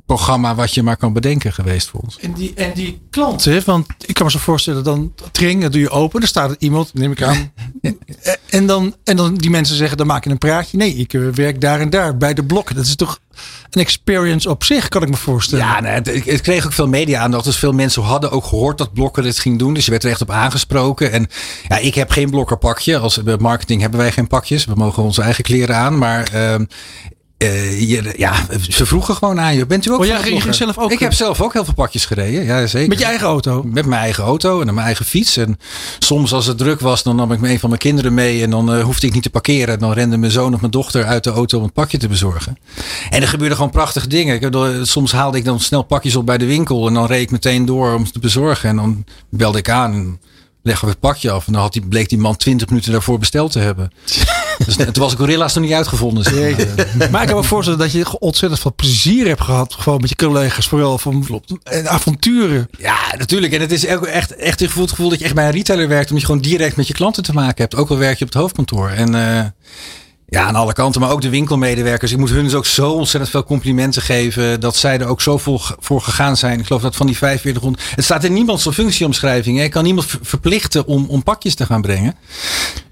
[0.09, 2.19] cultuurprogramma wat je maar kan bedenken geweest voor ons.
[2.19, 5.73] En die, en die klanten, want ik kan me zo voorstellen, dan het ring, dat
[5.73, 7.53] doe je open, er staat er iemand, neem ik aan.
[8.51, 10.77] en, dan, en dan die mensen zeggen, dan maak je een praatje.
[10.77, 12.75] Nee, ik eh, werk daar en daar, bij de blokken.
[12.75, 13.19] Dat is toch
[13.71, 15.65] een experience op zich, kan ik me voorstellen.
[15.65, 17.45] Ja, nee, het, het kreeg ook veel media aandacht.
[17.45, 19.75] Dus veel mensen hadden ook gehoord dat Blokker dit ging doen.
[19.75, 21.13] Dus je werd er echt op aangesproken.
[21.13, 21.27] En
[21.69, 22.99] ja, ik heb geen blokkerpakje.
[22.99, 24.65] Als bij marketing hebben wij geen pakjes.
[24.65, 25.99] We mogen onze eigen kleren aan.
[25.99, 26.65] Maar ehm,
[27.39, 28.34] eh, je, ja,
[28.68, 29.66] ze vroegen gewoon aan je.
[29.66, 32.05] Bent u ook Oh, de ging zelf ook- Ik heb zelf ook heel veel pakjes
[32.07, 32.45] gereden.
[32.45, 32.89] Ja, zeker.
[32.89, 33.62] Met je eigen auto?
[33.62, 35.36] Met mijn eigen auto en mijn eigen fiets.
[35.36, 35.59] En
[35.99, 38.43] soms als het druk was, dan nam ik een van mijn kinderen mee.
[38.43, 39.78] En dan eh, hoefde ik niet te parkeren.
[39.78, 42.59] Dan renden mijn zoon of mijn dochter uit de auto om het pakje te bezorgen.
[43.11, 44.34] En er gebeurden gewoon prachtige dingen.
[44.43, 46.86] Ik door- soms haalde ik dan snel pakjes op bij de winkel.
[46.86, 48.68] En dan reed ik meteen door om ze te bezorgen.
[48.68, 50.20] En dan belde ik aan en
[50.62, 51.47] leggen we het pakje af.
[51.47, 53.91] En dan had die, bleek die man 20 minuten daarvoor besteld te hebben.
[54.64, 56.24] dus toen was Gorilla's nog niet uitgevonden.
[56.24, 57.11] zeg maar.
[57.11, 59.74] Maar ik kan me voorstellen dat je ontzettend veel plezier hebt gehad.
[59.74, 60.66] Gewoon met je collega's.
[60.66, 62.68] Vooral van en avonturen.
[62.78, 63.53] Ja, natuurlijk.
[63.53, 66.11] En het is ook echt, echt een gevoel dat je echt bij een retailer werkt.
[66.11, 67.74] Omdat je gewoon direct met je klanten te maken hebt.
[67.74, 68.88] Ook al werk je op het hoofdkantoor.
[68.88, 69.44] En eh,
[70.31, 71.01] ja, aan alle kanten.
[71.01, 72.12] Maar ook de winkelmedewerkers.
[72.12, 74.61] Ik moet hun dus ook zo ontzettend veel complimenten geven.
[74.61, 76.59] Dat zij er ook zo vol voor gegaan zijn.
[76.59, 77.91] Ik geloof dat van die 4500.
[77.95, 79.59] Het staat in niemands functieomschrijving.
[79.59, 79.64] Hè.
[79.64, 82.14] Ik kan niemand ver- verplichten om, om pakjes te gaan brengen.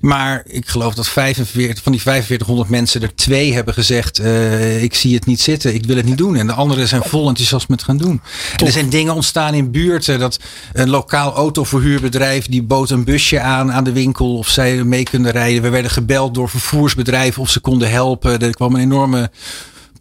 [0.00, 4.18] Maar ik geloof dat 45, van die 4500 mensen er twee hebben gezegd.
[4.18, 5.74] eh, ik zie het niet zitten.
[5.74, 6.36] Ik wil het niet doen.
[6.36, 8.20] En de anderen zijn vol enthousiast met gaan doen.
[8.58, 10.18] En er zijn dingen ontstaan in buurten.
[10.18, 10.38] Dat
[10.72, 12.46] een lokaal autoverhuurbedrijf.
[12.46, 14.36] Die bood een busje aan aan de winkel.
[14.38, 15.62] Of zij mee kunnen rijden.
[15.62, 17.24] We werden gebeld door vervoersbedrijven.
[17.36, 18.38] Of ze konden helpen.
[18.40, 19.30] Er kwam een enorme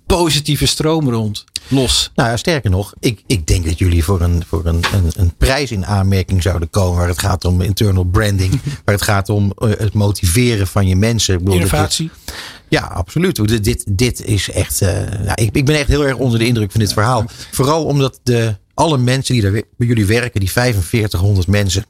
[0.05, 1.43] positieve stroom rond.
[1.67, 2.11] Los.
[2.15, 5.33] Nou ja, sterker nog, ik, ik denk dat jullie voor, een, voor een, een, een
[5.37, 6.97] prijs in aanmerking zouden komen.
[6.97, 8.51] Waar het gaat om internal branding.
[8.85, 11.37] waar het gaat om eh, het motiveren van je mensen.
[11.37, 12.11] Bedoel, Innovatie.
[12.69, 13.47] Ja, absoluut.
[13.47, 14.81] Dit, dit, dit is echt.
[14.81, 17.25] eh, nou, ik, ik ben echt heel erg onder de indruk van dit verhaal.
[17.51, 21.85] Vooral omdat de, alle mensen die daar bij jullie werken, die 4500 mensen.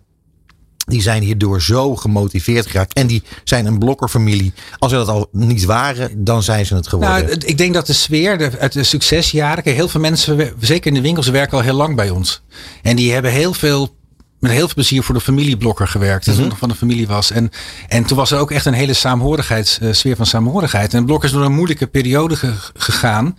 [0.86, 2.94] Die zijn hierdoor zo gemotiveerd geraakt.
[2.94, 4.54] En die zijn een blokkerfamilie.
[4.78, 7.26] Als ze dat al niet waren, dan zijn ze het geworden.
[7.26, 9.74] Nou, ik denk dat de sfeer de, uit de succesjaren.
[9.74, 12.42] Heel veel mensen, zeker in de winkels, werken al heel lang bij ons.
[12.82, 13.96] En die hebben heel veel.
[14.40, 16.26] Met heel veel plezier voor de familieblokker gewerkt.
[16.26, 17.32] Het nog van de familie was.
[17.32, 17.50] En,
[17.88, 20.94] en toen was er ook echt een hele saamhorigheids, eh, sfeer van saamhorigheid.
[20.94, 23.38] En Blokker is door een moeilijke periode ge- gegaan.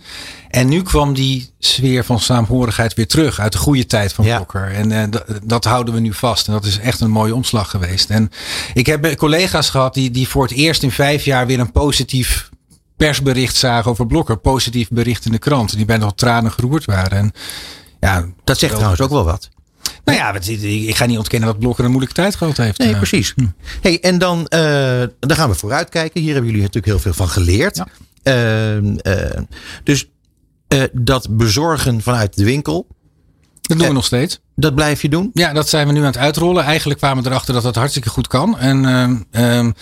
[0.49, 3.39] En nu kwam die sfeer van saamhorigheid weer terug.
[3.39, 4.71] Uit de goede tijd van Blokker.
[4.73, 5.03] En eh,
[5.43, 6.47] dat- houden we nu vast.
[6.47, 8.09] En dat is echt een mooie omslag geweest.
[8.09, 8.31] En
[8.73, 11.71] ik heb eh, collega's gehad die, die voor het eerst in vijf jaar weer een
[11.71, 12.49] positief
[12.97, 14.37] persbericht zagen over Blokker.
[14.37, 15.75] Positief bericht in de krant.
[15.75, 17.17] Die bijna tot tranen geroerd waren.
[17.17, 17.31] En
[17.99, 19.49] Ja, dat zegt trouwens ook wel wat.
[20.07, 22.77] Nou ja, ik ga niet ontkennen dat Blokker een moeilijke tijd gehad heeft.
[22.77, 23.33] Nee, precies.
[23.81, 26.21] Hey, en dan, uh, dan gaan we vooruitkijken.
[26.21, 27.75] Hier hebben jullie natuurlijk heel veel van geleerd.
[27.75, 27.87] Ja.
[28.23, 29.41] Uh, uh,
[29.83, 30.09] dus
[30.91, 32.87] dat bezorgen vanuit de winkel.
[33.61, 34.39] Dat doen we nog steeds.
[34.55, 35.29] Dat blijf je doen?
[35.33, 36.63] Ja, dat zijn we nu aan het uitrollen.
[36.63, 38.59] Eigenlijk kwamen we erachter dat dat hartstikke goed kan.
[38.59, 39.75] En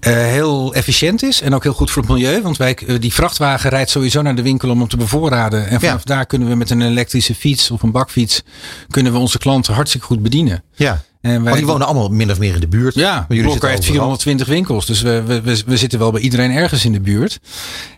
[0.00, 2.42] uh, heel efficiënt is en ook heel goed voor het milieu.
[2.42, 5.68] Want wij, die vrachtwagen rijdt sowieso naar de winkel om hem te bevoorraden.
[5.68, 8.42] En vanaf daar kunnen we met een elektrische fiets of een bakfiets...
[8.90, 10.62] kunnen we onze klanten hartstikke goed bedienen.
[10.74, 11.02] Ja.
[11.20, 12.94] En wij, die wonen allemaal min of meer in de buurt.
[12.94, 14.86] Ja, Blokker heeft 420 winkels.
[14.86, 17.40] Dus we, we, we, zitten wel bij iedereen ergens in de buurt.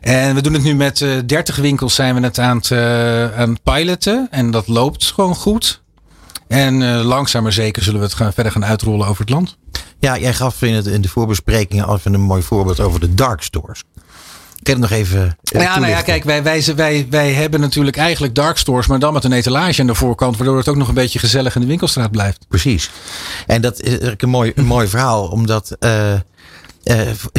[0.00, 2.72] En we doen het nu met uh, 30 winkels zijn we het aan het,
[3.36, 4.28] aan het piloten.
[4.30, 5.82] En dat loopt gewoon goed.
[6.48, 9.56] En langzaam maar zeker zullen we het gaan, verder gaan uitrollen over het land.
[9.98, 13.14] Ja, jij gaf in, het, in de voorbesprekingen al even een mooi voorbeeld over de
[13.14, 13.82] dark stores.
[14.62, 15.36] Je het nog even.
[15.52, 18.98] Uh, ja, nou ja, kijk, wij, wij, wij, wij hebben natuurlijk eigenlijk dark stores, maar
[18.98, 21.60] dan met een etalage aan de voorkant, waardoor het ook nog een beetje gezellig in
[21.60, 22.46] de winkelstraat blijft.
[22.48, 22.90] Precies.
[23.46, 25.76] En dat is een mooi, een mooi verhaal, omdat.
[25.80, 26.12] Uh,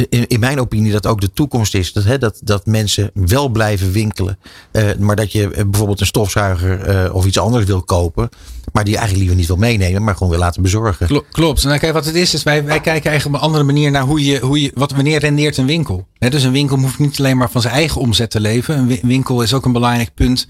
[0.08, 1.92] in, in, mijn opinie dat ook de toekomst is.
[1.92, 4.38] Dat, hè, dat, dat mensen wel blijven winkelen.
[4.72, 8.28] Uh, maar dat je bijvoorbeeld een stofzuiger of iets anders wil kopen.
[8.72, 11.24] Maar die je eigenlijk liever niet wil meenemen, maar gewoon wil laten bezorgen.
[11.30, 11.64] Klopt.
[11.64, 14.02] Nou, kijk, wat het is, is wij, wij kijken eigenlijk op een andere manier naar
[14.02, 16.06] hoe je, hoe je, wat, wanneer rendeert een winkel.
[16.18, 18.78] He, dus een winkel hoeft niet alleen maar van zijn eigen omzet te leven.
[18.78, 20.46] Een winkel is ook een belangrijk punt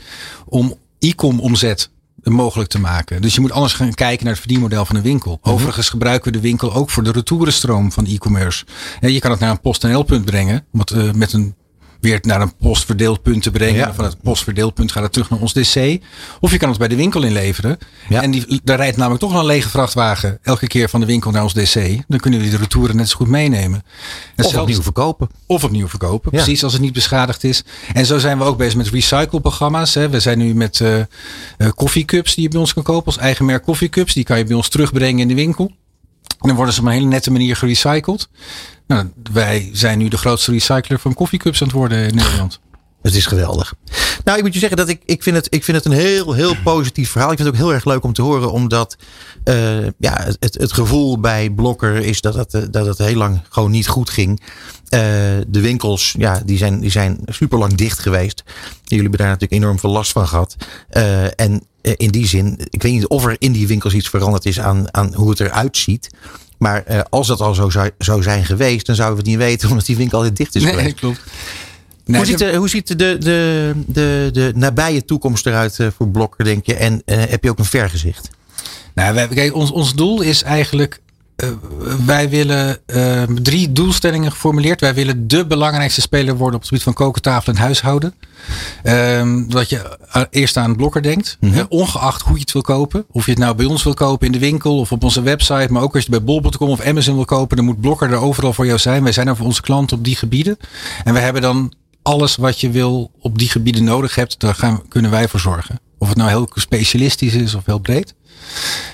[0.46, 1.90] om e-com omzet
[2.22, 3.22] mogelijk te maken.
[3.22, 5.38] Dus je moet anders gaan kijken naar het verdienmodel van een winkel.
[5.42, 5.52] -hmm.
[5.52, 8.64] Overigens gebruiken we de winkel ook voor de retourenstroom van e-commerce.
[9.00, 11.54] Je kan het naar een PostNL-punt brengen, wat uh, met een
[12.00, 13.74] weer naar een postverdeelpunt te brengen.
[13.74, 13.94] Ja.
[13.94, 16.00] Van het postverdeelpunt gaat het terug naar ons DC.
[16.40, 17.78] Of je kan het bij de winkel inleveren.
[18.08, 18.22] Ja.
[18.22, 21.42] En die, daar rijdt namelijk toch een lege vrachtwagen elke keer van de winkel naar
[21.42, 22.02] ons DC.
[22.08, 23.82] Dan kunnen we die retouren net zo goed meenemen.
[24.36, 25.28] En of opnieuw verkopen.
[25.46, 26.42] Of opnieuw verkopen, ja.
[26.42, 27.64] precies als het niet beschadigd is.
[27.92, 29.94] En zo zijn we ook bezig met recycleprogramma's.
[29.94, 30.08] Hè.
[30.08, 31.04] We zijn nu met uh, uh,
[31.74, 33.06] koffiecups die je bij ons kan kopen.
[33.06, 34.14] Als eigen merk koffiecups.
[34.14, 35.72] Die kan je bij ons terugbrengen in de winkel.
[36.40, 38.28] En dan worden ze op een hele nette manier gerecycled.
[38.86, 42.60] Nou, wij zijn nu de grootste recycler van koffiecups aan het worden in Nederland.
[43.02, 43.74] Het is geweldig.
[44.24, 46.32] Nou, ik moet je zeggen dat ik, ik, vind, het, ik vind het een heel,
[46.32, 47.30] heel positief verhaal.
[47.30, 48.96] Ik vind het ook heel erg leuk om te horen, omdat
[49.44, 53.70] uh, ja, het, het gevoel bij Blokker is dat het, dat het heel lang gewoon
[53.70, 54.40] niet goed ging.
[54.40, 55.00] Uh,
[55.48, 58.42] de winkels, ja, die zijn, die zijn super lang dicht geweest.
[58.82, 60.56] Jullie hebben daar natuurlijk enorm veel last van gehad.
[60.90, 64.46] Uh, en in die zin, ik weet niet of er in die winkels iets veranderd
[64.46, 66.10] is aan, aan hoe het eruit ziet.
[66.58, 69.48] Maar uh, als dat al zo zou, zou zijn geweest, dan zouden we het niet
[69.48, 70.94] weten, omdat die winkel altijd dicht is nee, geweest.
[70.94, 71.20] klopt.
[72.04, 76.44] Nee, hoe, ziet de, hoe ziet de, de, de, de nabije toekomst eruit voor Blokker,
[76.44, 76.74] denk je?
[76.74, 78.30] En uh, heb je ook een vergezicht?
[78.94, 81.00] Nou, wij, kijk, ons, ons doel is eigenlijk
[82.06, 84.80] wij willen uh, drie doelstellingen geformuleerd.
[84.80, 88.14] Wij willen de belangrijkste speler worden op het gebied van kokentafel en huishouden.
[88.84, 89.98] Um, dat je
[90.30, 91.36] eerst aan blokker denkt.
[91.40, 91.66] Mm -hmm.
[91.68, 93.04] ongeacht hoe je het wil kopen.
[93.10, 95.72] Of je het nou bij ons wil kopen in de winkel of op onze website.
[95.72, 97.56] Maar ook als je het bij bol.com of Amazon wil kopen.
[97.56, 99.02] Dan moet blokker er overal voor jou zijn.
[99.02, 100.56] Wij zijn er voor onze klanten op die gebieden.
[101.04, 101.72] En we hebben dan
[102.02, 104.40] alles wat je wil op die gebieden nodig hebt.
[104.40, 105.80] Daar gaan, kunnen wij voor zorgen.
[105.98, 108.14] Of het nou heel specialistisch is of heel breed.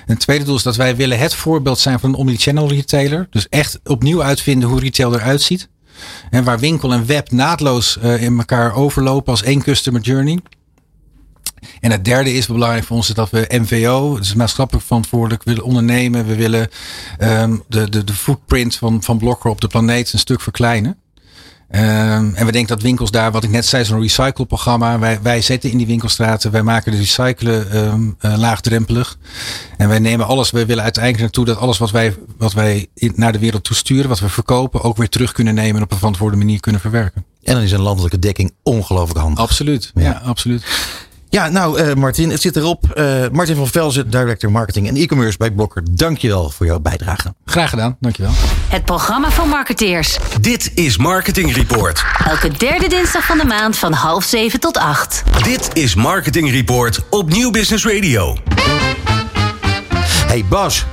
[0.06, 3.26] En het tweede doel is dat wij willen het voorbeeld zijn van een omnichannel retailer.
[3.30, 5.68] Dus echt opnieuw uitvinden hoe retail eruit ziet.
[6.30, 10.38] En waar winkel en web naadloos uh, in elkaar overlopen als één customer journey.
[11.80, 16.26] En het derde is belangrijk voor ons dat we MVO, dus maatschappelijk verantwoordelijk, willen ondernemen.
[16.26, 16.68] We willen
[17.20, 20.98] um, de, de, de footprint van, van op de planeet een stuk verkleinen.
[21.70, 24.98] Um, en we denken dat winkels daar, wat ik net zei, zo'n recycleprogramma.
[24.98, 29.18] Wij, wij zetten in die winkelstraten, wij maken de recyclen um, uh, laagdrempelig.
[29.76, 33.32] En wij nemen alles, wij willen uiteindelijk naartoe dat alles wat wij, wat wij naar
[33.32, 36.36] de wereld toesturen, wat we verkopen, ook weer terug kunnen nemen en op een verantwoorde
[36.36, 37.24] manier kunnen verwerken.
[37.42, 39.42] En dan is een landelijke dekking ongelooflijk handig.
[39.42, 40.64] Absoluut, ja, ja absoluut.
[41.36, 42.84] Ja, nou uh, Martin, het zit erop.
[42.94, 45.82] Uh, Martin van Velzen, Director Marketing en E-Commerce bij Blokker.
[45.90, 47.34] Dankjewel voor jouw bijdrage.
[47.44, 48.32] Graag gedaan, dankjewel.
[48.68, 50.18] Het programma van marketeers.
[50.40, 52.04] Dit is Marketing Report.
[52.24, 55.22] Elke derde dinsdag van de maand van half zeven tot acht.
[55.42, 58.36] Dit is Marketing Report op Nieuw Business Radio.
[60.26, 60.84] Hey Bas,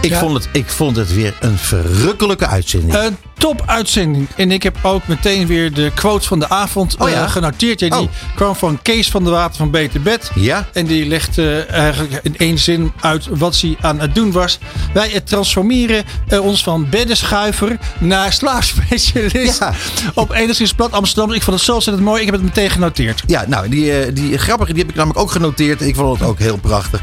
[0.00, 0.18] ik, ja.
[0.18, 2.94] vond het, ik vond het weer een verrukkelijke uitzending.
[2.94, 4.28] Een top uitzending.
[4.36, 7.22] En ik heb ook meteen weer de quotes van de avond oh, ja?
[7.22, 7.80] uh, genoteerd.
[7.80, 8.34] Ja, die oh.
[8.34, 10.30] kwam van Kees van de Water van Beter Bed.
[10.34, 10.68] Ja.
[10.72, 14.58] En die legde uh, eigenlijk in één zin uit wat hij aan het doen was.
[14.92, 19.58] Wij transformeren uh, ons van beddenschuiver naar slaapspecialist.
[19.58, 19.72] Ja.
[20.14, 21.34] Op enigszins plat Amsterdam.
[21.34, 22.20] Ik vond het zo ontzettend mooi.
[22.20, 23.22] Ik heb het meteen genoteerd.
[23.26, 25.80] Ja, nou, die, die grappige die heb ik namelijk ook genoteerd.
[25.80, 27.00] Ik vond het ook heel prachtig.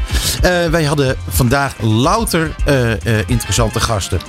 [0.70, 2.54] wij hadden vandaag louter
[3.26, 4.20] interessante gasten.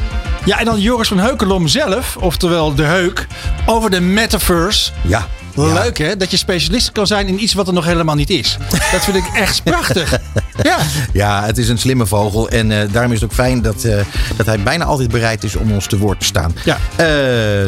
[0.48, 3.28] Ja, en dan Joris van Heukelom zelf, oftewel de Heuk,
[3.65, 4.91] over de metaverse.
[5.02, 5.28] Ja.
[5.58, 8.58] Leuk hè, dat je specialist kan zijn in iets wat er nog helemaal niet is.
[8.92, 10.18] Dat vind ik echt prachtig.
[10.64, 10.78] Ja.
[11.14, 12.50] Ja, het is een slimme vogel.
[12.50, 13.98] En eh, daarom is het ook fijn dat, eh,
[14.36, 16.56] dat hij bijna altijd bereid is om ons te woord te staan.
[16.66, 16.78] Ja.
[16.96, 17.08] Eh,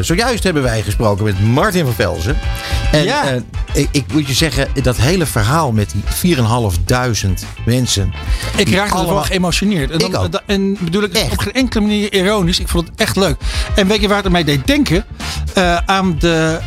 [0.03, 2.38] zojuist hebben wij gesproken met Martin van Velzen.
[2.91, 3.24] En Ja.
[3.74, 8.14] ik, ik moet je zeggen, dat hele verhaal met die 4.500 mensen.
[8.56, 9.91] Ik raakte er wel allemaal- geëmotioneerd.
[9.91, 10.41] En, dan, Ik ook.
[10.45, 12.60] en bedoel ik op geen enkele manier ironisch.
[12.60, 13.36] Ik vond het echt leuk.
[13.76, 15.06] En weet je waar het mij deed denken?
[15.86, 16.60] Aan de,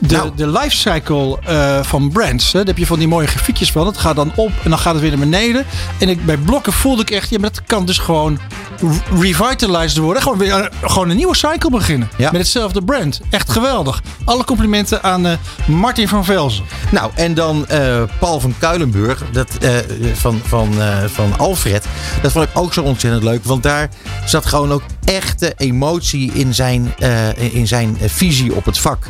[0.00, 0.30] de, Nou.
[0.36, 2.52] de lifecycle eh van brands.
[2.52, 2.58] Hè.
[2.58, 3.86] Daar heb je van die mooie grafiekjes van.
[3.86, 5.64] Het gaat dan op en dan gaat het weer naar beneden.
[5.98, 8.38] En ik, bij blokken voelde ik echt, ja, maar dat kan dus gewoon
[8.80, 10.22] re- revitalized worden.
[10.22, 12.08] Gewoon weer eh, gewoon een nieuwe cycle beginnen.
[12.16, 12.30] Ja.
[12.30, 13.20] Met hetzelfde brand.
[13.30, 14.02] Echt geweldig.
[14.24, 15.32] Alle complimenten aan eh,
[15.66, 16.64] Martin van Velzen.
[16.90, 17.66] Nou, en dan
[18.18, 19.48] Paul van Kuilenburg dat,
[20.14, 20.72] van, van,
[21.06, 21.84] van Alfred.
[22.22, 23.44] Dat vond ik ook zo ontzettend leuk.
[23.44, 23.88] Want daar
[24.24, 29.06] zat gewoon ook echte emotie in zijn, eh, in zijn visie op het vak.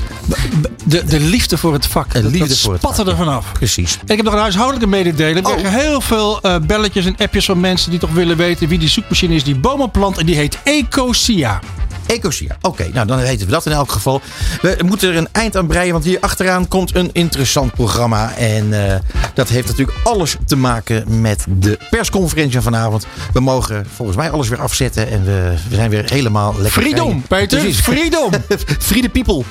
[0.84, 2.12] De, de liefde voor het vak.
[2.12, 3.52] De liefde dat voor het spatte vak, er vanaf.
[3.52, 3.94] Precies.
[3.94, 5.46] En ik heb nog een huishoudelijke mededeling.
[5.46, 5.52] Oh.
[5.52, 8.78] Ik krijg heel veel eh, belletjes en appjes van mensen die toch willen weten wie
[8.78, 10.18] die zoekmachine is die bomen plant.
[10.18, 11.60] En die heet Ecosia.
[12.08, 12.56] Ecosia.
[12.60, 14.20] Oké, nou dan weten we dat in elk geval.
[14.60, 18.34] We moeten er een eind aan breien, want hier achteraan komt een interessant programma.
[18.34, 18.98] En eh,
[19.34, 23.06] dat heeft natuurlijk alles te maken met de persconferentie van vanavond.
[23.32, 26.82] We mogen volgens mij alles weer afzetten en we, we zijn weer helemaal lekker.
[26.82, 27.22] Freedom.
[27.22, 27.58] Peter.
[27.58, 27.80] Precies.
[27.80, 28.32] Freedom.
[28.88, 29.42] Free the people.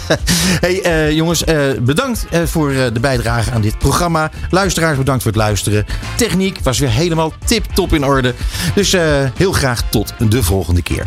[0.66, 4.30] hey eh, jongens, eh, bedankt voor de bijdrage aan dit programma.
[4.50, 5.86] Luisteraars, bedankt voor het luisteren.
[6.16, 8.34] Techniek was weer helemaal tip-top in orde.
[8.74, 8.96] Dus
[9.34, 11.06] heel graag tot de volgende keer.